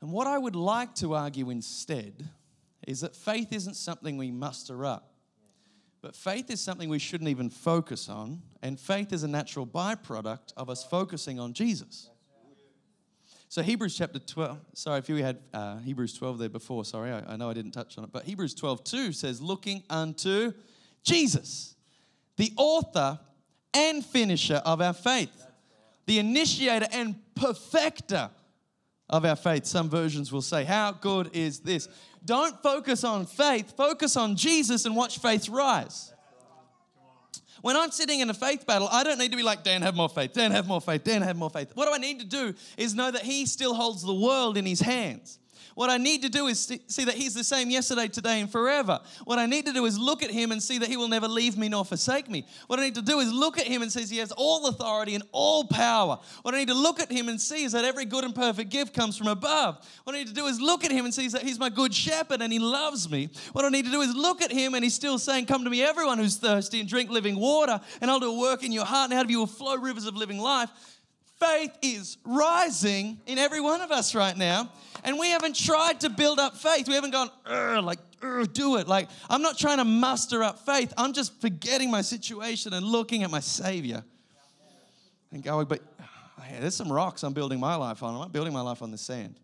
And 0.00 0.10
what 0.10 0.26
I 0.26 0.38
would 0.38 0.56
like 0.56 0.94
to 0.96 1.14
argue 1.14 1.50
instead 1.50 2.28
is 2.86 3.00
that 3.00 3.14
faith 3.14 3.52
isn't 3.52 3.74
something 3.74 4.16
we 4.16 4.30
muster 4.30 4.84
up. 4.84 5.14
But 6.02 6.14
faith 6.14 6.50
is 6.50 6.60
something 6.60 6.88
we 6.88 6.98
shouldn't 6.98 7.30
even 7.30 7.48
focus 7.48 8.10
on, 8.10 8.42
and 8.62 8.78
faith 8.78 9.12
is 9.12 9.22
a 9.22 9.28
natural 9.28 9.66
byproduct 9.66 10.52
of 10.56 10.68
us 10.68 10.84
focusing 10.84 11.40
on 11.40 11.54
Jesus. 11.54 12.10
So, 13.48 13.62
Hebrews 13.62 13.96
chapter 13.96 14.18
12, 14.18 14.58
sorry 14.74 14.98
if 14.98 15.08
you 15.08 15.22
had 15.22 15.38
uh, 15.54 15.78
Hebrews 15.78 16.12
12 16.14 16.38
there 16.38 16.48
before, 16.48 16.84
sorry, 16.84 17.12
I, 17.12 17.34
I 17.34 17.36
know 17.36 17.48
I 17.48 17.54
didn't 17.54 17.70
touch 17.70 17.96
on 17.96 18.04
it, 18.04 18.10
but 18.12 18.24
Hebrews 18.24 18.52
12 18.54 18.84
2 18.84 19.12
says, 19.12 19.40
looking 19.40 19.82
unto 19.88 20.52
Jesus, 21.04 21.74
the 22.36 22.52
author 22.56 23.18
and 23.72 24.04
finisher 24.04 24.60
of 24.64 24.80
our 24.80 24.92
faith, 24.92 25.46
the 26.06 26.18
initiator 26.18 26.88
and 26.92 27.14
perfecter 27.34 28.30
of 29.08 29.24
our 29.24 29.36
faith. 29.36 29.66
Some 29.66 29.90
versions 29.90 30.32
will 30.32 30.42
say, 30.42 30.64
How 30.64 30.92
good 30.92 31.30
is 31.32 31.60
this? 31.60 31.88
Don't 32.24 32.60
focus 32.62 33.04
on 33.04 33.26
faith, 33.26 33.76
focus 33.76 34.16
on 34.16 34.36
Jesus 34.36 34.86
and 34.86 34.96
watch 34.96 35.18
faith 35.18 35.48
rise. 35.48 36.12
When 37.60 37.76
I'm 37.76 37.90
sitting 37.90 38.20
in 38.20 38.28
a 38.28 38.34
faith 38.34 38.66
battle, 38.66 38.88
I 38.90 39.04
don't 39.04 39.18
need 39.18 39.30
to 39.30 39.38
be 39.38 39.42
like, 39.42 39.64
Dan, 39.64 39.80
have 39.82 39.96
more 39.96 40.10
faith, 40.10 40.34
Dan, 40.34 40.50
have 40.50 40.66
more 40.66 40.82
faith, 40.82 41.02
Dan, 41.02 41.22
have 41.22 41.36
more 41.36 41.48
faith. 41.48 41.70
What 41.74 41.86
do 41.86 41.94
I 41.94 41.98
need 41.98 42.20
to 42.20 42.26
do 42.26 42.54
is 42.76 42.94
know 42.94 43.10
that 43.10 43.22
He 43.22 43.46
still 43.46 43.74
holds 43.74 44.02
the 44.02 44.14
world 44.14 44.58
in 44.58 44.66
His 44.66 44.80
hands. 44.80 45.38
What 45.74 45.90
I 45.90 45.96
need 45.96 46.22
to 46.22 46.28
do 46.28 46.46
is 46.46 46.72
see 46.86 47.04
that 47.04 47.14
He's 47.14 47.34
the 47.34 47.44
same 47.44 47.70
yesterday, 47.70 48.08
today, 48.08 48.40
and 48.40 48.50
forever. 48.50 49.00
What 49.24 49.38
I 49.38 49.46
need 49.46 49.66
to 49.66 49.72
do 49.72 49.84
is 49.86 49.98
look 49.98 50.22
at 50.22 50.30
Him 50.30 50.52
and 50.52 50.62
see 50.62 50.78
that 50.78 50.88
He 50.88 50.96
will 50.96 51.08
never 51.08 51.28
leave 51.28 51.58
me 51.58 51.68
nor 51.68 51.84
forsake 51.84 52.28
me. 52.30 52.46
What 52.66 52.78
I 52.78 52.82
need 52.82 52.94
to 52.94 53.02
do 53.02 53.18
is 53.18 53.32
look 53.32 53.58
at 53.58 53.66
Him 53.66 53.82
and 53.82 53.90
see 53.90 54.04
He 54.04 54.18
has 54.18 54.32
all 54.32 54.68
authority 54.68 55.14
and 55.14 55.24
all 55.32 55.64
power. 55.64 56.18
What 56.42 56.54
I 56.54 56.58
need 56.58 56.68
to 56.68 56.74
look 56.74 57.00
at 57.00 57.10
Him 57.10 57.28
and 57.28 57.40
see 57.40 57.64
is 57.64 57.72
that 57.72 57.84
every 57.84 58.04
good 58.04 58.24
and 58.24 58.34
perfect 58.34 58.70
gift 58.70 58.94
comes 58.94 59.16
from 59.16 59.28
above. 59.28 59.78
What 60.04 60.14
I 60.14 60.18
need 60.18 60.28
to 60.28 60.34
do 60.34 60.46
is 60.46 60.60
look 60.60 60.84
at 60.84 60.90
Him 60.90 61.04
and 61.04 61.14
see 61.14 61.28
that 61.28 61.42
He's 61.42 61.58
my 61.58 61.68
good 61.68 61.92
shepherd 61.92 62.40
and 62.40 62.52
He 62.52 62.58
loves 62.58 63.10
me. 63.10 63.30
What 63.52 63.64
I 63.64 63.68
need 63.68 63.86
to 63.86 63.90
do 63.90 64.00
is 64.00 64.14
look 64.14 64.42
at 64.42 64.52
Him 64.52 64.74
and 64.74 64.84
He's 64.84 64.94
still 64.94 65.18
saying, 65.18 65.46
Come 65.46 65.64
to 65.64 65.70
me, 65.70 65.82
everyone 65.82 66.18
who's 66.18 66.36
thirsty, 66.36 66.80
and 66.80 66.88
drink 66.88 67.10
living 67.10 67.36
water, 67.36 67.80
and 68.00 68.10
I'll 68.10 68.20
do 68.20 68.30
a 68.30 68.38
work 68.38 68.62
in 68.62 68.72
your 68.72 68.84
heart, 68.84 69.10
and 69.10 69.18
out 69.18 69.24
of 69.24 69.30
you 69.30 69.38
will 69.38 69.46
flow 69.46 69.76
rivers 69.76 70.06
of 70.06 70.16
living 70.16 70.38
life 70.38 70.70
faith 71.40 71.76
is 71.82 72.18
rising 72.24 73.20
in 73.26 73.38
every 73.38 73.60
one 73.60 73.80
of 73.80 73.90
us 73.90 74.14
right 74.14 74.36
now. 74.36 74.70
And 75.02 75.18
we 75.18 75.28
haven't 75.28 75.56
tried 75.56 76.00
to 76.00 76.10
build 76.10 76.38
up 76.38 76.56
faith. 76.56 76.88
We 76.88 76.94
haven't 76.94 77.10
gone, 77.10 77.84
like, 77.84 77.98
do 78.52 78.76
it. 78.76 78.88
Like, 78.88 79.08
I'm 79.28 79.42
not 79.42 79.58
trying 79.58 79.78
to 79.78 79.84
muster 79.84 80.42
up 80.42 80.64
faith. 80.64 80.92
I'm 80.96 81.12
just 81.12 81.40
forgetting 81.40 81.90
my 81.90 82.00
situation 82.00 82.72
and 82.72 82.86
looking 82.86 83.22
at 83.22 83.30
my 83.30 83.40
Savior 83.40 84.02
and 85.32 85.42
going, 85.42 85.66
but 85.66 85.82
hey, 86.42 86.58
there's 86.60 86.76
some 86.76 86.90
rocks 86.90 87.22
I'm 87.22 87.32
building 87.32 87.60
my 87.60 87.74
life 87.74 88.02
on. 88.02 88.14
I'm 88.14 88.20
not 88.20 88.32
building 88.32 88.52
my 88.52 88.60
life 88.60 88.82
on 88.82 88.90
the 88.90 88.98
sand. 88.98 89.40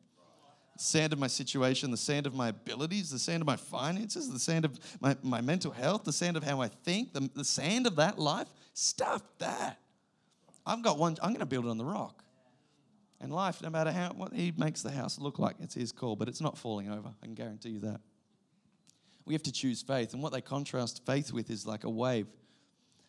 Sand 0.78 1.12
of 1.12 1.18
my 1.18 1.26
situation, 1.26 1.90
the 1.90 1.96
sand 1.98 2.26
of 2.26 2.34
my 2.34 2.48
abilities, 2.48 3.10
the 3.10 3.18
sand 3.18 3.42
of 3.42 3.46
my 3.46 3.56
finances, 3.56 4.30
the 4.30 4.38
sand 4.38 4.64
of 4.64 4.80
my, 5.00 5.14
my 5.22 5.42
mental 5.42 5.72
health, 5.72 6.04
the 6.04 6.12
sand 6.12 6.38
of 6.38 6.42
how 6.42 6.62
I 6.62 6.68
think, 6.68 7.12
the, 7.12 7.28
the 7.34 7.44
sand 7.44 7.86
of 7.86 7.96
that 7.96 8.18
life. 8.18 8.48
Stuff 8.72 9.20
that. 9.40 9.78
I've 10.66 10.82
got 10.82 10.98
one, 10.98 11.16
I'm 11.22 11.30
going 11.30 11.40
to 11.40 11.46
build 11.46 11.66
it 11.66 11.68
on 11.68 11.78
the 11.78 11.84
rock. 11.84 12.22
And 13.20 13.32
life, 13.32 13.62
no 13.62 13.68
matter 13.70 13.92
how 13.92 14.10
what 14.10 14.32
he 14.32 14.52
makes 14.56 14.82
the 14.82 14.90
house 14.90 15.18
look 15.18 15.38
like, 15.38 15.56
it's 15.60 15.74
his 15.74 15.92
call, 15.92 16.16
but 16.16 16.28
it's 16.28 16.40
not 16.40 16.56
falling 16.56 16.90
over. 16.90 17.08
I 17.22 17.26
can 17.26 17.34
guarantee 17.34 17.70
you 17.70 17.80
that. 17.80 18.00
We 19.26 19.34
have 19.34 19.42
to 19.42 19.52
choose 19.52 19.82
faith, 19.82 20.14
and 20.14 20.22
what 20.22 20.32
they 20.32 20.40
contrast 20.40 21.04
faith 21.04 21.32
with 21.32 21.50
is 21.50 21.66
like 21.66 21.84
a 21.84 21.90
wave. 21.90 22.26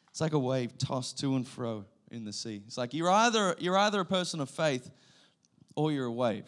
It's 0.09 0.19
like 0.19 0.33
a 0.33 0.39
wave 0.39 0.77
tossed 0.77 1.17
to 1.19 1.35
and 1.35 1.47
fro 1.47 1.85
in 2.11 2.25
the 2.25 2.33
sea. 2.33 2.61
It's 2.67 2.77
like 2.77 2.93
you're 2.93 3.09
either 3.09 3.55
you're 3.57 3.77
either 3.77 4.01
a 4.01 4.05
person 4.05 4.41
of 4.41 4.49
faith 4.49 4.91
or 5.75 5.93
you're 5.93 6.07
a 6.07 6.11
wave. 6.11 6.45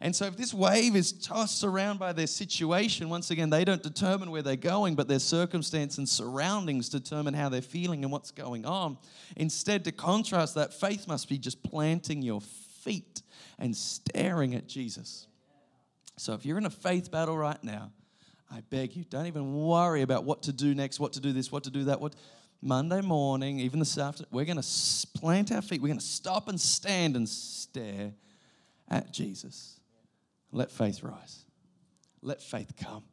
And 0.00 0.14
so, 0.14 0.26
if 0.26 0.36
this 0.36 0.52
wave 0.52 0.94
is 0.94 1.12
tossed 1.12 1.64
around 1.64 1.98
by 1.98 2.12
their 2.12 2.26
situation, 2.26 3.08
once 3.08 3.30
again, 3.30 3.48
they 3.48 3.64
don't 3.64 3.82
determine 3.82 4.30
where 4.30 4.42
they're 4.42 4.56
going, 4.56 4.94
but 4.94 5.08
their 5.08 5.18
circumstance 5.18 5.96
and 5.96 6.08
surroundings 6.08 6.88
determine 6.88 7.32
how 7.32 7.48
they're 7.48 7.62
feeling 7.62 8.04
and 8.04 8.12
what's 8.12 8.30
going 8.30 8.66
on. 8.66 8.98
Instead, 9.36 9.84
to 9.84 9.92
contrast 9.92 10.54
that, 10.54 10.74
faith 10.74 11.08
must 11.08 11.28
be 11.28 11.38
just 11.38 11.62
planting 11.62 12.20
your 12.20 12.40
feet 12.40 13.22
and 13.58 13.74
staring 13.74 14.54
at 14.54 14.66
Jesus. 14.66 15.26
So, 16.18 16.34
if 16.34 16.44
you're 16.44 16.58
in 16.58 16.66
a 16.66 16.70
faith 16.70 17.10
battle 17.10 17.36
right 17.36 17.62
now, 17.64 17.90
I 18.50 18.60
beg 18.68 18.96
you, 18.96 19.04
don't 19.04 19.26
even 19.26 19.54
worry 19.54 20.02
about 20.02 20.24
what 20.24 20.42
to 20.44 20.52
do 20.52 20.74
next, 20.74 21.00
what 21.00 21.14
to 21.14 21.20
do 21.20 21.32
this, 21.32 21.50
what 21.50 21.64
to 21.64 21.70
do 21.70 21.84
that. 21.84 22.00
What 22.00 22.14
Monday 22.62 23.00
morning, 23.00 23.60
even 23.60 23.78
this 23.78 23.98
afternoon, 23.98 24.28
we're 24.30 24.44
going 24.44 24.60
to 24.60 25.08
plant 25.14 25.52
our 25.52 25.62
feet. 25.62 25.80
We're 25.80 25.88
going 25.88 25.98
to 25.98 26.04
stop 26.04 26.48
and 26.48 26.60
stand 26.60 27.16
and 27.16 27.28
stare 27.28 28.12
at 28.88 29.12
Jesus. 29.12 29.75
Let 30.56 30.72
faith 30.72 31.02
rise. 31.02 31.44
Let 32.22 32.40
faith 32.40 32.72
come. 32.82 33.04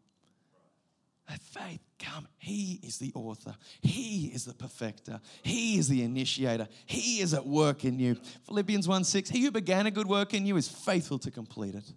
Let 1.29 1.41
faith 1.41 1.82
come. 1.99 2.25
He 2.38 2.79
is 2.82 2.99
the 2.99 3.12
author. 3.15 3.53
He 3.82 4.32
is 4.34 4.45
the 4.45 4.53
perfecter. 4.53 5.19
He 5.41 5.77
is 5.77 5.89
the 5.89 6.03
initiator. 6.03 6.69
He 6.86 7.19
is 7.19 7.34
at 7.34 7.45
work 7.45 7.84
in 7.84 7.99
you. 7.99 8.15
Philippians 8.45 8.88
1 8.88 9.03
6 9.03 9.29
He 9.29 9.41
who 9.41 9.51
began 9.51 9.86
a 9.88 9.91
good 9.91 10.08
work 10.08 10.34
in 10.34 10.45
you 10.45 10.56
is 10.56 10.69
faithful 10.69 11.19
to 11.19 11.32
complete 11.32 11.75
it. 11.75 11.91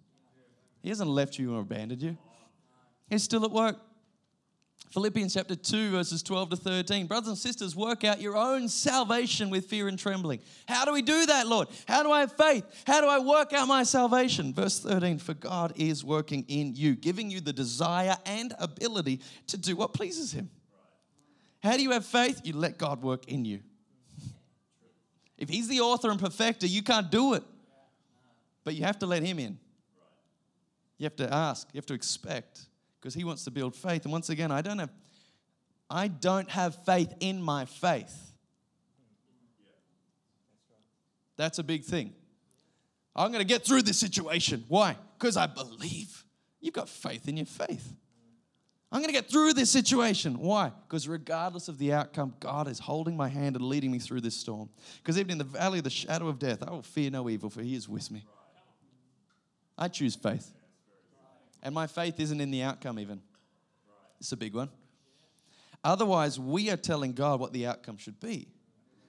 He 0.83 0.89
hasn't 0.89 1.11
left 1.11 1.39
you 1.39 1.55
or 1.55 1.61
abandoned 1.61 2.03
you, 2.03 2.19
He's 3.09 3.23
still 3.23 3.45
at 3.45 3.53
work. 3.53 3.77
Philippians 4.97 5.35
chapter 5.35 5.55
2, 5.55 5.91
verses 5.91 6.23
12 6.23 6.49
to 6.49 6.57
13. 6.57 7.07
Brothers 7.07 7.29
and 7.29 7.37
sisters, 7.37 7.77
work 7.77 8.03
out 8.03 8.19
your 8.19 8.35
own 8.35 8.67
salvation 8.67 9.51
with 9.51 9.67
fear 9.67 9.89
and 9.89 9.99
trembling. 9.99 10.41
How 10.67 10.87
do 10.87 10.93
we 10.95 11.03
do 11.03 11.27
that, 11.27 11.47
Lord? 11.47 11.69
How 11.87 12.03
do 12.03 12.11
I 12.11 12.21
have 12.21 12.33
faith? 12.33 12.65
How 12.87 13.03
do 13.03 13.07
I 13.07 13.19
work 13.19 13.53
out 13.53 13.69
my 13.69 13.83
salvation? 13.83 14.55
Verse 14.55 14.81
13 14.81 15.19
For 15.19 15.35
God 15.35 15.75
is 15.77 16.03
working 16.03 16.47
in 16.49 16.75
you, 16.75 16.95
giving 16.95 17.31
you 17.31 17.43
the 17.43 17.53
desire 17.53 18.17
and 18.25 18.55
ability 18.59 19.21
to 19.49 19.59
do 19.59 19.77
what 19.77 19.93
pleases 19.93 20.33
Him. 20.33 20.49
How 21.63 21.77
do 21.77 21.83
you 21.83 21.91
have 21.91 22.07
faith? 22.07 22.41
You 22.45 22.55
let 22.55 22.79
God 22.79 23.03
work 23.03 23.29
in 23.29 23.45
you. 23.45 23.61
If 25.37 25.51
He's 25.51 25.69
the 25.69 25.81
author 25.81 26.11
and 26.11 26.19
perfecter, 26.19 26.67
you 26.67 26.83
can't 26.83 27.11
do 27.11 27.35
it. 27.35 27.43
But 28.65 28.75
you 28.75 28.85
have 28.85 28.99
to 29.01 29.07
let 29.07 29.23
Him 29.23 29.41
in. 29.41 29.59
You 30.97 31.05
have 31.05 31.17
to 31.17 31.31
ask, 31.31 31.69
you 31.75 31.77
have 31.77 31.85
to 31.85 31.95
expect 31.95 32.63
because 33.01 33.15
he 33.15 33.25
wants 33.25 33.45
to 33.45 33.51
build 33.51 33.75
faith. 33.75 34.05
And 34.05 34.13
once 34.13 34.29
again, 34.29 34.51
I 34.51 34.63
don't 34.63 34.79
have 34.79 34.91
I 35.89 36.09
don't 36.09 36.51
have 36.51 36.85
faith 36.85 37.15
in 37.21 37.41
my 37.41 37.65
faith. 37.65 38.15
That's 41.37 41.59
a 41.59 41.63
big 41.63 41.85
thing. 41.85 42.13
I'm 43.15 43.31
going 43.31 43.41
to 43.41 43.47
get 43.47 43.65
through 43.65 43.83
this 43.83 43.99
situation. 43.99 44.65
Why? 44.69 44.97
Because 45.19 45.37
I 45.37 45.47
believe. 45.47 46.25
You've 46.61 46.75
got 46.75 46.89
faith 46.89 47.29
in 47.29 47.37
your 47.37 47.47
faith. 47.47 47.95
I'm 48.91 49.01
going 49.01 49.13
to 49.13 49.21
get 49.21 49.29
through 49.29 49.53
this 49.53 49.71
situation. 49.71 50.39
Why? 50.39 50.73
Because 50.89 51.09
regardless 51.09 51.69
of 51.69 51.79
the 51.79 51.93
outcome, 51.93 52.35
God 52.41 52.69
is 52.69 52.79
holding 52.79 53.17
my 53.17 53.29
hand 53.29 53.57
and 53.57 53.65
leading 53.65 53.91
me 53.91 53.99
through 53.99 54.21
this 54.21 54.37
storm. 54.37 54.69
Because 54.99 55.19
even 55.19 55.33
in 55.33 55.39
the 55.39 55.45
valley 55.45 55.79
of 55.79 55.85
the 55.85 55.91
shadow 55.91 56.29
of 56.29 56.39
death, 56.39 56.63
I 56.67 56.71
will 56.71 56.83
fear 56.83 57.11
no 57.11 57.29
evil, 57.29 57.51
for 57.51 57.63
He 57.63 57.75
is 57.75 57.89
with 57.89 58.11
me. 58.11 58.25
I 59.77 59.89
choose 59.89 60.15
faith. 60.15 60.53
And 61.67 61.75
my 61.75 61.89
faith 61.89 62.21
isn't 62.21 62.41
in 62.41 62.53
the 62.53 62.63
outcome, 62.63 62.97
even. 63.01 63.21
It's 64.21 64.31
a 64.31 64.37
big 64.37 64.55
one. 64.55 64.69
Otherwise, 65.83 66.39
we 66.39 66.71
are 66.71 66.77
telling 66.77 67.13
God 67.13 67.41
what 67.41 67.53
the 67.53 67.67
outcome 67.67 67.97
should 67.97 68.21
be. 68.21 68.47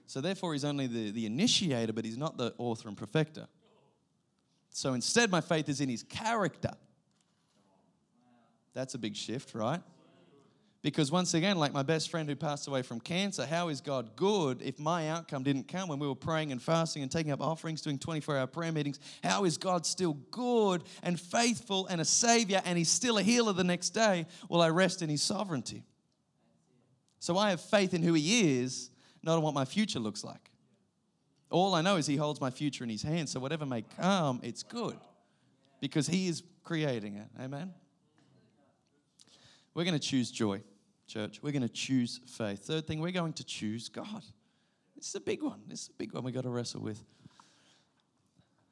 So, 0.08 0.20
therefore, 0.20 0.54
He's 0.54 0.64
only 0.64 0.88
the, 0.88 1.12
the 1.12 1.24
initiator, 1.24 1.92
but 1.92 2.04
He's 2.04 2.18
not 2.18 2.36
the 2.36 2.54
author 2.58 2.88
and 2.88 2.96
perfecter. 2.96 3.46
So, 4.70 4.94
instead, 4.94 5.30
my 5.30 5.40
faith 5.40 5.68
is 5.68 5.80
in 5.80 5.88
His 5.88 6.02
character. 6.02 6.72
That's 8.74 8.94
a 8.94 8.98
big 8.98 9.14
shift, 9.14 9.54
right? 9.54 9.80
Because 10.80 11.10
once 11.10 11.34
again, 11.34 11.58
like 11.58 11.72
my 11.72 11.82
best 11.82 12.08
friend 12.08 12.28
who 12.28 12.36
passed 12.36 12.68
away 12.68 12.82
from 12.82 13.00
cancer, 13.00 13.44
how 13.44 13.68
is 13.68 13.80
God 13.80 14.14
good 14.14 14.62
if 14.62 14.78
my 14.78 15.08
outcome 15.08 15.42
didn't 15.42 15.66
come 15.66 15.88
when 15.88 15.98
we 15.98 16.06
were 16.06 16.14
praying 16.14 16.52
and 16.52 16.62
fasting 16.62 17.02
and 17.02 17.10
taking 17.10 17.32
up 17.32 17.40
offerings, 17.40 17.82
doing 17.82 17.98
24 17.98 18.38
hour 18.38 18.46
prayer 18.46 18.70
meetings? 18.70 19.00
How 19.24 19.44
is 19.44 19.58
God 19.58 19.84
still 19.84 20.14
good 20.30 20.84
and 21.02 21.18
faithful 21.18 21.88
and 21.88 22.00
a 22.00 22.04
savior 22.04 22.62
and 22.64 22.78
he's 22.78 22.88
still 22.88 23.18
a 23.18 23.22
healer 23.22 23.52
the 23.52 23.64
next 23.64 23.90
day? 23.90 24.26
Well, 24.48 24.62
I 24.62 24.68
rest 24.68 25.02
in 25.02 25.08
his 25.08 25.20
sovereignty. 25.20 25.82
So 27.18 27.36
I 27.36 27.50
have 27.50 27.60
faith 27.60 27.92
in 27.92 28.04
who 28.04 28.14
he 28.14 28.60
is, 28.60 28.90
not 29.24 29.36
in 29.36 29.42
what 29.42 29.54
my 29.54 29.64
future 29.64 29.98
looks 29.98 30.22
like. 30.22 30.52
All 31.50 31.74
I 31.74 31.80
know 31.80 31.96
is 31.96 32.06
he 32.06 32.16
holds 32.16 32.40
my 32.40 32.50
future 32.50 32.84
in 32.84 32.90
his 32.90 33.02
hands. 33.02 33.32
So 33.32 33.40
whatever 33.40 33.66
may 33.66 33.82
come, 33.82 34.38
it's 34.44 34.62
good 34.62 34.98
because 35.80 36.06
he 36.06 36.28
is 36.28 36.44
creating 36.62 37.16
it. 37.16 37.26
Amen. 37.40 37.72
We're 39.74 39.84
going 39.84 39.98
to 39.98 40.00
choose 40.00 40.30
joy, 40.30 40.60
church. 41.08 41.40
We're 41.42 41.52
going 41.52 41.62
to 41.62 41.68
choose 41.68 42.20
faith. 42.26 42.60
Third 42.60 42.86
thing, 42.86 43.00
we're 43.00 43.10
going 43.10 43.32
to 43.34 43.44
choose 43.44 43.88
God. 43.88 44.22
This 44.94 45.08
is 45.08 45.14
a 45.14 45.20
big 45.20 45.42
one. 45.42 45.60
This 45.66 45.82
is 45.82 45.88
a 45.88 45.92
big 45.94 46.12
one 46.12 46.24
we 46.24 46.32
got 46.32 46.44
to 46.44 46.50
wrestle 46.50 46.82
with. 46.82 47.02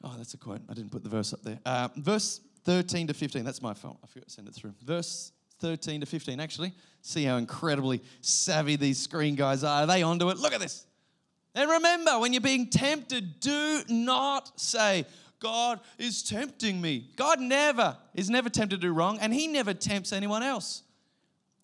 Oh, 0.04 0.14
that's 0.16 0.34
a 0.34 0.36
quote. 0.36 0.60
I 0.68 0.74
didn't 0.74 0.92
put 0.92 1.02
the 1.02 1.08
verse 1.08 1.32
up 1.32 1.42
there. 1.42 1.58
Uh, 1.64 1.88
verse 1.96 2.40
13 2.64 3.08
to 3.08 3.14
15. 3.14 3.44
That's 3.44 3.62
my 3.62 3.74
fault. 3.74 3.98
I 4.04 4.06
forgot 4.06 4.28
to 4.28 4.34
send 4.34 4.48
it 4.48 4.54
through. 4.54 4.74
Verse 4.84 5.32
13 5.60 6.00
to 6.00 6.06
15, 6.06 6.38
actually. 6.38 6.72
See 7.00 7.24
how 7.24 7.36
incredibly 7.36 8.02
savvy 8.20 8.76
these 8.76 8.98
screen 8.98 9.34
guys 9.34 9.64
are. 9.64 9.82
Are 9.82 9.86
they 9.86 10.02
onto 10.02 10.28
it? 10.28 10.38
Look 10.38 10.52
at 10.52 10.60
this. 10.60 10.86
And 11.54 11.70
remember, 11.70 12.18
when 12.18 12.32
you're 12.32 12.42
being 12.42 12.68
tempted, 12.68 13.40
do 13.40 13.82
not 13.88 14.60
say, 14.60 15.06
God 15.40 15.80
is 15.98 16.22
tempting 16.22 16.80
me. 16.80 17.10
God 17.16 17.40
never 17.40 17.96
is 18.14 18.28
never 18.28 18.50
tempted 18.50 18.80
to 18.80 18.86
do 18.88 18.92
wrong, 18.92 19.18
and 19.20 19.32
He 19.32 19.46
never 19.46 19.72
tempts 19.72 20.12
anyone 20.12 20.42
else. 20.42 20.82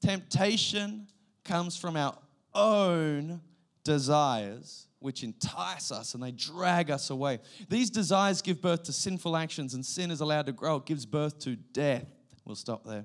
Temptation 0.03 1.07
comes 1.45 1.77
from 1.77 1.97
our 1.97 2.17
own 2.55 3.41
desires, 3.85 4.87
which 4.99 5.23
entice 5.23 5.91
us 5.91 6.15
and 6.15 6.23
they 6.23 6.33
drag 6.33 6.91
us 6.91 7.11
away. 7.11 7.39
These 7.69 7.91
desires 7.91 8.43
give 8.43 8.61
birth 8.61 8.83
to 8.85 8.93
sinful 8.93 9.37
actions, 9.37 9.75
and 9.75 9.85
sin 9.85 10.11
is 10.11 10.21
allowed 10.21 10.47
to 10.47 10.53
grow. 10.53 10.77
It 10.77 10.87
gives 10.87 11.07
birth 11.07 11.39
to 11.41 11.57
death. 11.57 12.07
We'll 12.45 12.57
stop 12.57 12.85
there. 12.85 13.05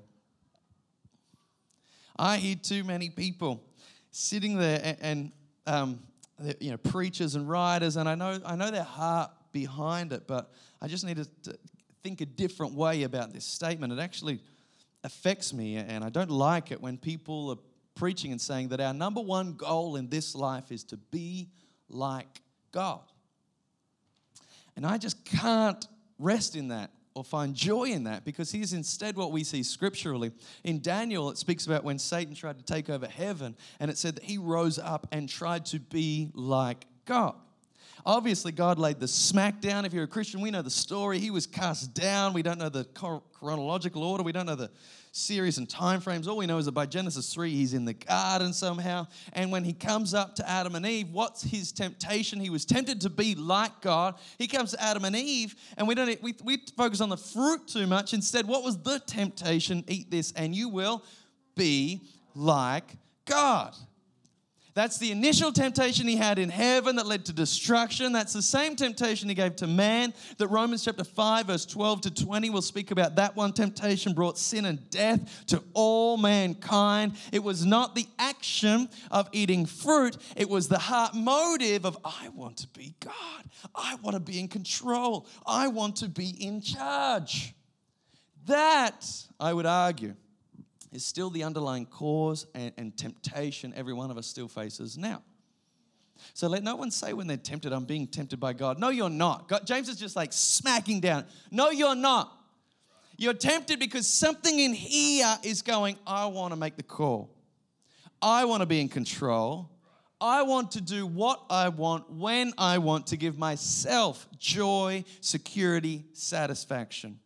I 2.16 2.38
hear 2.38 2.56
too 2.56 2.82
many 2.82 3.10
people 3.10 3.62
sitting 4.10 4.58
there 4.58 4.80
and, 4.82 4.98
and 5.00 5.32
um, 5.66 6.00
you 6.60 6.72
know 6.72 6.76
preachers 6.76 7.36
and 7.36 7.48
writers, 7.48 7.96
and 7.96 8.08
I 8.08 8.16
know 8.16 8.40
I 8.44 8.56
know 8.56 8.70
their 8.70 8.82
heart 8.82 9.30
behind 9.52 10.12
it, 10.12 10.26
but 10.26 10.52
I 10.80 10.88
just 10.88 11.04
need 11.04 11.16
to, 11.16 11.58
think 12.02 12.20
a 12.20 12.26
different 12.26 12.74
way 12.74 13.02
about 13.02 13.32
this 13.32 13.44
statement. 13.44 13.92
It 13.92 13.98
actually 13.98 14.40
affects 15.04 15.52
me, 15.52 15.76
and 15.76 16.04
I 16.04 16.08
don't 16.08 16.30
like 16.30 16.70
it 16.70 16.80
when 16.80 16.98
people 16.98 17.50
are 17.50 17.58
preaching 17.94 18.32
and 18.32 18.40
saying 18.40 18.68
that 18.68 18.80
our 18.80 18.94
number 18.94 19.20
one 19.20 19.54
goal 19.54 19.96
in 19.96 20.08
this 20.08 20.34
life 20.34 20.70
is 20.70 20.84
to 20.84 20.96
be 20.96 21.48
like 21.88 22.40
God. 22.72 23.02
And 24.76 24.86
I 24.86 24.98
just 24.98 25.24
can't 25.24 25.84
rest 26.18 26.54
in 26.54 26.68
that 26.68 26.90
or 27.14 27.24
find 27.24 27.54
joy 27.54 27.86
in 27.86 28.04
that 28.04 28.24
because 28.24 28.52
here's 28.52 28.72
instead 28.72 29.16
what 29.16 29.32
we 29.32 29.42
see 29.42 29.64
scripturally. 29.64 30.30
In 30.62 30.80
Daniel, 30.80 31.30
it 31.30 31.38
speaks 31.38 31.66
about 31.66 31.82
when 31.82 31.98
Satan 31.98 32.34
tried 32.34 32.58
to 32.58 32.64
take 32.64 32.88
over 32.88 33.06
heaven, 33.06 33.56
and 33.80 33.90
it 33.90 33.98
said 33.98 34.14
that 34.14 34.22
he 34.22 34.38
rose 34.38 34.78
up 34.78 35.08
and 35.10 35.28
tried 35.28 35.66
to 35.66 35.80
be 35.80 36.30
like 36.34 36.86
God. 37.04 37.34
Obviously, 38.08 38.52
God 38.52 38.78
laid 38.78 39.00
the 39.00 39.06
smack 39.06 39.60
down. 39.60 39.84
If 39.84 39.92
you're 39.92 40.04
a 40.04 40.08
Christian, 40.08 40.40
we 40.40 40.50
know 40.50 40.62
the 40.62 40.70
story. 40.70 41.18
He 41.18 41.30
was 41.30 41.46
cast 41.46 41.92
down. 41.92 42.32
We 42.32 42.40
don't 42.40 42.56
know 42.56 42.70
the 42.70 42.86
chronological 43.34 44.02
order. 44.02 44.22
We 44.22 44.32
don't 44.32 44.46
know 44.46 44.54
the 44.54 44.70
series 45.12 45.58
and 45.58 45.68
time 45.68 46.00
frames. 46.00 46.26
All 46.26 46.38
we 46.38 46.46
know 46.46 46.56
is 46.56 46.64
that 46.64 46.72
by 46.72 46.86
Genesis 46.86 47.30
3, 47.34 47.50
he's 47.50 47.74
in 47.74 47.84
the 47.84 47.92
garden 47.92 48.54
somehow. 48.54 49.08
And 49.34 49.52
when 49.52 49.62
he 49.62 49.74
comes 49.74 50.14
up 50.14 50.34
to 50.36 50.48
Adam 50.48 50.74
and 50.74 50.86
Eve, 50.86 51.10
what's 51.10 51.42
his 51.42 51.70
temptation? 51.70 52.40
He 52.40 52.48
was 52.48 52.64
tempted 52.64 53.02
to 53.02 53.10
be 53.10 53.34
like 53.34 53.82
God. 53.82 54.14
He 54.38 54.46
comes 54.46 54.70
to 54.70 54.82
Adam 54.82 55.04
and 55.04 55.14
Eve, 55.14 55.54
and 55.76 55.86
we 55.86 55.94
don't 55.94 56.22
we, 56.22 56.34
we 56.42 56.62
focus 56.78 57.02
on 57.02 57.10
the 57.10 57.18
fruit 57.18 57.68
too 57.68 57.86
much. 57.86 58.14
Instead, 58.14 58.48
what 58.48 58.64
was 58.64 58.78
the 58.78 59.00
temptation? 59.00 59.84
Eat 59.86 60.10
this, 60.10 60.32
and 60.32 60.54
you 60.54 60.70
will 60.70 61.04
be 61.56 62.00
like 62.34 62.96
God. 63.26 63.74
That's 64.78 64.98
the 64.98 65.10
initial 65.10 65.50
temptation 65.50 66.06
he 66.06 66.14
had 66.14 66.38
in 66.38 66.50
heaven 66.50 66.94
that 66.94 67.06
led 67.08 67.24
to 67.24 67.32
destruction. 67.32 68.12
That's 68.12 68.32
the 68.32 68.40
same 68.40 68.76
temptation 68.76 69.28
he 69.28 69.34
gave 69.34 69.56
to 69.56 69.66
man. 69.66 70.14
That 70.36 70.46
Romans 70.46 70.84
chapter 70.84 71.02
5, 71.02 71.46
verse 71.48 71.66
12 71.66 72.02
to 72.02 72.14
20 72.14 72.50
will 72.50 72.62
speak 72.62 72.92
about 72.92 73.16
that 73.16 73.34
one 73.34 73.52
temptation 73.52 74.12
brought 74.12 74.38
sin 74.38 74.66
and 74.66 74.88
death 74.88 75.46
to 75.46 75.64
all 75.74 76.16
mankind. 76.16 77.16
It 77.32 77.42
was 77.42 77.66
not 77.66 77.96
the 77.96 78.06
action 78.20 78.88
of 79.10 79.28
eating 79.32 79.66
fruit, 79.66 80.16
it 80.36 80.48
was 80.48 80.68
the 80.68 80.78
heart 80.78 81.12
motive 81.12 81.84
of, 81.84 81.98
I 82.04 82.28
want 82.28 82.58
to 82.58 82.68
be 82.68 82.94
God. 83.00 83.50
I 83.74 83.96
want 83.96 84.14
to 84.14 84.20
be 84.20 84.38
in 84.38 84.46
control. 84.46 85.26
I 85.44 85.66
want 85.66 85.96
to 85.96 86.08
be 86.08 86.28
in 86.28 86.60
charge. 86.60 87.52
That, 88.46 89.04
I 89.40 89.52
would 89.52 89.66
argue, 89.66 90.14
is 90.92 91.04
still 91.04 91.30
the 91.30 91.44
underlying 91.44 91.86
cause 91.86 92.46
and, 92.54 92.72
and 92.76 92.96
temptation 92.96 93.72
every 93.76 93.92
one 93.92 94.10
of 94.10 94.18
us 94.18 94.26
still 94.26 94.48
faces 94.48 94.96
now. 94.96 95.22
So 96.34 96.48
let 96.48 96.62
no 96.62 96.76
one 96.76 96.90
say 96.90 97.12
when 97.12 97.26
they're 97.26 97.36
tempted, 97.36 97.72
I'm 97.72 97.84
being 97.84 98.06
tempted 98.06 98.40
by 98.40 98.52
God. 98.52 98.78
No, 98.78 98.88
you're 98.88 99.10
not. 99.10 99.48
God, 99.48 99.66
James 99.66 99.88
is 99.88 99.96
just 99.96 100.16
like 100.16 100.32
smacking 100.32 101.00
down. 101.00 101.24
No, 101.50 101.70
you're 101.70 101.94
not. 101.94 102.34
You're 103.16 103.34
tempted 103.34 103.78
because 103.78 104.06
something 104.06 104.58
in 104.58 104.72
here 104.72 105.36
is 105.42 105.62
going, 105.62 105.96
I 106.06 106.26
want 106.26 106.52
to 106.52 106.56
make 106.56 106.76
the 106.76 106.82
call. 106.82 107.34
I 108.22 108.44
want 108.44 108.62
to 108.62 108.66
be 108.66 108.80
in 108.80 108.88
control. 108.88 109.70
I 110.20 110.42
want 110.42 110.72
to 110.72 110.80
do 110.80 111.06
what 111.06 111.42
I 111.48 111.68
want 111.68 112.10
when 112.10 112.52
I 112.58 112.78
want 112.78 113.08
to 113.08 113.16
give 113.16 113.38
myself 113.38 114.26
joy, 114.38 115.04
security, 115.20 116.04
satisfaction. 116.12 117.20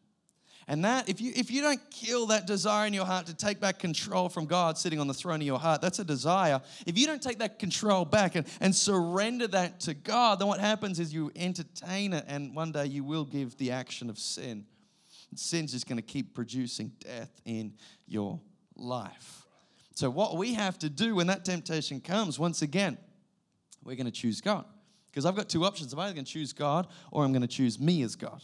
And 0.73 0.87
that, 0.87 1.07
if 1.07 1.21
you 1.21 1.33
if 1.37 1.51
you 1.51 1.61
don't 1.61 1.83
kill 1.91 2.29
that 2.29 2.47
desire 2.47 2.87
in 2.87 2.95
your 2.95 3.05
heart 3.05 3.27
to 3.27 3.35
take 3.35 3.61
back 3.61 3.79
control 3.79 4.31
from 4.31 4.47
God 4.47 4.79
sitting 4.79 4.99
on 5.01 5.07
the 5.07 5.13
throne 5.13 5.43
of 5.43 5.43
your 5.43 5.59
heart, 5.59 5.83
that's 5.83 5.99
a 5.99 6.05
desire. 6.05 6.63
If 6.87 6.99
you 6.99 7.07
don't 7.07 7.21
take 7.21 7.41
that 7.41 7.59
control 7.59 8.07
back 8.07 8.37
and, 8.37 8.47
and 8.59 8.75
surrender 8.75 9.47
that 9.49 9.81
to 9.81 9.93
God, 9.93 10.39
then 10.39 10.49
what 10.49 10.61
happens 10.61 10.99
is 10.99 11.13
you 11.13 11.31
entertain 11.37 12.15
it, 12.15 12.25
and 12.27 12.57
one 12.57 12.73
day 12.73 12.87
you 12.87 13.05
will 13.05 13.27
give 13.27 13.55
the 13.59 13.71
action 13.71 14.09
of 14.09 14.19
sin. 14.19 14.65
And 15.29 15.39
sin's 15.39 15.73
just 15.73 15.87
going 15.87 15.99
to 15.99 16.03
keep 16.03 16.35
producing 16.35 16.93
death 17.01 17.39
in 17.45 17.75
your 18.07 18.41
life. 18.75 19.45
So, 19.95 20.09
what 20.09 20.39
we 20.39 20.55
have 20.55 20.79
to 20.79 20.89
do 20.89 21.17
when 21.17 21.27
that 21.27 21.45
temptation 21.45 22.01
comes, 22.01 22.39
once 22.39 22.63
again, 22.63 22.97
we're 23.85 23.97
going 23.97 24.07
to 24.07 24.11
choose 24.11 24.41
God. 24.41 24.65
Because 25.09 25.27
I've 25.27 25.37
got 25.37 25.51
two 25.51 25.67
options. 25.67 25.93
I'm 25.93 25.99
either 25.99 26.15
going 26.15 26.25
to 26.25 26.33
choose 26.33 26.55
God 26.55 26.87
or 27.11 27.27
I'm 27.27 27.33
going 27.33 27.43
to 27.43 27.47
choose 27.47 27.79
me 27.79 28.01
as 28.01 28.17
God. 28.17 28.41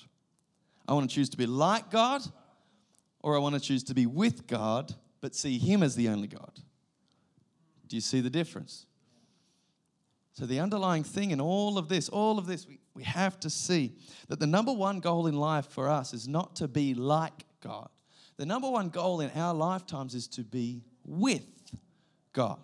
I 0.89 0.95
want 0.95 1.09
to 1.09 1.15
choose 1.15 1.29
to 1.29 1.37
be 1.37 1.47
like 1.47 1.91
God, 1.91 2.23
or 3.21 3.37
I 3.37 3.39
want 3.39 3.55
to 3.55 3.61
choose 3.61 3.85
to 3.85 3.95
be 3.95 4.07
with 4.07 4.47
God, 4.47 4.95
but 5.21 5.35
see 5.35 5.59
Him 5.59 5.83
as 5.83 5.95
the 5.95 6.09
only 6.09 6.29
God. 6.29 6.59
Do 7.87 7.97
you 7.97 8.01
see 8.01 8.21
the 8.21 8.31
difference? 8.31 8.87
So, 10.33 10.47
the 10.47 10.61
underlying 10.61 11.05
thing 11.05 11.31
in 11.31 11.41
all 11.41 11.79
of 11.79 11.89
this, 11.89 12.09
all 12.09 12.39
of 12.39 12.47
this, 12.47 12.67
we, 12.67 12.79
we 12.95 13.03
have 13.03 13.39
to 13.41 13.51
see 13.51 13.97
that 14.29 14.41
the 14.41 14.47
number 14.47 14.73
one 14.73 15.01
goal 15.01 15.27
in 15.27 15.37
life 15.37 15.67
for 15.67 15.89
us 15.89 16.15
is 16.15 16.27
not 16.27 16.57
to 16.57 16.69
be 16.69 16.95
like 16.95 17.45
God. 17.61 17.89
The 18.37 18.47
number 18.47 18.71
one 18.71 18.89
goal 18.89 19.21
in 19.21 19.31
our 19.35 19.53
lifetimes 19.53 20.15
is 20.15 20.29
to 20.29 20.43
be 20.43 20.85
with 21.05 21.45
God. 22.33 22.61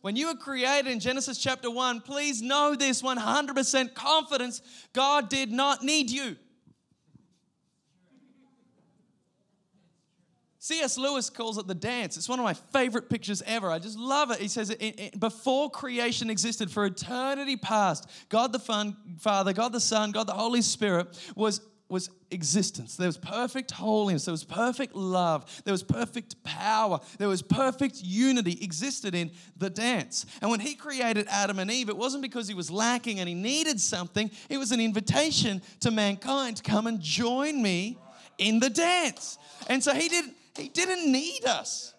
When 0.00 0.16
you 0.16 0.26
were 0.26 0.34
created 0.34 0.90
in 0.90 1.00
Genesis 1.00 1.38
chapter 1.38 1.70
1, 1.70 2.02
please 2.02 2.42
know 2.42 2.74
this 2.74 3.00
100% 3.00 3.94
confidence 3.94 4.60
God 4.92 5.30
did 5.30 5.50
not 5.50 5.82
need 5.82 6.10
you. 6.10 6.36
C.S. 10.64 10.96
Lewis 10.96 11.28
calls 11.28 11.58
it 11.58 11.66
the 11.66 11.74
dance. 11.74 12.16
It's 12.16 12.26
one 12.26 12.38
of 12.38 12.42
my 12.42 12.54
favorite 12.54 13.10
pictures 13.10 13.42
ever. 13.44 13.70
I 13.70 13.78
just 13.78 13.98
love 13.98 14.30
it. 14.30 14.38
He 14.38 14.48
says, 14.48 14.74
before 15.18 15.68
creation 15.68 16.30
existed, 16.30 16.70
for 16.70 16.86
eternity 16.86 17.58
past, 17.58 18.08
God 18.30 18.50
the 18.50 18.94
Father, 19.18 19.52
God 19.52 19.74
the 19.74 19.80
Son, 19.80 20.10
God 20.10 20.26
the 20.26 20.32
Holy 20.32 20.62
Spirit 20.62 21.20
was, 21.36 21.60
was 21.90 22.08
existence. 22.30 22.96
There 22.96 23.08
was 23.08 23.18
perfect 23.18 23.72
holiness. 23.72 24.24
There 24.24 24.32
was 24.32 24.42
perfect 24.42 24.94
love. 24.96 25.44
There 25.66 25.72
was 25.72 25.82
perfect 25.82 26.42
power. 26.44 26.98
There 27.18 27.28
was 27.28 27.42
perfect 27.42 28.00
unity 28.02 28.58
existed 28.62 29.14
in 29.14 29.32
the 29.58 29.68
dance. 29.68 30.24
And 30.40 30.50
when 30.50 30.60
he 30.60 30.76
created 30.76 31.26
Adam 31.28 31.58
and 31.58 31.70
Eve, 31.70 31.90
it 31.90 31.96
wasn't 31.98 32.22
because 32.22 32.48
he 32.48 32.54
was 32.54 32.70
lacking 32.70 33.20
and 33.20 33.28
he 33.28 33.34
needed 33.34 33.78
something. 33.78 34.30
It 34.48 34.56
was 34.56 34.72
an 34.72 34.80
invitation 34.80 35.60
to 35.80 35.90
mankind 35.90 36.56
to 36.56 36.62
come 36.62 36.86
and 36.86 37.02
join 37.02 37.60
me 37.60 37.98
in 38.38 38.60
the 38.60 38.70
dance. 38.70 39.36
And 39.68 39.84
so 39.84 39.92
he 39.92 40.08
didn't 40.08 40.36
he 40.56 40.68
didn't 40.68 41.10
need 41.10 41.44
us. 41.44 41.94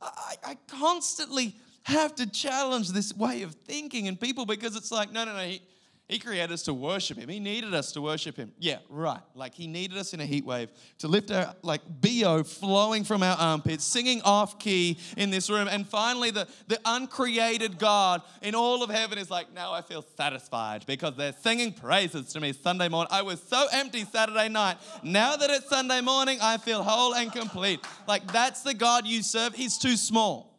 I, 0.00 0.36
I 0.44 0.58
constantly 0.68 1.56
have 1.82 2.14
to 2.16 2.30
challenge 2.30 2.90
this 2.90 3.16
way 3.16 3.42
of 3.42 3.54
thinking 3.54 4.08
and 4.08 4.20
people 4.20 4.46
because 4.46 4.76
it's 4.76 4.92
like, 4.92 5.10
no, 5.10 5.24
no, 5.24 5.32
no. 5.32 5.44
He, 5.44 5.62
He 6.08 6.18
created 6.18 6.52
us 6.52 6.62
to 6.62 6.72
worship 6.72 7.18
him. 7.18 7.28
He 7.28 7.38
needed 7.38 7.74
us 7.74 7.92
to 7.92 8.00
worship 8.00 8.38
him. 8.38 8.50
Yeah, 8.58 8.78
right. 8.88 9.20
Like 9.34 9.54
he 9.54 9.66
needed 9.66 9.98
us 9.98 10.14
in 10.14 10.20
a 10.20 10.24
heat 10.24 10.42
wave 10.42 10.70
to 11.00 11.08
lift 11.08 11.30
our 11.30 11.54
like 11.60 11.82
BO 11.86 12.44
flowing 12.44 13.04
from 13.04 13.22
our 13.22 13.36
armpits, 13.36 13.84
singing 13.84 14.22
off 14.22 14.58
key 14.58 14.98
in 15.18 15.28
this 15.28 15.50
room. 15.50 15.68
And 15.70 15.86
finally, 15.86 16.30
the, 16.30 16.48
the 16.66 16.80
uncreated 16.86 17.78
God 17.78 18.22
in 18.40 18.54
all 18.54 18.82
of 18.82 18.88
heaven 18.88 19.18
is 19.18 19.30
like, 19.30 19.52
now 19.52 19.74
I 19.74 19.82
feel 19.82 20.02
satisfied 20.16 20.86
because 20.86 21.14
they're 21.14 21.34
singing 21.42 21.74
praises 21.74 22.32
to 22.32 22.40
me 22.40 22.54
Sunday 22.54 22.88
morning. 22.88 23.10
I 23.12 23.20
was 23.20 23.42
so 23.42 23.66
empty 23.70 24.06
Saturday 24.06 24.48
night. 24.48 24.78
Now 25.02 25.36
that 25.36 25.50
it's 25.50 25.68
Sunday 25.68 26.00
morning, 26.00 26.38
I 26.40 26.56
feel 26.56 26.82
whole 26.82 27.14
and 27.14 27.30
complete. 27.30 27.80
Like 28.06 28.32
that's 28.32 28.62
the 28.62 28.72
God 28.72 29.06
you 29.06 29.22
serve. 29.22 29.54
He's 29.54 29.76
too 29.76 29.98
small. 29.98 30.57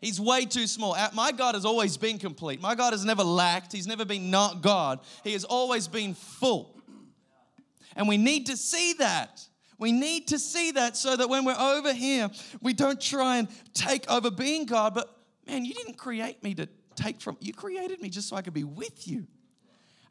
He's 0.00 0.20
way 0.20 0.44
too 0.44 0.66
small. 0.66 0.94
Uh, 0.94 1.08
my 1.12 1.32
God 1.32 1.54
has 1.54 1.64
always 1.64 1.96
been 1.96 2.18
complete. 2.18 2.60
My 2.60 2.74
God 2.74 2.92
has 2.92 3.04
never 3.04 3.24
lacked. 3.24 3.72
He's 3.72 3.86
never 3.86 4.04
been 4.04 4.30
not 4.30 4.62
God. 4.62 5.00
He 5.24 5.32
has 5.32 5.44
always 5.44 5.88
been 5.88 6.14
full. 6.14 6.80
And 7.96 8.06
we 8.06 8.16
need 8.16 8.46
to 8.46 8.56
see 8.56 8.94
that. 8.94 9.44
We 9.78 9.92
need 9.92 10.28
to 10.28 10.38
see 10.38 10.72
that 10.72 10.96
so 10.96 11.16
that 11.16 11.28
when 11.28 11.44
we're 11.44 11.58
over 11.58 11.92
here, 11.92 12.30
we 12.60 12.72
don't 12.72 13.00
try 13.00 13.38
and 13.38 13.48
take 13.74 14.10
over 14.10 14.30
being 14.30 14.66
God, 14.66 14.94
but 14.94 15.16
man, 15.46 15.64
you 15.64 15.74
didn't 15.74 15.96
create 15.98 16.42
me 16.42 16.54
to 16.54 16.68
take 16.96 17.20
from, 17.20 17.36
you 17.40 17.52
created 17.52 18.00
me 18.00 18.08
just 18.08 18.28
so 18.28 18.36
I 18.36 18.42
could 18.42 18.54
be 18.54 18.64
with 18.64 19.06
you. 19.06 19.26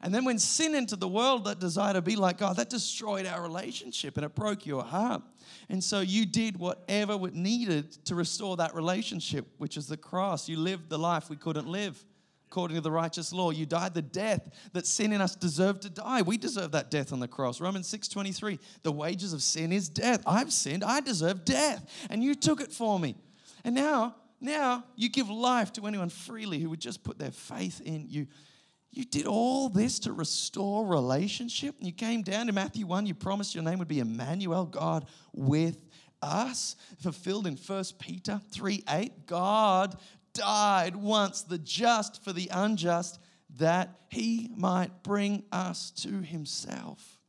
And 0.00 0.14
then 0.14 0.24
when 0.24 0.38
sin 0.38 0.74
entered 0.74 1.00
the 1.00 1.08
world, 1.08 1.44
that 1.44 1.58
desire 1.58 1.94
to 1.94 2.02
be 2.02 2.14
like 2.14 2.38
God, 2.38 2.56
that 2.56 2.70
destroyed 2.70 3.26
our 3.26 3.42
relationship 3.42 4.16
and 4.16 4.24
it 4.24 4.34
broke 4.34 4.64
your 4.64 4.84
heart. 4.84 5.22
And 5.68 5.82
so 5.82 6.00
you 6.00 6.24
did 6.24 6.56
whatever 6.56 7.16
was 7.16 7.32
needed 7.32 7.92
to 8.04 8.14
restore 8.14 8.56
that 8.58 8.74
relationship, 8.74 9.46
which 9.58 9.76
is 9.76 9.88
the 9.88 9.96
cross. 9.96 10.48
You 10.48 10.56
lived 10.56 10.88
the 10.88 10.98
life 10.98 11.28
we 11.28 11.36
couldn't 11.36 11.66
live 11.66 12.04
according 12.48 12.76
to 12.76 12.80
the 12.80 12.90
righteous 12.90 13.32
law. 13.32 13.50
You 13.50 13.66
died 13.66 13.92
the 13.92 14.02
death 14.02 14.48
that 14.72 14.86
sin 14.86 15.12
in 15.12 15.20
us 15.20 15.34
deserved 15.34 15.82
to 15.82 15.90
die. 15.90 16.22
We 16.22 16.38
deserve 16.38 16.72
that 16.72 16.90
death 16.90 17.12
on 17.12 17.20
the 17.20 17.28
cross. 17.28 17.60
Romans 17.60 17.88
6:23. 17.88 18.58
The 18.84 18.92
wages 18.92 19.32
of 19.32 19.42
sin 19.42 19.70
is 19.70 19.88
death. 19.88 20.22
I've 20.26 20.52
sinned. 20.52 20.82
I 20.82 21.00
deserve 21.00 21.44
death. 21.44 21.84
And 22.08 22.24
you 22.24 22.34
took 22.34 22.60
it 22.60 22.72
for 22.72 22.98
me. 22.98 23.16
And 23.64 23.74
now, 23.74 24.16
now 24.40 24.84
you 24.96 25.10
give 25.10 25.28
life 25.28 25.72
to 25.74 25.86
anyone 25.86 26.08
freely 26.08 26.58
who 26.58 26.70
would 26.70 26.80
just 26.80 27.02
put 27.02 27.18
their 27.18 27.32
faith 27.32 27.82
in 27.82 28.06
you. 28.08 28.28
You 28.98 29.04
did 29.04 29.28
all 29.28 29.68
this 29.68 30.00
to 30.00 30.12
restore 30.12 30.84
relationship. 30.84 31.76
You 31.78 31.92
came 31.92 32.22
down 32.22 32.48
to 32.48 32.52
Matthew 32.52 32.84
1, 32.84 33.06
you 33.06 33.14
promised 33.14 33.54
your 33.54 33.62
name 33.62 33.78
would 33.78 33.86
be 33.86 34.00
Emmanuel, 34.00 34.66
God 34.66 35.06
with 35.32 35.78
us. 36.20 36.74
Fulfilled 37.00 37.46
in 37.46 37.54
1 37.54 37.84
Peter 38.00 38.40
3 38.50 38.82
8, 38.88 39.26
God 39.26 39.96
died 40.34 40.96
once, 40.96 41.42
the 41.42 41.58
just 41.58 42.24
for 42.24 42.32
the 42.32 42.50
unjust, 42.52 43.20
that 43.58 44.00
he 44.08 44.50
might 44.56 45.04
bring 45.04 45.44
us 45.52 45.92
to 46.02 46.20
himself. 46.20 47.20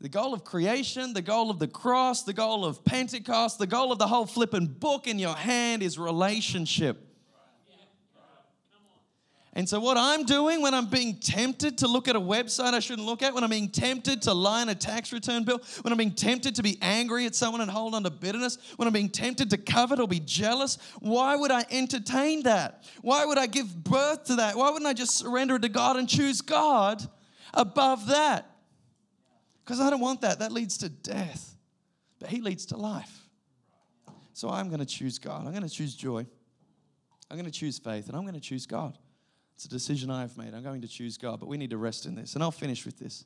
The 0.00 0.08
goal 0.08 0.34
of 0.34 0.42
creation, 0.42 1.12
the 1.12 1.22
goal 1.22 1.50
of 1.50 1.60
the 1.60 1.68
cross, 1.68 2.24
the 2.24 2.32
goal 2.32 2.64
of 2.64 2.84
Pentecost, 2.84 3.60
the 3.60 3.68
goal 3.68 3.92
of 3.92 4.00
the 4.00 4.08
whole 4.08 4.26
flipping 4.26 4.66
book 4.66 5.06
in 5.06 5.20
your 5.20 5.36
hand 5.36 5.84
is 5.84 6.00
relationship. 6.00 7.13
And 9.56 9.68
so, 9.68 9.78
what 9.78 9.96
I'm 9.96 10.24
doing 10.24 10.62
when 10.62 10.74
I'm 10.74 10.86
being 10.86 11.14
tempted 11.20 11.78
to 11.78 11.86
look 11.86 12.08
at 12.08 12.16
a 12.16 12.20
website 12.20 12.74
I 12.74 12.80
shouldn't 12.80 13.06
look 13.06 13.22
at, 13.22 13.32
when 13.32 13.44
I'm 13.44 13.50
being 13.50 13.68
tempted 13.68 14.22
to 14.22 14.34
lie 14.34 14.62
on 14.62 14.68
a 14.68 14.74
tax 14.74 15.12
return 15.12 15.44
bill, 15.44 15.60
when 15.82 15.92
I'm 15.92 15.98
being 15.98 16.14
tempted 16.14 16.56
to 16.56 16.62
be 16.62 16.76
angry 16.82 17.24
at 17.24 17.36
someone 17.36 17.60
and 17.60 17.70
hold 17.70 17.94
on 17.94 18.02
to 18.02 18.10
bitterness, 18.10 18.58
when 18.76 18.88
I'm 18.88 18.92
being 18.92 19.08
tempted 19.08 19.50
to 19.50 19.56
covet 19.56 20.00
or 20.00 20.08
be 20.08 20.18
jealous, 20.18 20.78
why 20.98 21.36
would 21.36 21.52
I 21.52 21.64
entertain 21.70 22.42
that? 22.42 22.82
Why 23.00 23.24
would 23.24 23.38
I 23.38 23.46
give 23.46 23.84
birth 23.84 24.24
to 24.24 24.36
that? 24.36 24.56
Why 24.56 24.70
wouldn't 24.70 24.88
I 24.88 24.92
just 24.92 25.16
surrender 25.16 25.54
it 25.54 25.62
to 25.62 25.68
God 25.68 25.98
and 25.98 26.08
choose 26.08 26.40
God 26.40 27.00
above 27.52 28.08
that? 28.08 28.50
Because 29.64 29.80
I 29.80 29.88
don't 29.88 30.00
want 30.00 30.22
that. 30.22 30.40
That 30.40 30.50
leads 30.50 30.78
to 30.78 30.88
death, 30.88 31.54
but 32.18 32.28
He 32.28 32.40
leads 32.40 32.66
to 32.66 32.76
life. 32.76 33.28
So, 34.32 34.50
I'm 34.50 34.66
going 34.66 34.80
to 34.80 34.86
choose 34.86 35.20
God. 35.20 35.46
I'm 35.46 35.52
going 35.52 35.62
to 35.62 35.68
choose 35.68 35.94
joy. 35.94 36.26
I'm 37.30 37.36
going 37.36 37.44
to 37.44 37.56
choose 37.56 37.78
faith, 37.78 38.08
and 38.08 38.16
I'm 38.16 38.22
going 38.22 38.34
to 38.34 38.40
choose 38.40 38.66
God. 38.66 38.98
It's 39.54 39.64
a 39.64 39.68
decision 39.68 40.10
I've 40.10 40.36
made. 40.36 40.54
I'm 40.54 40.62
going 40.62 40.80
to 40.82 40.88
choose 40.88 41.16
God, 41.16 41.40
but 41.40 41.48
we 41.48 41.56
need 41.56 41.70
to 41.70 41.78
rest 41.78 42.06
in 42.06 42.14
this. 42.14 42.34
And 42.34 42.42
I'll 42.42 42.50
finish 42.50 42.84
with 42.84 42.98
this. 42.98 43.24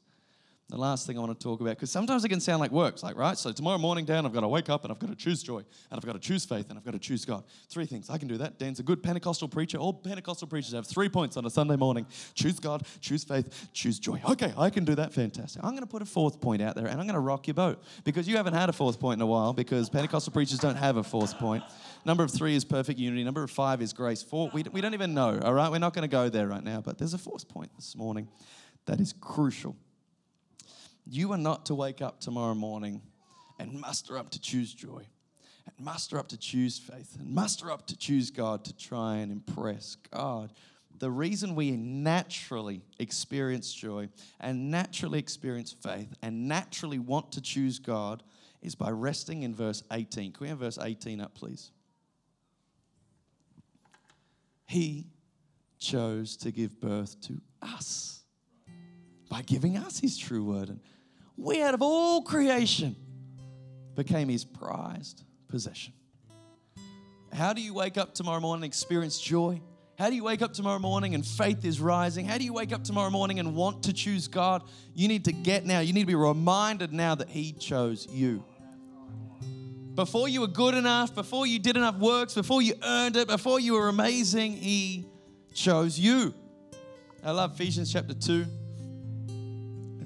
The 0.70 0.76
last 0.76 1.06
thing 1.06 1.16
I 1.16 1.20
want 1.22 1.38
to 1.38 1.42
talk 1.42 1.62
about, 1.62 1.76
because 1.76 1.90
sometimes 1.90 2.26
it 2.26 2.28
can 2.28 2.40
sound 2.40 2.60
like 2.60 2.70
works, 2.70 3.02
like, 3.02 3.16
right? 3.16 3.38
So 3.38 3.52
tomorrow 3.52 3.78
morning, 3.78 4.04
Dan, 4.04 4.26
I've 4.26 4.34
got 4.34 4.42
to 4.42 4.48
wake 4.48 4.68
up 4.68 4.84
and 4.84 4.92
I've 4.92 4.98
got 4.98 5.08
to 5.08 5.16
choose 5.16 5.42
joy, 5.42 5.60
and 5.60 5.66
I've 5.92 6.04
got 6.04 6.12
to 6.12 6.18
choose 6.18 6.44
faith, 6.44 6.68
and 6.68 6.78
I've 6.78 6.84
got 6.84 6.90
to 6.90 6.98
choose 6.98 7.24
God. 7.24 7.44
Three 7.70 7.86
things. 7.86 8.10
I 8.10 8.18
can 8.18 8.28
do 8.28 8.36
that. 8.36 8.58
Dan's 8.58 8.78
a 8.78 8.82
good 8.82 9.02
Pentecostal 9.02 9.48
preacher. 9.48 9.78
All 9.78 9.94
Pentecostal 9.94 10.46
preachers 10.46 10.74
have 10.74 10.86
three 10.86 11.08
points 11.08 11.38
on 11.38 11.46
a 11.46 11.50
Sunday 11.50 11.76
morning 11.76 12.04
choose 12.34 12.60
God, 12.60 12.86
choose 13.00 13.24
faith, 13.24 13.70
choose 13.72 13.98
joy. 13.98 14.20
Okay, 14.28 14.52
I 14.58 14.68
can 14.68 14.84
do 14.84 14.94
that. 14.96 15.14
Fantastic. 15.14 15.64
I'm 15.64 15.70
going 15.70 15.84
to 15.84 15.86
put 15.86 16.02
a 16.02 16.06
fourth 16.06 16.38
point 16.38 16.60
out 16.60 16.74
there, 16.74 16.86
and 16.86 17.00
I'm 17.00 17.06
going 17.06 17.14
to 17.14 17.20
rock 17.20 17.46
your 17.46 17.54
boat 17.54 17.82
because 18.04 18.28
you 18.28 18.36
haven't 18.36 18.52
had 18.52 18.68
a 18.68 18.74
fourth 18.74 19.00
point 19.00 19.18
in 19.18 19.22
a 19.22 19.26
while 19.26 19.54
because 19.54 19.88
Pentecostal 19.88 20.34
preachers 20.34 20.58
don't 20.58 20.76
have 20.76 20.98
a 20.98 21.02
fourth 21.02 21.38
point. 21.38 21.64
Number 22.04 22.24
of 22.24 22.30
three 22.30 22.54
is 22.54 22.66
perfect 22.66 22.98
unity. 22.98 23.24
Number 23.24 23.42
of 23.42 23.50
five 23.50 23.80
is 23.80 23.94
grace. 23.94 24.22
Four, 24.22 24.50
we, 24.52 24.64
we 24.70 24.82
don't 24.82 24.92
even 24.92 25.14
know, 25.14 25.40
all 25.42 25.54
right? 25.54 25.70
We're 25.70 25.78
not 25.78 25.94
going 25.94 26.02
to 26.02 26.08
go 26.08 26.28
there 26.28 26.46
right 26.46 26.62
now, 26.62 26.82
but 26.82 26.98
there's 26.98 27.14
a 27.14 27.18
fourth 27.18 27.48
point 27.48 27.70
this 27.74 27.96
morning 27.96 28.28
that 28.84 29.00
is 29.00 29.14
crucial. 29.18 29.74
You 31.10 31.32
are 31.32 31.38
not 31.38 31.66
to 31.66 31.74
wake 31.74 32.02
up 32.02 32.20
tomorrow 32.20 32.54
morning 32.54 33.00
and 33.58 33.80
muster 33.80 34.18
up 34.18 34.28
to 34.30 34.40
choose 34.40 34.74
joy, 34.74 35.06
and 35.64 35.84
muster 35.84 36.18
up 36.18 36.28
to 36.28 36.36
choose 36.36 36.78
faith, 36.78 37.16
and 37.18 37.34
muster 37.34 37.70
up 37.70 37.86
to 37.86 37.96
choose 37.96 38.30
God 38.30 38.62
to 38.66 38.76
try 38.76 39.16
and 39.16 39.32
impress 39.32 39.96
God. 40.12 40.52
The 40.98 41.10
reason 41.10 41.54
we 41.54 41.70
naturally 41.70 42.82
experience 42.98 43.72
joy 43.72 44.10
and 44.38 44.70
naturally 44.70 45.18
experience 45.18 45.72
faith 45.72 46.14
and 46.20 46.46
naturally 46.46 46.98
want 46.98 47.32
to 47.32 47.40
choose 47.40 47.78
God 47.78 48.22
is 48.60 48.74
by 48.74 48.90
resting 48.90 49.44
in 49.44 49.54
verse 49.54 49.82
18. 49.90 50.32
Can 50.32 50.44
we 50.44 50.48
have 50.48 50.58
verse 50.58 50.78
18 50.78 51.22
up, 51.22 51.34
please? 51.34 51.70
He 54.66 55.06
chose 55.78 56.36
to 56.38 56.50
give 56.50 56.78
birth 56.80 57.18
to 57.22 57.40
us 57.62 58.24
by 59.30 59.42
giving 59.42 59.78
us 59.78 60.00
his 60.00 60.18
true 60.18 60.44
word. 60.44 60.68
And 60.68 60.80
we, 61.38 61.62
out 61.62 61.72
of 61.72 61.82
all 61.82 62.22
creation, 62.22 62.96
became 63.94 64.28
his 64.28 64.44
prized 64.44 65.22
possession. 65.46 65.94
How 67.32 67.52
do 67.52 67.62
you 67.62 67.72
wake 67.72 67.96
up 67.96 68.14
tomorrow 68.14 68.40
morning 68.40 68.64
and 68.64 68.70
experience 68.70 69.20
joy? 69.20 69.60
How 69.98 70.10
do 70.10 70.16
you 70.16 70.24
wake 70.24 70.42
up 70.42 70.52
tomorrow 70.52 70.78
morning 70.78 71.14
and 71.14 71.24
faith 71.24 71.64
is 71.64 71.80
rising? 71.80 72.26
How 72.26 72.38
do 72.38 72.44
you 72.44 72.52
wake 72.52 72.72
up 72.72 72.84
tomorrow 72.84 73.10
morning 73.10 73.38
and 73.38 73.54
want 73.54 73.84
to 73.84 73.92
choose 73.92 74.28
God? 74.28 74.64
You 74.94 75.08
need 75.08 75.24
to 75.26 75.32
get 75.32 75.64
now, 75.64 75.80
you 75.80 75.92
need 75.92 76.02
to 76.02 76.06
be 76.06 76.14
reminded 76.14 76.92
now 76.92 77.14
that 77.14 77.28
He 77.28 77.52
chose 77.52 78.06
you. 78.10 78.44
Before 79.94 80.28
you 80.28 80.40
were 80.40 80.48
good 80.48 80.74
enough, 80.74 81.14
before 81.14 81.46
you 81.46 81.58
did 81.58 81.76
enough 81.76 81.96
works, 81.96 82.34
before 82.34 82.62
you 82.62 82.74
earned 82.84 83.16
it, 83.16 83.28
before 83.28 83.58
you 83.58 83.74
were 83.74 83.88
amazing, 83.88 84.52
He 84.52 85.06
chose 85.54 85.98
you. 85.98 86.34
I 87.24 87.32
love 87.32 87.54
Ephesians 87.54 87.92
chapter 87.92 88.14
2. 88.14 88.46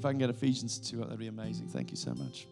If 0.02 0.06
I 0.06 0.10
can 0.10 0.18
get 0.18 0.30
Ephesians 0.30 0.80
2 0.80 0.96
that'd 0.96 1.16
be 1.16 1.28
amazing. 1.28 1.68
Thank 1.68 1.92
you 1.92 1.96
so 1.96 2.12
much. 2.12 2.48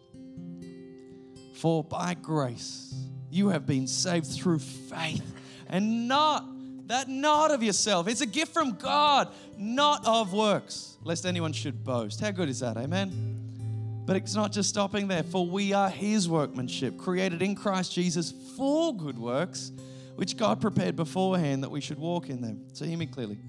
For 1.55 1.83
by 1.83 2.13
grace 2.13 2.95
you 3.29 3.49
have 3.49 3.65
been 3.65 3.87
saved 3.87 4.27
through 4.27 4.59
faith, 4.59 5.21
and 5.67 6.07
not 6.07 6.45
that 6.87 7.09
not 7.09 7.51
of 7.51 7.61
yourself. 7.61 8.07
It's 8.07 8.21
a 8.21 8.25
gift 8.25 8.53
from 8.53 8.77
God, 8.77 9.27
not 9.57 10.07
of 10.07 10.31
works, 10.31 10.95
lest 11.03 11.25
anyone 11.25 11.51
should 11.51 11.83
boast. 11.83 12.21
How 12.21 12.31
good 12.31 12.47
is 12.47 12.61
that? 12.61 12.77
Amen. 12.77 14.01
But 14.05 14.15
it's 14.15 14.33
not 14.33 14.53
just 14.53 14.69
stopping 14.69 15.09
there, 15.09 15.23
for 15.23 15.45
we 15.45 15.73
are 15.73 15.89
his 15.89 16.29
workmanship, 16.29 16.97
created 16.97 17.41
in 17.41 17.55
Christ 17.55 17.91
Jesus 17.91 18.33
for 18.55 18.95
good 18.95 19.19
works, 19.19 19.73
which 20.15 20.37
God 20.37 20.61
prepared 20.61 20.95
beforehand 20.95 21.63
that 21.63 21.69
we 21.69 21.81
should 21.81 21.99
walk 21.99 22.29
in 22.29 22.39
them. 22.39 22.63
So 22.71 22.85
hear 22.85 22.97
me 22.97 23.07
clearly. 23.07 23.39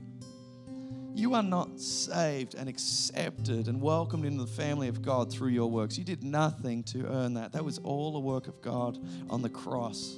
You 1.14 1.34
are 1.34 1.42
not 1.42 1.78
saved 1.78 2.54
and 2.54 2.68
accepted 2.68 3.68
and 3.68 3.80
welcomed 3.82 4.24
into 4.24 4.44
the 4.44 4.50
family 4.50 4.88
of 4.88 5.02
God 5.02 5.30
through 5.30 5.50
your 5.50 5.70
works. 5.70 5.98
You 5.98 6.04
did 6.04 6.24
nothing 6.24 6.82
to 6.84 7.06
earn 7.06 7.34
that. 7.34 7.52
That 7.52 7.64
was 7.64 7.78
all 7.78 8.12
the 8.12 8.20
work 8.20 8.48
of 8.48 8.62
God 8.62 8.98
on 9.28 9.42
the 9.42 9.50
cross. 9.50 10.16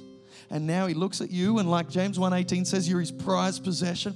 And 0.49 0.65
now 0.65 0.87
he 0.87 0.93
looks 0.93 1.21
at 1.21 1.31
you 1.31 1.59
and 1.59 1.69
like 1.69 1.89
James 1.89 2.17
1:18 2.17 2.65
says 2.65 2.87
you're 2.87 3.01
his 3.01 3.11
prized 3.11 3.63
possession. 3.63 4.15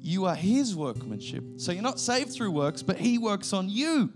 You 0.00 0.26
are 0.26 0.34
his 0.34 0.76
workmanship. 0.76 1.44
So 1.56 1.72
you're 1.72 1.82
not 1.82 1.98
saved 1.98 2.32
through 2.32 2.50
works, 2.50 2.82
but 2.82 2.98
he 2.98 3.18
works 3.18 3.52
on 3.52 3.68
you. 3.68 4.12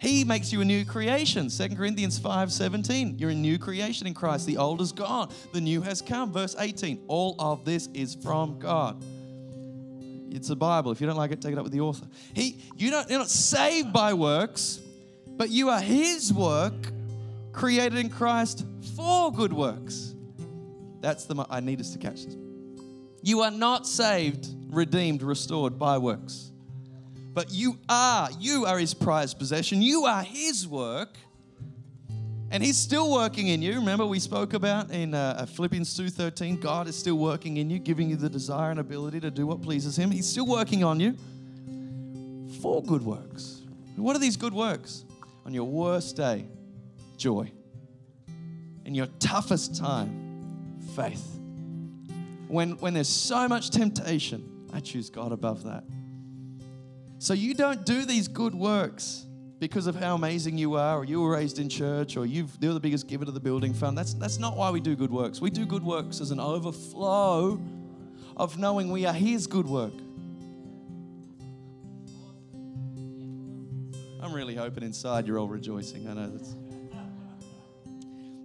He 0.00 0.24
makes 0.24 0.52
you 0.52 0.60
a 0.60 0.64
new 0.64 0.84
creation. 0.84 1.48
2 1.48 1.76
Corinthians 1.76 2.18
5:17. 2.18 3.18
You're 3.20 3.30
a 3.30 3.34
new 3.34 3.58
creation 3.58 4.06
in 4.06 4.14
Christ. 4.14 4.46
The 4.46 4.56
old 4.56 4.80
is 4.80 4.90
gone, 4.90 5.30
the 5.52 5.60
new 5.60 5.80
has 5.82 6.02
come. 6.02 6.32
Verse 6.32 6.56
18. 6.58 7.04
All 7.06 7.36
of 7.38 7.64
this 7.64 7.88
is 7.94 8.14
from 8.16 8.58
God. 8.58 9.04
It's 10.32 10.48
the 10.48 10.56
Bible. 10.56 10.92
If 10.92 11.00
you 11.00 11.06
don't 11.06 11.16
like 11.16 11.30
it, 11.30 11.40
take 11.40 11.52
it 11.52 11.58
up 11.58 11.64
with 11.64 11.72
the 11.72 11.80
author. 11.80 12.06
He, 12.34 12.58
you 12.76 12.90
don't, 12.90 13.08
you're 13.08 13.18
not 13.18 13.28
saved 13.28 13.92
by 13.92 14.14
works, 14.14 14.80
but 15.26 15.50
you 15.50 15.68
are 15.68 15.80
His 15.80 16.32
work, 16.32 16.74
created 17.52 17.98
in 17.98 18.08
Christ 18.08 18.66
for 18.96 19.32
good 19.32 19.52
works. 19.52 20.14
That's 21.00 21.24
the. 21.24 21.44
I 21.50 21.60
need 21.60 21.80
us 21.80 21.90
to 21.92 21.98
catch 21.98 22.24
this. 22.24 22.36
You 23.22 23.42
are 23.42 23.50
not 23.50 23.86
saved 23.86 24.48
redeemed, 24.72 25.22
restored 25.22 25.78
by 25.78 25.98
works. 25.98 26.50
But 27.34 27.52
you 27.52 27.78
are, 27.88 28.28
you 28.38 28.66
are 28.66 28.78
his 28.78 28.94
prized 28.94 29.38
possession. 29.38 29.80
You 29.80 30.04
are 30.04 30.22
his 30.22 30.66
work. 30.66 31.16
And 32.52 32.62
he's 32.62 32.76
still 32.76 33.10
working 33.10 33.48
in 33.48 33.62
you. 33.62 33.76
Remember 33.76 34.04
we 34.04 34.20
spoke 34.20 34.52
about 34.52 34.90
in 34.90 35.14
uh, 35.14 35.46
Philippians 35.46 35.98
2:13, 35.98 36.60
God 36.60 36.86
is 36.86 36.94
still 36.94 37.16
working 37.16 37.56
in 37.56 37.70
you, 37.70 37.78
giving 37.78 38.10
you 38.10 38.16
the 38.16 38.28
desire 38.28 38.70
and 38.70 38.78
ability 38.78 39.20
to 39.20 39.30
do 39.30 39.46
what 39.46 39.62
pleases 39.62 39.98
him. 39.98 40.10
He's 40.10 40.28
still 40.28 40.46
working 40.46 40.84
on 40.84 41.00
you 41.00 41.16
for 42.60 42.82
good 42.82 43.02
works. 43.02 43.62
What 43.96 44.16
are 44.16 44.18
these 44.18 44.36
good 44.36 44.52
works? 44.52 45.06
On 45.46 45.54
your 45.54 45.64
worst 45.64 46.16
day, 46.16 46.44
joy. 47.16 47.50
In 48.84 48.94
your 48.94 49.06
toughest 49.18 49.74
time, 49.74 50.78
faith. 50.94 51.38
When, 52.48 52.72
when 52.72 52.92
there's 52.92 53.08
so 53.08 53.48
much 53.48 53.70
temptation, 53.70 54.68
I 54.74 54.80
choose 54.80 55.08
God 55.08 55.32
above 55.32 55.64
that. 55.64 55.84
So 57.18 57.32
you 57.32 57.54
don't 57.54 57.86
do 57.86 58.04
these 58.04 58.28
good 58.28 58.54
works 58.54 59.24
because 59.62 59.86
of 59.86 59.94
how 59.94 60.16
amazing 60.16 60.58
you 60.58 60.74
are, 60.74 60.98
or 60.98 61.04
you 61.04 61.20
were 61.20 61.30
raised 61.30 61.60
in 61.60 61.68
church, 61.68 62.16
or 62.16 62.26
you've, 62.26 62.50
you're 62.60 62.74
the 62.74 62.80
biggest 62.80 63.06
giver 63.06 63.24
to 63.24 63.30
the 63.30 63.38
building 63.38 63.72
fund. 63.72 63.96
That's, 63.96 64.12
that's 64.12 64.40
not 64.40 64.56
why 64.56 64.70
we 64.72 64.80
do 64.80 64.96
good 64.96 65.12
works. 65.12 65.40
We 65.40 65.50
do 65.50 65.64
good 65.64 65.84
works 65.84 66.20
as 66.20 66.32
an 66.32 66.40
overflow 66.40 67.60
of 68.36 68.58
knowing 68.58 68.90
we 68.90 69.06
are 69.06 69.12
His 69.12 69.46
good 69.46 69.68
work. 69.68 69.92
I'm 74.20 74.32
really 74.32 74.56
hoping 74.56 74.82
inside 74.82 75.28
you're 75.28 75.38
all 75.38 75.46
rejoicing. 75.46 76.08
I 76.08 76.14
know 76.14 76.28
that's. 76.28 76.56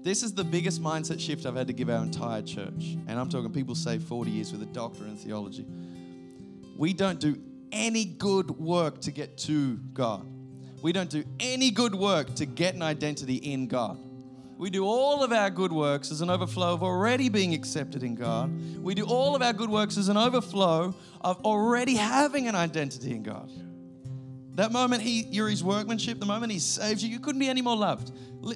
This 0.03 0.21
is 0.21 0.35
the 0.35 0.43
biggest 0.43 0.83
mindset 0.83 1.19
shift 1.19 1.47
I've 1.47 1.55
had 1.55 1.65
to 1.65 1.73
give 1.73 1.89
our 1.89 2.03
entire 2.03 2.43
church. 2.43 2.95
And 3.07 3.13
I'm 3.19 3.27
talking 3.27 3.51
people 3.51 3.73
say 3.73 3.97
40 3.97 4.29
years 4.29 4.51
with 4.51 4.61
a 4.61 4.67
doctorate 4.67 5.09
in 5.09 5.17
theology. 5.17 5.65
We 6.77 6.93
don't 6.93 7.19
do 7.19 7.41
any 7.71 8.05
good 8.05 8.51
work 8.51 9.01
to 9.01 9.11
get 9.11 9.39
to 9.39 9.77
God. 9.93 10.36
We 10.81 10.91
don't 10.91 11.09
do 11.09 11.23
any 11.39 11.71
good 11.71 11.95
work 11.95 12.35
to 12.35 12.45
get 12.45 12.75
an 12.75 12.81
identity 12.81 13.35
in 13.35 13.67
God. 13.67 13.97
We 14.57 14.71
do 14.71 14.85
all 14.85 15.23
of 15.23 15.31
our 15.31 15.49
good 15.51 15.71
works 15.71 16.11
as 16.11 16.21
an 16.21 16.29
overflow 16.29 16.73
of 16.73 16.81
already 16.81 17.29
being 17.29 17.53
accepted 17.53 18.01
in 18.01 18.15
God. 18.15 18.51
We 18.81 18.95
do 18.95 19.05
all 19.05 19.35
of 19.35 19.41
our 19.43 19.53
good 19.53 19.69
works 19.69 19.97
as 19.97 20.09
an 20.09 20.17
overflow 20.17 20.95
of 21.21 21.45
already 21.45 21.95
having 21.95 22.47
an 22.47 22.55
identity 22.55 23.11
in 23.11 23.21
God. 23.21 23.51
That 24.55 24.71
moment 24.71 25.03
he, 25.03 25.27
you're 25.29 25.49
his 25.49 25.63
workmanship, 25.63 26.19
the 26.19 26.25
moment 26.25 26.51
he 26.51 26.57
saves 26.57 27.03
you, 27.03 27.11
you 27.11 27.19
couldn't 27.19 27.39
be 27.39 27.47
any 27.47 27.61
more 27.61 27.77
loved. 27.77 28.11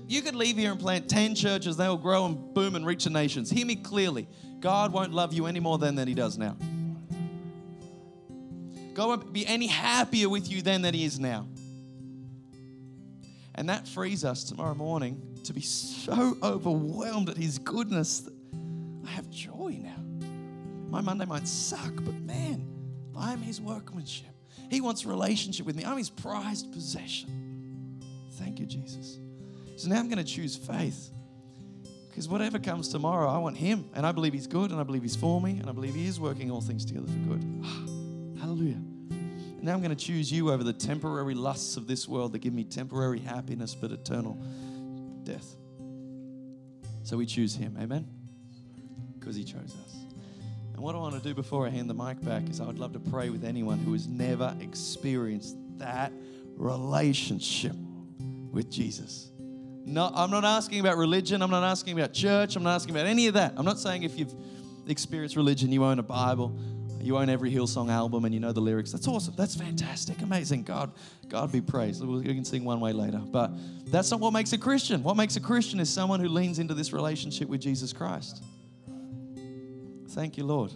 You 0.07 0.23
could 0.23 0.33
leave 0.33 0.57
here 0.57 0.71
and 0.71 0.79
plant 0.79 1.07
10 1.07 1.35
churches, 1.35 1.77
they'll 1.77 1.97
grow 1.97 2.25
and 2.25 2.53
boom 2.55 2.75
and 2.75 2.83
reach 2.83 3.03
the 3.03 3.11
nations. 3.11 3.51
Hear 3.51 3.67
me 3.67 3.75
clearly. 3.75 4.27
God 4.59 4.91
won't 4.91 5.13
love 5.13 5.33
you 5.33 5.45
any 5.45 5.59
more 5.59 5.77
then 5.77 5.93
than 5.93 6.07
he 6.07 6.15
does 6.15 6.39
now. 6.39 6.57
God 8.95 9.07
won't 9.07 9.33
be 9.33 9.45
any 9.45 9.67
happier 9.67 10.27
with 10.27 10.51
you 10.51 10.63
then 10.63 10.81
than 10.81 10.95
he 10.95 11.05
is 11.05 11.19
now. 11.19 11.47
And 13.55 13.69
that 13.69 13.87
frees 13.87 14.23
us 14.23 14.43
tomorrow 14.43 14.73
morning 14.73 15.21
to 15.43 15.53
be 15.53 15.61
so 15.61 16.37
overwhelmed 16.41 17.29
at 17.29 17.37
his 17.37 17.57
goodness 17.57 18.21
that 18.21 18.33
I 19.05 19.09
have 19.09 19.29
joy 19.29 19.79
now. 19.81 20.27
My 20.89 21.01
Monday 21.01 21.25
might 21.25 21.47
suck, 21.47 21.93
but 21.95 22.15
man, 22.21 22.65
I'm 23.17 23.41
his 23.41 23.59
workmanship. 23.59 24.27
He 24.69 24.81
wants 24.81 25.05
relationship 25.05 25.65
with 25.65 25.75
me. 25.75 25.83
I'm 25.83 25.97
his 25.97 26.09
prized 26.09 26.71
possession. 26.71 27.99
Thank 28.33 28.59
you, 28.59 28.65
Jesus. 28.65 29.19
So 29.75 29.89
now 29.89 29.99
I'm 29.99 30.07
going 30.07 30.17
to 30.17 30.23
choose 30.23 30.55
faith. 30.55 31.09
Because 32.09 32.27
whatever 32.27 32.59
comes 32.59 32.89
tomorrow, 32.89 33.29
I 33.29 33.37
want 33.37 33.57
him. 33.57 33.89
And 33.95 34.05
I 34.05 34.11
believe 34.11 34.33
he's 34.33 34.47
good, 34.47 34.71
and 34.71 34.79
I 34.79 34.83
believe 34.83 35.01
he's 35.01 35.15
for 35.15 35.41
me, 35.41 35.59
and 35.59 35.69
I 35.69 35.71
believe 35.71 35.95
he 35.95 36.07
is 36.07 36.19
working 36.19 36.51
all 36.51 36.61
things 36.61 36.85
together 36.85 37.07
for 37.07 37.35
good. 37.35 37.43
Hallelujah. 38.39 38.81
Now 39.61 39.73
I'm 39.73 39.79
going 39.81 39.95
to 39.95 40.05
choose 40.05 40.31
you 40.31 40.51
over 40.51 40.63
the 40.63 40.73
temporary 40.73 41.35
lusts 41.35 41.77
of 41.77 41.87
this 41.87 42.07
world 42.07 42.33
that 42.33 42.39
give 42.39 42.53
me 42.53 42.63
temporary 42.63 43.19
happiness 43.19 43.75
but 43.75 43.91
eternal 43.91 44.33
death. 45.23 45.55
So 47.03 47.17
we 47.17 47.25
choose 47.25 47.55
him. 47.55 47.77
Amen? 47.79 48.07
Because 49.19 49.35
he 49.35 49.43
chose 49.43 49.75
us. 49.85 49.95
And 50.73 50.81
what 50.81 50.95
I 50.95 50.97
want 50.97 51.13
to 51.13 51.21
do 51.21 51.35
before 51.35 51.67
I 51.67 51.69
hand 51.69 51.89
the 51.89 51.93
mic 51.93 52.21
back 52.23 52.49
is 52.49 52.59
I 52.59 52.65
would 52.65 52.79
love 52.79 52.93
to 52.93 52.99
pray 52.99 53.29
with 53.29 53.43
anyone 53.43 53.77
who 53.77 53.93
has 53.93 54.07
never 54.07 54.55
experienced 54.59 55.55
that 55.77 56.11
relationship 56.55 57.75
with 58.51 58.71
Jesus. 58.71 59.29
No, 59.85 60.11
I'm 60.13 60.31
not 60.31 60.43
asking 60.43 60.79
about 60.79 60.97
religion. 60.97 61.41
I'm 61.41 61.51
not 61.51 61.63
asking 61.63 61.99
about 61.99 62.13
church. 62.13 62.55
I'm 62.55 62.63
not 62.63 62.75
asking 62.75 62.95
about 62.95 63.07
any 63.07 63.27
of 63.27 63.35
that. 63.35 63.53
I'm 63.57 63.65
not 63.65 63.79
saying 63.79 64.03
if 64.03 64.17
you've 64.17 64.33
experienced 64.87 65.35
religion, 65.35 65.71
you 65.71 65.83
own 65.83 65.99
a 65.99 66.03
Bible, 66.03 66.57
you 67.05 67.17
own 67.17 67.29
every 67.29 67.51
Hillsong 67.51 67.89
album, 67.89 68.25
and 68.25 68.33
you 68.33 68.39
know 68.39 68.51
the 68.51 68.61
lyrics. 68.61 68.91
That's 68.91 69.07
awesome. 69.07 69.33
That's 69.37 69.55
fantastic. 69.55 70.21
Amazing. 70.21 70.63
God, 70.63 70.91
God 71.29 71.51
be 71.51 71.61
praised. 71.61 72.03
We 72.03 72.23
can 72.23 72.45
sing 72.45 72.63
one 72.63 72.79
way 72.79 72.93
later. 72.93 73.19
But 73.19 73.51
that's 73.87 74.11
not 74.11 74.19
what 74.19 74.33
makes 74.33 74.53
a 74.53 74.57
Christian. 74.57 75.03
What 75.03 75.17
makes 75.17 75.35
a 75.35 75.39
Christian 75.39 75.79
is 75.79 75.89
someone 75.89 76.19
who 76.19 76.27
leans 76.27 76.59
into 76.59 76.73
this 76.73 76.93
relationship 76.93 77.47
with 77.47 77.61
Jesus 77.61 77.93
Christ. 77.93 78.43
Thank 80.09 80.37
you, 80.37 80.43
Lord. 80.43 80.73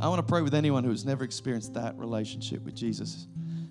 I 0.00 0.08
want 0.08 0.18
to 0.18 0.30
pray 0.30 0.42
with 0.42 0.54
anyone 0.54 0.84
who 0.84 0.90
has 0.90 1.04
never 1.04 1.24
experienced 1.24 1.74
that 1.74 1.96
relationship 1.98 2.62
with 2.64 2.74
Jesus. 2.74 3.26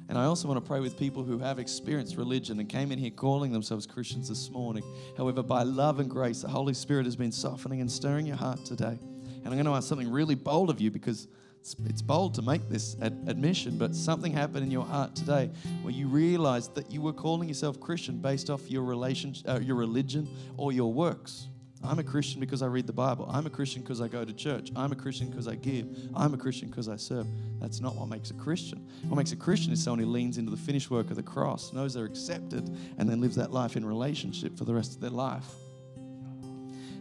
And 0.10 0.18
I 0.18 0.26
also 0.26 0.48
want 0.48 0.64
to 0.64 0.68
pray 0.68 0.80
with 0.80 1.00
people 1.00 1.24
who 1.24 1.40
have 1.40 1.60
experienced 1.60 2.18
religion 2.18 2.60
and 2.60 2.70
came 2.70 2.92
in 2.92 3.00
here 3.00 3.10
calling 3.10 3.52
themselves 3.52 3.88
Christians 3.88 4.30
this 4.30 4.50
morning. 4.50 4.84
However, 5.18 5.42
by 5.42 5.64
love 5.64 6.00
and 6.00 6.10
grace, 6.10 6.42
the 6.42 6.48
Holy 6.48 6.74
Spirit 6.74 7.06
has 7.06 7.16
been 7.16 7.32
softening 7.32 7.82
and 7.82 7.92
stirring 7.92 8.26
your 8.26 8.36
heart 8.36 8.66
today. 8.66 8.98
And 8.98 9.48
I'm 9.48 9.54
going 9.54 9.66
to 9.66 9.74
ask 9.74 9.88
something 9.88 10.12
really 10.12 10.36
bold 10.36 10.70
of 10.70 10.82
you 10.82 10.92
because 10.92 11.28
it's, 11.66 11.76
it's 11.86 12.02
bold 12.04 12.36
to 12.36 12.44
make 12.44 12.70
this 12.70 12.96
ad- 13.02 13.24
admission, 13.26 13.76
but 13.76 13.96
something 13.96 14.32
happened 14.32 14.64
in 14.64 14.70
your 14.70 14.86
heart 14.86 15.16
today 15.16 15.50
where 15.82 15.96
you 15.96 16.08
realized 16.08 16.76
that 16.76 16.92
you 16.92 17.02
were 17.02 17.12
calling 17.12 17.48
yourself 17.48 17.80
Christian 17.80 18.20
based 18.20 18.52
off 18.52 18.70
your, 18.70 18.84
relation, 18.84 19.34
uh, 19.48 19.60
your 19.60 19.76
religion 19.76 20.30
or 20.58 20.72
your 20.72 20.94
works. 20.94 21.48
I'm 21.84 21.98
a 21.98 22.04
Christian 22.04 22.40
because 22.40 22.62
I 22.62 22.68
read 22.68 22.86
the 22.86 22.94
Bible. 22.94 23.28
I'm 23.32 23.48
a 23.48 23.50
Christian 23.50 23.82
because 23.82 24.00
I 24.00 24.08
go 24.08 24.24
to 24.24 24.32
church. 24.32 24.70
I'm 24.76 24.92
a 24.92 24.96
Christian 24.96 25.32
because 25.32 25.48
I 25.48 25.56
give. 25.56 25.88
I'm 26.14 26.36
a 26.36 26.38
Christian 26.38 26.70
because 26.70 26.88
I 26.88 26.98
serve. 26.98 27.26
That's 27.60 27.82
not 27.82 27.96
what 27.96 28.10
makes 28.10 28.30
a 28.30 28.36
Christian. 28.36 28.88
What 29.08 29.18
makes 29.18 29.32
a 29.32 29.36
Christian 29.36 29.74
is 29.74 29.84
someone 29.84 30.00
who 30.00 30.06
leans 30.06 30.38
into 30.38 30.52
the 30.52 30.58
finished 30.58 30.92
work 30.92 31.10
of 31.10 31.16
the 31.16 31.24
cross, 31.24 31.74
knows 31.74 31.96
they're 31.96 32.06
accepted, 32.06 32.70
and 33.00 33.10
then 33.10 33.22
lives 33.22 33.38
that 33.38 33.52
life 33.52 33.76
in 33.76 33.84
relationship 33.84 34.56
for 34.56 34.66
the 34.66 34.74
rest 34.74 34.94
of 34.94 35.02
their 35.02 35.10
life. 35.10 35.48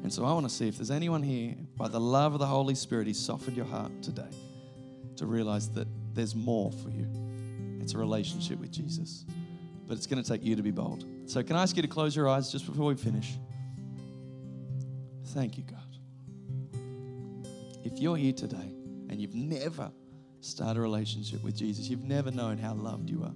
And 0.03 0.11
so 0.11 0.25
I 0.25 0.33
want 0.33 0.49
to 0.49 0.55
see 0.55 0.69
if 0.69 0.77
there's 0.77 0.91
anyone 0.91 1.23
here, 1.23 1.55
by 1.77 1.89
the 1.89 2.01
love 2.01 2.33
of 2.33 2.39
the 2.39 2.47
Holy 2.47 2.75
Spirit, 2.75 3.07
He's 3.07 3.19
softened 3.19 3.59
your 3.59 3.67
heart 3.67 3.93
today 4.03 4.29
to 5.17 5.27
realize 5.27 5.69
that 5.71 5.89
there's 6.15 6.35
more 6.35 6.71
for 6.71 6.91
you. 6.91 7.09
It's 7.81 7.95
a 7.95 7.99
relationship 7.99 8.59
with 8.59 8.71
Jesus. 8.71 9.25
But 9.87 9.97
it's 9.97 10.07
going 10.07 10.23
to 10.23 10.29
take 10.29 10.43
you 10.43 10.57
to 10.57 10.63
be 10.63 10.71
bold. 10.71 11.05
So, 11.27 11.43
can 11.43 11.57
I 11.57 11.63
ask 11.63 11.77
you 11.77 11.83
to 11.83 11.89
close 11.89 12.17
your 12.17 12.29
eyes 12.29 12.51
just 12.51 12.67
before 12.67 12.87
we 12.87 12.95
finish? 12.95 13.35
Thank 15.29 15.59
you, 15.59 15.65
God. 15.65 15.81
If 17.85 17.99
you're 17.99 18.17
here 18.17 18.33
today 18.33 18.73
and 19.11 19.21
you've 19.21 19.35
never 19.35 19.91
started 20.41 20.79
a 20.79 20.83
relationship 20.83 21.43
with 21.45 21.57
Jesus, 21.57 21.89
you've 21.89 22.05
never 22.05 22.31
known 22.31 22.57
how 22.57 22.75
loved 22.75 23.11
you 23.11 23.23
are, 23.25 23.35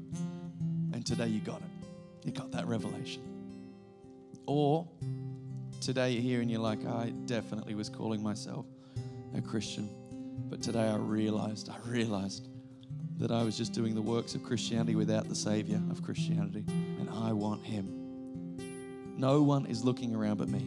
and 0.95 1.05
today 1.05 1.27
you 1.29 1.41
got 1.41 1.61
it. 1.61 1.89
You 2.25 2.33
got 2.33 2.51
that 2.53 2.67
revelation. 2.67 3.23
Or 4.47 4.89
today 5.81 6.13
you're 6.13 6.23
here 6.23 6.41
and 6.41 6.51
you're 6.51 6.61
like, 6.61 6.85
I 6.87 7.13
definitely 7.27 7.75
was 7.75 7.89
calling 7.89 8.23
myself 8.23 8.67
a 9.37 9.43
Christian, 9.43 9.89
but 10.49 10.63
today 10.63 10.89
I 10.89 10.97
realized, 10.97 11.71
I 11.71 11.77
realized 11.89 12.49
that 13.19 13.31
I 13.31 13.43
was 13.43 13.57
just 13.57 13.73
doing 13.73 13.95
the 13.95 14.03
works 14.03 14.35
of 14.35 14.43
Christianity 14.43 14.95
without 14.95 15.29
the 15.29 15.35
Savior 15.35 15.81
of 15.91 16.03
Christianity, 16.03 16.65
and 16.69 17.09
I 17.11 17.33
want 17.33 17.65
Him. 17.65 17.95
No 19.17 19.43
one 19.43 19.67
is 19.67 19.85
looking 19.85 20.15
around 20.15 20.37
but 20.37 20.49
me. 20.49 20.61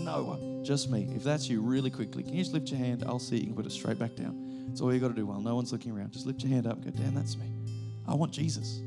No 0.00 0.22
one, 0.22 0.64
just 0.64 0.90
me. 0.90 1.10
If 1.14 1.24
that's 1.24 1.48
you, 1.48 1.60
really 1.60 1.90
quickly, 1.90 2.22
can 2.22 2.34
you 2.34 2.42
just 2.42 2.52
lift 2.52 2.70
your 2.70 2.78
hand? 2.78 3.02
I'll 3.06 3.18
see. 3.18 3.38
You 3.38 3.46
can 3.46 3.54
put 3.54 3.66
it 3.66 3.72
straight 3.72 3.98
back 3.98 4.14
down. 4.14 4.68
It's 4.70 4.80
all 4.80 4.94
you 4.94 5.00
got 5.00 5.08
to 5.08 5.14
do 5.14 5.26
while 5.26 5.40
no 5.40 5.56
one's 5.56 5.72
looking 5.72 5.90
around. 5.90 6.12
Just 6.12 6.26
lift 6.26 6.42
your 6.42 6.52
hand 6.52 6.66
up 6.66 6.74
and 6.74 6.84
go, 6.84 6.90
Dan, 6.90 7.14
that's 7.14 7.36
me. 7.36 7.50
I 8.06 8.14
want 8.14 8.32
Jesus. 8.32 8.80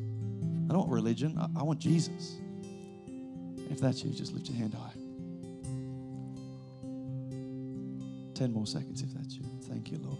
I 0.69 0.71
don't 0.71 0.88
want 0.88 0.91
religion. 0.91 1.38
I, 1.38 1.59
I 1.59 1.63
want 1.63 1.80
Jesus. 1.80 2.38
If 3.69 3.82
that's 3.82 4.03
you, 4.03 4.11
just 4.11 4.34
lift 4.34 4.47
your 4.47 4.57
hand 4.57 4.74
high. 4.74 4.92
10 8.36 8.51
more 8.51 8.67
seconds 8.67 9.01
if 9.01 9.13
that's 9.13 9.36
you. 9.36 9.43
Thank 9.69 9.91
you, 9.91 9.99
Lord. 9.99 10.19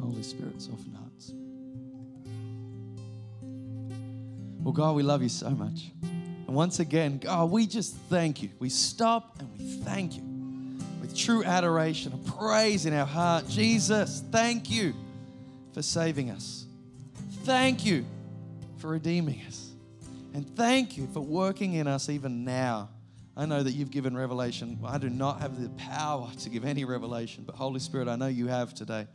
Holy 0.00 0.22
Spirit, 0.22 0.60
soften 0.60 0.92
hearts. 0.92 1.32
Well, 4.62 4.72
God, 4.72 4.96
we 4.96 5.02
love 5.02 5.22
you 5.22 5.28
so 5.28 5.50
much. 5.50 5.90
And 6.02 6.54
once 6.54 6.80
again, 6.80 7.18
God, 7.18 7.50
we 7.50 7.66
just 7.66 7.94
thank 8.08 8.42
you. 8.42 8.50
We 8.58 8.68
stop 8.68 9.36
and 9.38 9.50
we 9.58 9.82
thank 9.82 10.16
you 10.16 10.22
with 11.00 11.16
true 11.16 11.44
adoration 11.44 12.12
and 12.12 12.26
praise 12.26 12.86
in 12.86 12.94
our 12.94 13.06
heart. 13.06 13.48
Jesus, 13.48 14.22
thank 14.30 14.70
you 14.70 14.94
for 15.72 15.82
saving 15.82 16.30
us. 16.30 16.66
Thank 17.44 17.84
you 17.84 18.06
for 18.78 18.88
redeeming 18.88 19.40
us. 19.46 19.70
And 20.32 20.48
thank 20.56 20.96
you 20.96 21.08
for 21.12 21.20
working 21.20 21.74
in 21.74 21.86
us 21.86 22.08
even 22.08 22.44
now. 22.44 22.88
I 23.36 23.46
know 23.46 23.62
that 23.62 23.72
you've 23.72 23.90
given 23.90 24.16
revelation. 24.16 24.78
I 24.84 24.98
do 24.98 25.10
not 25.10 25.40
have 25.40 25.60
the 25.60 25.68
power 25.70 26.30
to 26.40 26.50
give 26.50 26.64
any 26.64 26.84
revelation, 26.84 27.42
but 27.44 27.56
Holy 27.56 27.80
Spirit, 27.80 28.06
I 28.06 28.16
know 28.16 28.28
you 28.28 28.46
have 28.46 28.74
today. 28.74 29.06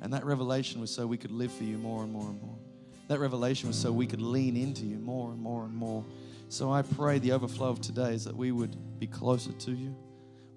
And 0.00 0.12
that 0.12 0.24
revelation 0.24 0.80
was 0.80 0.90
so 0.90 1.06
we 1.06 1.16
could 1.16 1.30
live 1.30 1.52
for 1.52 1.62
you 1.62 1.78
more 1.78 2.02
and 2.02 2.12
more 2.12 2.28
and 2.28 2.42
more. 2.42 2.58
That 3.06 3.20
revelation 3.20 3.68
was 3.68 3.78
so 3.78 3.92
we 3.92 4.06
could 4.06 4.20
lean 4.20 4.56
into 4.56 4.84
you 4.84 4.96
more 4.96 5.30
and 5.30 5.40
more 5.40 5.64
and 5.64 5.74
more. 5.74 6.04
So 6.48 6.72
I 6.72 6.82
pray 6.82 7.20
the 7.20 7.32
overflow 7.32 7.68
of 7.68 7.80
today 7.80 8.14
is 8.14 8.24
that 8.24 8.36
we 8.36 8.50
would 8.50 8.76
be 8.98 9.06
closer 9.06 9.52
to 9.52 9.70
you. 9.70 9.94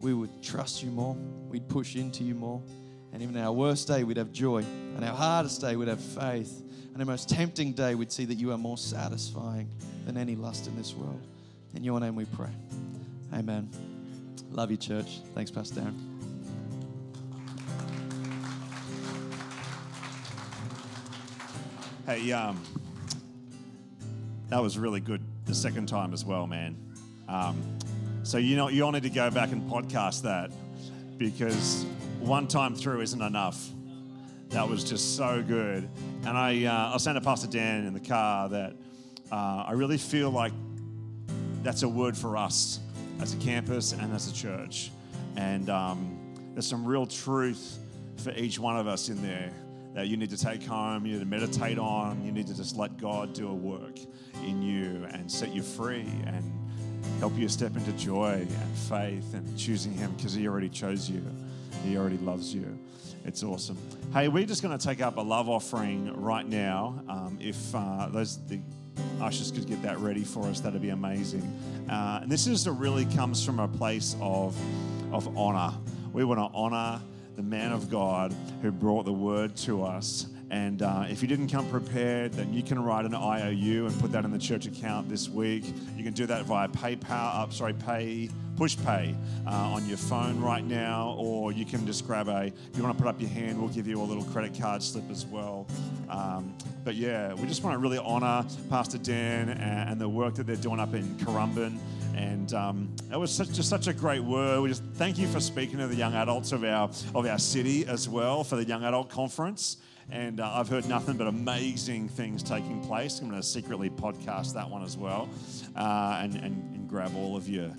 We 0.01 0.13
would 0.13 0.41
trust 0.41 0.81
you 0.81 0.89
more. 0.89 1.15
We'd 1.47 1.69
push 1.69 1.95
into 1.95 2.23
you 2.23 2.33
more. 2.33 2.63
And 3.13 3.21
even 3.21 3.37
our 3.37 3.51
worst 3.51 3.87
day, 3.87 4.03
we'd 4.03 4.17
have 4.17 4.31
joy. 4.31 4.63
And 4.95 5.05
our 5.05 5.15
hardest 5.15 5.61
day, 5.61 5.75
we'd 5.75 5.89
have 5.89 6.01
faith. 6.01 6.63
And 6.93 7.01
our 7.01 7.05
most 7.05 7.29
tempting 7.29 7.73
day, 7.73 7.93
we'd 7.93 8.11
see 8.11 8.25
that 8.25 8.35
you 8.35 8.51
are 8.51 8.57
more 8.57 8.77
satisfying 8.77 9.69
than 10.05 10.17
any 10.17 10.35
lust 10.35 10.67
in 10.67 10.75
this 10.75 10.93
world. 10.95 11.21
In 11.75 11.83
your 11.83 11.99
name 11.99 12.15
we 12.15 12.25
pray. 12.25 12.49
Amen. 13.33 13.69
Love 14.51 14.71
you, 14.71 14.77
church. 14.77 15.19
Thanks, 15.33 15.51
Pastor 15.51 15.81
Darren. 15.81 15.93
Hey, 22.05 22.31
um, 22.31 22.61
that 24.49 24.61
was 24.61 24.77
really 24.77 25.01
good 25.01 25.21
the 25.45 25.53
second 25.53 25.87
time 25.87 26.13
as 26.13 26.23
well, 26.23 26.47
man. 26.47 26.77
Um, 27.27 27.61
so 28.23 28.37
you 28.37 28.55
know 28.55 28.69
you 28.69 28.89
need 28.91 29.03
to 29.03 29.09
go 29.09 29.29
back 29.29 29.51
and 29.51 29.69
podcast 29.69 30.21
that 30.21 30.51
because 31.17 31.85
one 32.19 32.47
time 32.47 32.75
through 32.75 33.01
isn't 33.01 33.21
enough. 33.21 33.69
That 34.49 34.69
was 34.69 34.83
just 34.83 35.17
so 35.17 35.43
good. 35.45 35.89
And 36.25 36.37
I, 36.37 36.63
uh, 36.65 36.93
I 36.93 36.97
saying 36.97 37.15
to 37.15 37.21
Pastor 37.21 37.47
Dan 37.47 37.85
in 37.85 37.93
the 37.93 37.99
car 37.99 38.47
that 38.49 38.75
uh, 39.31 39.65
I 39.67 39.73
really 39.73 39.97
feel 39.97 40.29
like 40.29 40.53
that's 41.65 41.81
a 41.81 41.89
word 41.89 42.15
for 42.15 42.37
us 42.37 42.79
as 43.19 43.33
a 43.33 43.37
campus 43.37 43.91
and 43.91 44.13
as 44.13 44.29
a 44.31 44.33
church. 44.33 44.91
And 45.35 45.67
um, 45.71 46.35
there's 46.53 46.67
some 46.67 46.85
real 46.85 47.07
truth 47.07 47.79
for 48.17 48.31
each 48.35 48.59
one 48.59 48.77
of 48.77 48.87
us 48.87 49.09
in 49.09 49.19
there 49.21 49.51
that 49.95 50.07
you 50.07 50.15
need 50.15 50.29
to 50.29 50.37
take 50.37 50.61
home, 50.63 51.05
you 51.05 51.13
need 51.13 51.19
to 51.19 51.25
meditate 51.25 51.79
on, 51.79 52.23
you 52.23 52.31
need 52.31 52.45
to 52.47 52.55
just 52.55 52.75
let 52.75 52.97
God 52.97 53.33
do 53.33 53.47
a 53.49 53.53
work 53.53 53.97
in 54.43 54.61
you 54.61 55.07
and 55.11 55.31
set 55.31 55.55
you 55.55 55.63
free 55.63 56.05
and 56.27 56.53
help 57.19 57.35
you 57.35 57.49
step 57.49 57.75
into 57.75 57.93
joy 57.93 58.45
and 58.47 58.77
faith 58.77 59.33
and 59.33 59.57
choosing 59.57 59.93
Him 59.93 60.13
because 60.17 60.33
He 60.33 60.47
already 60.47 60.69
chose 60.69 61.09
you. 61.09 61.23
He 61.83 61.97
already 61.97 62.17
loves 62.17 62.53
you. 62.53 62.77
It's 63.23 63.41
awesome. 63.41 63.77
Hey, 64.13 64.27
we're 64.27 64.45
just 64.45 64.61
going 64.61 64.77
to 64.77 64.85
take 64.85 65.01
up 65.01 65.17
a 65.17 65.21
love 65.21 65.49
offering 65.49 66.13
right 66.21 66.47
now. 66.47 67.01
Um, 67.09 67.39
if 67.41 67.73
uh, 67.73 68.09
those 68.11 68.37
the 68.45 68.59
ushers 69.21 69.51
could 69.51 69.67
get 69.67 69.81
that 69.83 69.99
ready 69.99 70.23
for 70.23 70.43
us, 70.43 70.59
that'd 70.59 70.81
be 70.81 70.89
amazing. 70.89 71.43
Uh, 71.89 72.19
and 72.21 72.31
this 72.31 72.47
is 72.47 72.67
a 72.67 72.71
really 72.71 73.05
comes 73.05 73.45
from 73.45 73.59
a 73.59 73.67
place 73.67 74.15
of 74.21 74.55
of 75.11 75.37
honor. 75.37 75.73
We 76.13 76.23
want 76.23 76.39
to 76.39 76.57
honor 76.57 77.01
the 77.35 77.43
man 77.43 77.71
of 77.71 77.89
God 77.89 78.33
who 78.61 78.71
brought 78.71 79.05
the 79.05 79.13
word 79.13 79.55
to 79.57 79.83
us. 79.83 80.27
And 80.51 80.81
uh, 80.81 81.05
if 81.09 81.21
you 81.21 81.27
didn't 81.27 81.49
come 81.49 81.67
prepared, 81.69 82.33
then 82.33 82.53
you 82.53 82.61
can 82.61 82.81
write 82.83 83.05
an 83.05 83.15
IOU 83.15 83.87
and 83.87 83.99
put 83.99 84.11
that 84.11 84.25
in 84.25 84.31
the 84.31 84.39
church 84.39 84.67
account 84.67 85.09
this 85.09 85.27
week. 85.27 85.63
You 85.97 86.03
can 86.03 86.13
do 86.13 86.25
that 86.27 86.45
via 86.45 86.67
PayPal, 86.67 87.47
uh, 87.47 87.49
sorry, 87.49 87.73
Pay 87.73 88.29
Push 88.55 88.77
Pay 88.85 89.15
uh, 89.45 89.49
on 89.49 89.85
your 89.87 89.97
phone 89.97 90.39
right 90.39 90.63
now, 90.63 91.15
or 91.17 91.51
you 91.51 91.65
can 91.65 91.85
just 91.85 92.05
grab 92.07 92.29
a. 92.29 92.45
If 92.45 92.77
you 92.77 92.83
want 92.83 92.97
to 92.97 93.03
put 93.03 93.09
up 93.09 93.19
your 93.19 93.29
hand, 93.29 93.59
we'll 93.59 93.69
give 93.69 93.87
you 93.87 93.99
a 93.99 94.03
little 94.03 94.23
credit 94.23 94.57
card 94.57 94.81
slip 94.81 95.09
as 95.09 95.25
well. 95.25 95.67
Um, 96.09 96.55
but 96.83 96.95
yeah, 96.95 97.33
we 97.33 97.47
just 97.47 97.63
want 97.63 97.73
to 97.73 97.79
really 97.79 97.97
honour 97.97 98.47
Pastor 98.69 98.97
Dan 98.97 99.49
and, 99.49 99.89
and 99.89 100.01
the 100.01 100.07
work 100.07 100.35
that 100.35 100.45
they're 100.45 100.55
doing 100.55 100.79
up 100.79 100.93
in 100.93 101.03
Currumbin. 101.17 101.77
And 102.15 102.53
um, 102.53 102.95
it 103.11 103.17
was 103.17 103.31
such, 103.31 103.51
just 103.51 103.67
such 103.67 103.87
a 103.87 103.93
great 103.93 104.23
word. 104.23 104.61
We 104.61 104.69
just 104.69 104.83
thank 104.93 105.17
you 105.17 105.27
for 105.27 105.41
speaking 105.41 105.79
to 105.79 105.87
the 105.87 105.95
young 105.95 106.13
adults 106.13 106.53
of 106.53 106.63
our 106.63 106.89
of 107.13 107.25
our 107.25 107.39
city 107.39 107.85
as 107.87 108.07
well 108.07 108.43
for 108.43 108.55
the 108.55 108.63
young 108.63 108.83
adult 108.85 109.09
conference. 109.09 109.77
And 110.11 110.39
uh, 110.39 110.51
I've 110.53 110.69
heard 110.69 110.87
nothing 110.87 111.17
but 111.17 111.27
amazing 111.27 112.09
things 112.09 112.43
taking 112.43 112.83
place. 112.85 113.19
I'm 113.19 113.29
going 113.29 113.41
to 113.41 113.47
secretly 113.47 113.89
podcast 113.89 114.53
that 114.53 114.69
one 114.69 114.83
as 114.83 114.97
well, 114.97 115.29
uh, 115.75 116.19
and, 116.21 116.35
and 116.35 116.75
and 116.75 116.87
grab 116.89 117.15
all 117.15 117.35
of 117.35 117.47
you. 117.47 117.73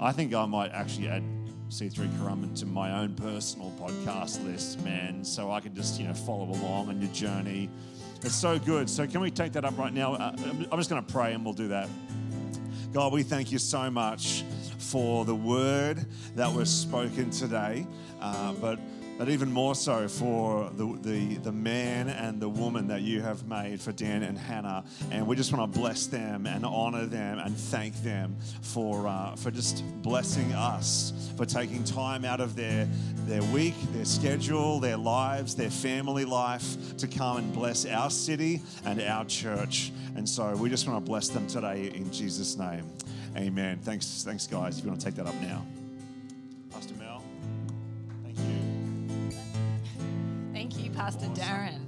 I 0.00 0.12
think 0.12 0.34
I 0.34 0.46
might 0.46 0.72
actually 0.72 1.08
add 1.08 1.22
C3 1.68 2.08
Currumbin 2.18 2.58
to 2.60 2.66
my 2.66 3.00
own 3.00 3.14
personal 3.14 3.72
podcast 3.78 4.44
list, 4.44 4.82
man, 4.82 5.24
so 5.24 5.50
I 5.50 5.60
can 5.60 5.74
just 5.74 6.00
you 6.00 6.06
know 6.06 6.14
follow 6.14 6.44
along 6.44 6.88
on 6.88 7.00
your 7.00 7.12
journey. 7.12 7.68
It's 8.22 8.34
so 8.34 8.58
good. 8.58 8.88
So 8.88 9.06
can 9.06 9.20
we 9.20 9.30
take 9.30 9.52
that 9.52 9.64
up 9.64 9.76
right 9.76 9.92
now? 9.92 10.14
Uh, 10.14 10.34
I'm 10.72 10.78
just 10.78 10.88
going 10.88 11.04
to 11.04 11.12
pray 11.12 11.34
and 11.34 11.44
we'll 11.44 11.54
do 11.54 11.68
that. 11.68 11.88
God, 12.92 13.12
we 13.12 13.22
thank 13.22 13.52
you 13.52 13.58
so 13.58 13.90
much 13.90 14.42
for 14.78 15.24
the 15.24 15.34
word 15.34 16.06
that 16.34 16.52
was 16.52 16.70
spoken 16.70 17.30
today, 17.30 17.86
uh, 18.20 18.52
but 18.54 18.78
but 19.18 19.28
even 19.28 19.50
more 19.50 19.74
so 19.74 20.08
for 20.08 20.70
the, 20.74 20.98
the, 21.02 21.34
the 21.36 21.52
man 21.52 22.08
and 22.08 22.40
the 22.40 22.48
woman 22.48 22.88
that 22.88 23.02
you 23.02 23.22
have 23.22 23.46
made 23.48 23.80
for 23.80 23.92
Dan 23.92 24.22
and 24.22 24.36
Hannah. 24.36 24.84
And 25.10 25.26
we 25.26 25.36
just 25.36 25.52
want 25.52 25.72
to 25.72 25.78
bless 25.78 26.06
them 26.06 26.46
and 26.46 26.66
honor 26.66 27.06
them 27.06 27.38
and 27.38 27.56
thank 27.56 27.94
them 28.02 28.36
for, 28.60 29.06
uh, 29.06 29.34
for 29.36 29.50
just 29.50 29.84
blessing 30.02 30.52
us, 30.52 31.32
for 31.36 31.46
taking 31.46 31.82
time 31.82 32.24
out 32.24 32.40
of 32.40 32.56
their, 32.56 32.86
their 33.26 33.42
week, 33.44 33.74
their 33.92 34.04
schedule, 34.04 34.80
their 34.80 34.98
lives, 34.98 35.54
their 35.54 35.70
family 35.70 36.24
life 36.24 36.96
to 36.98 37.06
come 37.06 37.38
and 37.38 37.52
bless 37.52 37.86
our 37.86 38.10
city 38.10 38.60
and 38.84 39.00
our 39.00 39.24
church. 39.24 39.92
And 40.14 40.28
so 40.28 40.54
we 40.56 40.68
just 40.68 40.86
want 40.86 41.04
to 41.04 41.08
bless 41.08 41.28
them 41.28 41.46
today 41.46 41.90
in 41.94 42.12
Jesus' 42.12 42.56
name. 42.56 42.84
Amen. 43.36 43.78
Thanks, 43.82 44.22
thanks, 44.24 44.46
guys. 44.46 44.78
If 44.78 44.84
you 44.84 44.90
want 44.90 45.00
to 45.00 45.06
take 45.06 45.16
that 45.16 45.26
up 45.26 45.34
now. 45.42 45.66
Pastor 46.70 46.94
Mel, 46.94 47.22
Pastor 50.96 51.26
Darren. 51.26 51.80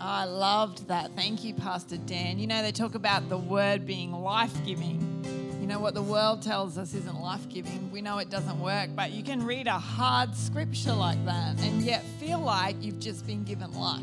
Oh, 0.00 0.02
I 0.02 0.24
loved 0.24 0.88
that. 0.88 1.14
Thank 1.14 1.44
you, 1.44 1.52
Pastor 1.52 1.98
Dan. 1.98 2.38
You 2.38 2.46
know, 2.46 2.62
they 2.62 2.72
talk 2.72 2.94
about 2.94 3.28
the 3.28 3.36
word 3.36 3.86
being 3.86 4.10
life 4.10 4.54
giving. 4.64 5.58
You 5.60 5.66
know, 5.66 5.78
what 5.80 5.92
the 5.92 6.02
world 6.02 6.40
tells 6.40 6.78
us 6.78 6.94
isn't 6.94 7.20
life 7.20 7.46
giving. 7.50 7.90
We 7.90 8.00
know 8.00 8.16
it 8.16 8.30
doesn't 8.30 8.58
work, 8.58 8.88
but 8.96 9.10
you 9.10 9.22
can 9.22 9.44
read 9.44 9.66
a 9.66 9.78
hard 9.78 10.34
scripture 10.34 10.94
like 10.94 11.22
that 11.26 11.60
and 11.60 11.82
yet 11.82 12.02
feel 12.18 12.40
like 12.40 12.76
you've 12.80 13.00
just 13.00 13.26
been 13.26 13.44
given 13.44 13.70
life. 13.74 14.00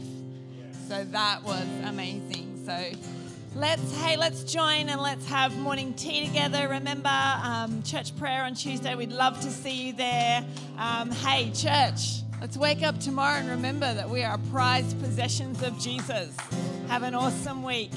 So 0.88 1.04
that 1.06 1.44
was 1.44 1.66
amazing. 1.84 2.62
So 2.68 2.92
let's, 3.56 3.98
hey, 3.98 4.16
let's 4.16 4.44
join 4.44 4.90
and 4.90 5.02
let's 5.02 5.28
have 5.28 5.58
morning 5.58 5.96
tea 5.96 6.28
together. 6.28 6.68
Remember, 6.68 7.10
um, 7.10 7.82
church 7.82 8.16
prayer 8.18 8.44
on 8.44 8.54
Tuesday. 8.54 8.94
We'd 8.94 9.12
love 9.12 9.40
to 9.42 9.50
see 9.50 9.88
you 9.88 9.94
there. 9.94 10.46
Um, 10.78 11.10
hey, 11.10 11.50
church. 11.52 12.23
Let's 12.44 12.58
wake 12.58 12.84
up 12.84 13.00
tomorrow 13.00 13.38
and 13.38 13.48
remember 13.48 13.94
that 13.94 14.10
we 14.10 14.22
are 14.22 14.38
prized 14.52 15.00
possessions 15.00 15.64
of 15.64 15.80
Jesus. 15.80 16.36
Have 16.90 17.04
an 17.04 17.16
awesome 17.16 17.64
week. 17.64 17.90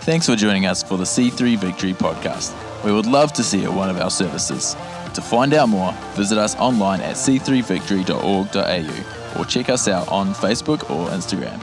Thanks 0.00 0.24
for 0.24 0.34
joining 0.34 0.64
us 0.64 0.82
for 0.82 0.96
the 0.96 1.04
C3 1.04 1.58
Victory 1.58 1.92
podcast. 1.92 2.54
We 2.82 2.92
would 2.92 3.04
love 3.04 3.34
to 3.34 3.42
see 3.42 3.60
you 3.60 3.70
at 3.70 3.76
one 3.76 3.90
of 3.90 4.00
our 4.00 4.10
services. 4.10 4.74
To 5.12 5.20
find 5.20 5.52
out 5.52 5.68
more, 5.68 5.92
visit 6.14 6.38
us 6.38 6.56
online 6.56 7.02
at 7.02 7.16
c3victory.org.au 7.16 9.38
or 9.38 9.44
check 9.44 9.68
us 9.68 9.86
out 9.86 10.08
on 10.08 10.32
Facebook 10.32 10.88
or 10.88 11.10
Instagram. 11.10 11.62